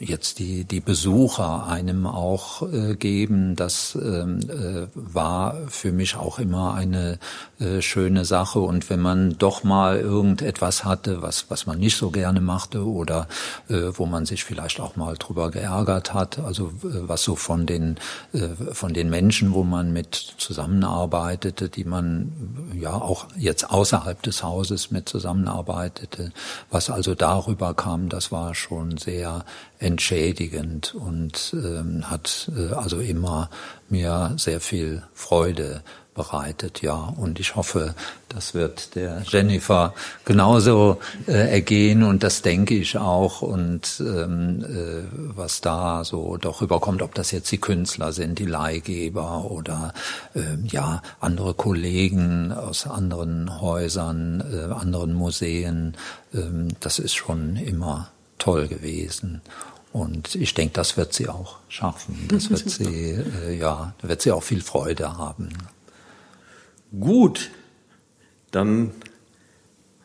[0.01, 6.39] jetzt die, die Besucher einem auch äh, geben, das ähm, äh, war für mich auch
[6.39, 7.19] immer eine
[7.59, 8.59] äh, schöne Sache.
[8.59, 13.27] Und wenn man doch mal irgendetwas hatte, was, was man nicht so gerne machte oder
[13.69, 17.67] äh, wo man sich vielleicht auch mal drüber geärgert hat, also äh, was so von
[17.67, 17.97] den,
[18.33, 22.31] äh, von den Menschen, wo man mit zusammenarbeitete, die man
[22.73, 26.31] ja auch jetzt außerhalb des Hauses mit zusammenarbeitete,
[26.71, 29.45] was also darüber kam, das war schon sehr
[29.91, 33.49] entschädigend und ähm, hat äh, also immer
[33.89, 37.13] mir sehr viel Freude bereitet, ja.
[37.17, 37.95] Und ich hoffe,
[38.29, 39.93] das wird der Jennifer
[40.25, 43.41] genauso äh, ergehen und das denke ich auch.
[43.41, 45.03] Und ähm, äh,
[45.35, 49.93] was da so doch rüberkommt, ob das jetzt die Künstler sind, die Leihgeber oder
[50.33, 55.95] äh, ja andere Kollegen aus anderen Häusern, äh, anderen Museen,
[56.33, 56.39] äh,
[56.81, 59.41] das ist schon immer toll gewesen.
[59.93, 62.27] Und ich denke, das wird sie auch schaffen.
[62.29, 63.11] Das wird sie,
[63.45, 65.49] äh, ja, da wird sie auch viel Freude haben.
[66.97, 67.51] Gut,
[68.51, 68.91] dann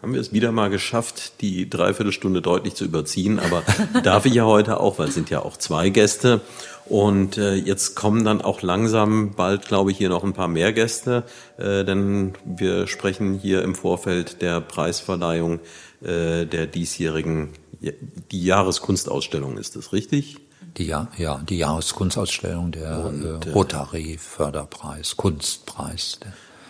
[0.03, 3.39] haben wir es wieder mal geschafft, die Dreiviertelstunde deutlich zu überziehen.
[3.39, 3.63] Aber
[4.03, 6.41] darf ich ja heute auch, weil es sind ja auch zwei Gäste.
[6.85, 10.73] Und äh, jetzt kommen dann auch langsam bald, glaube ich, hier noch ein paar mehr
[10.73, 11.25] Gäste,
[11.59, 15.59] äh, denn wir sprechen hier im Vorfeld der Preisverleihung
[16.03, 17.49] äh, der diesjährigen
[17.81, 20.37] die Jahreskunstausstellung, ist das richtig?
[20.77, 26.21] Die, ja, ja, die Jahreskunstausstellung der und, äh, Rotary Förderpreis, Kunstpreis.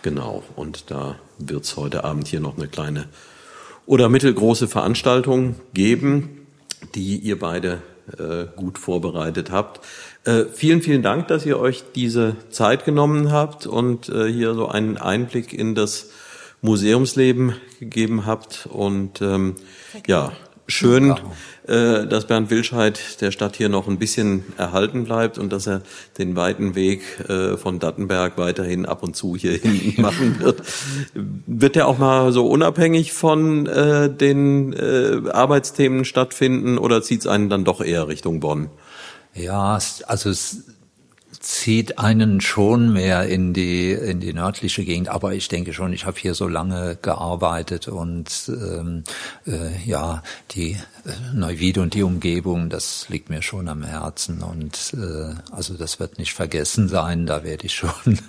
[0.01, 3.09] Genau, und da wird es heute Abend hier noch eine kleine
[3.85, 6.47] oder mittelgroße Veranstaltung geben,
[6.95, 7.81] die ihr beide
[8.17, 9.85] äh, gut vorbereitet habt.
[10.23, 14.67] Äh, vielen, vielen Dank, dass ihr euch diese Zeit genommen habt und äh, hier so
[14.67, 16.09] einen Einblick in das
[16.61, 18.67] Museumsleben gegeben habt.
[18.71, 19.55] Und ähm,
[20.05, 20.31] ja,
[20.67, 21.15] schön,
[21.67, 25.81] äh, dass Bernd Wilscheid der Stadt hier noch ein bisschen erhalten bleibt und dass er
[26.17, 30.61] den weiten Weg äh, von Dattenberg weiterhin ab und zu hier hinten machen wird.
[31.13, 37.27] Wird der auch mal so unabhängig von äh, den äh, Arbeitsthemen stattfinden oder zieht es
[37.27, 38.69] einen dann doch eher Richtung Bonn?
[39.33, 40.63] Ja, also es
[41.47, 45.07] zieht einen schon mehr in die in die nördliche Gegend.
[45.07, 49.05] Aber ich denke schon, ich habe hier so lange gearbeitet und ähm,
[49.45, 54.93] äh, ja die äh, Neuwied und die Umgebung, das liegt mir schon am Herzen und
[54.93, 57.25] äh, also das wird nicht vergessen sein.
[57.25, 58.19] Da werde ich schon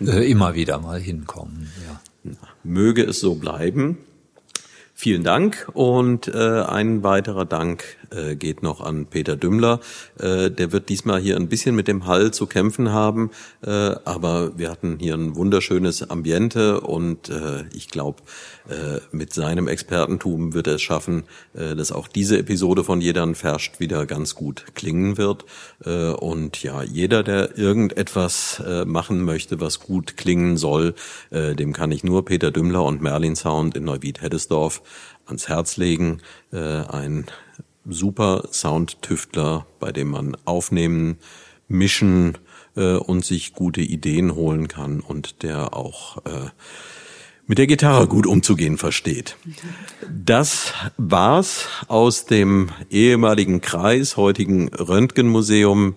[0.00, 1.72] äh, immer wieder mal hinkommen.
[1.88, 2.32] Ja.
[2.62, 3.98] Möge es so bleiben.
[4.94, 9.80] Vielen Dank und äh, ein weiterer Dank äh, geht noch an Peter Dümmler.
[10.18, 13.30] Äh, der wird diesmal hier ein bisschen mit dem Hall zu kämpfen haben,
[13.64, 18.22] äh, aber wir hatten hier ein wunderschönes Ambiente und äh, ich glaube,
[18.68, 21.24] äh, mit seinem Expertentum wird er es schaffen,
[21.54, 25.44] äh, dass auch diese Episode von Jedern Ferscht wieder ganz gut klingen wird.
[25.84, 30.94] Äh, und ja, jeder, der irgendetwas äh, machen möchte, was gut klingen soll,
[31.30, 34.82] äh, dem kann ich nur Peter Dümmler und Merlin Sound in Neuwied-Heddesdorf
[35.26, 36.20] ans Herz legen.
[36.52, 37.26] Äh, ein
[37.88, 41.18] super Soundtüftler, bei dem man aufnehmen,
[41.68, 42.38] mischen
[42.76, 46.50] äh, und sich gute Ideen holen kann und der auch äh,
[47.46, 49.36] mit der Gitarre gut umzugehen versteht.
[50.08, 55.94] Das war's aus dem ehemaligen Kreis, heutigen Röntgenmuseum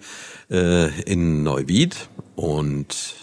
[0.49, 3.15] äh, in Neuwied und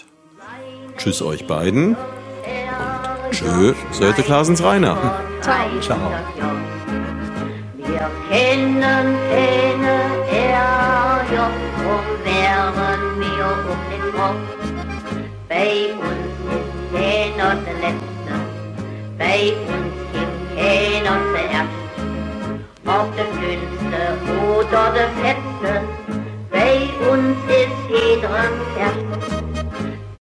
[0.99, 5.21] tschüss euch beiden und tschö, Sölte Klasens Rainer.
[5.41, 5.81] Ciao.
[5.81, 6.78] Ciao.
[7.89, 9.97] Wir kennen keine
[10.31, 11.37] RJ,
[11.79, 14.47] drum wären wir um den Kopf.
[15.49, 18.35] Bei uns ist keiner der Letzte,
[19.17, 19.41] bei
[19.73, 21.79] uns gibt keiner zuerst.
[22.85, 24.01] Ob der Dünnste
[24.37, 25.73] oder der Fetzte,
[26.51, 26.75] bei
[27.11, 28.35] uns ist jeder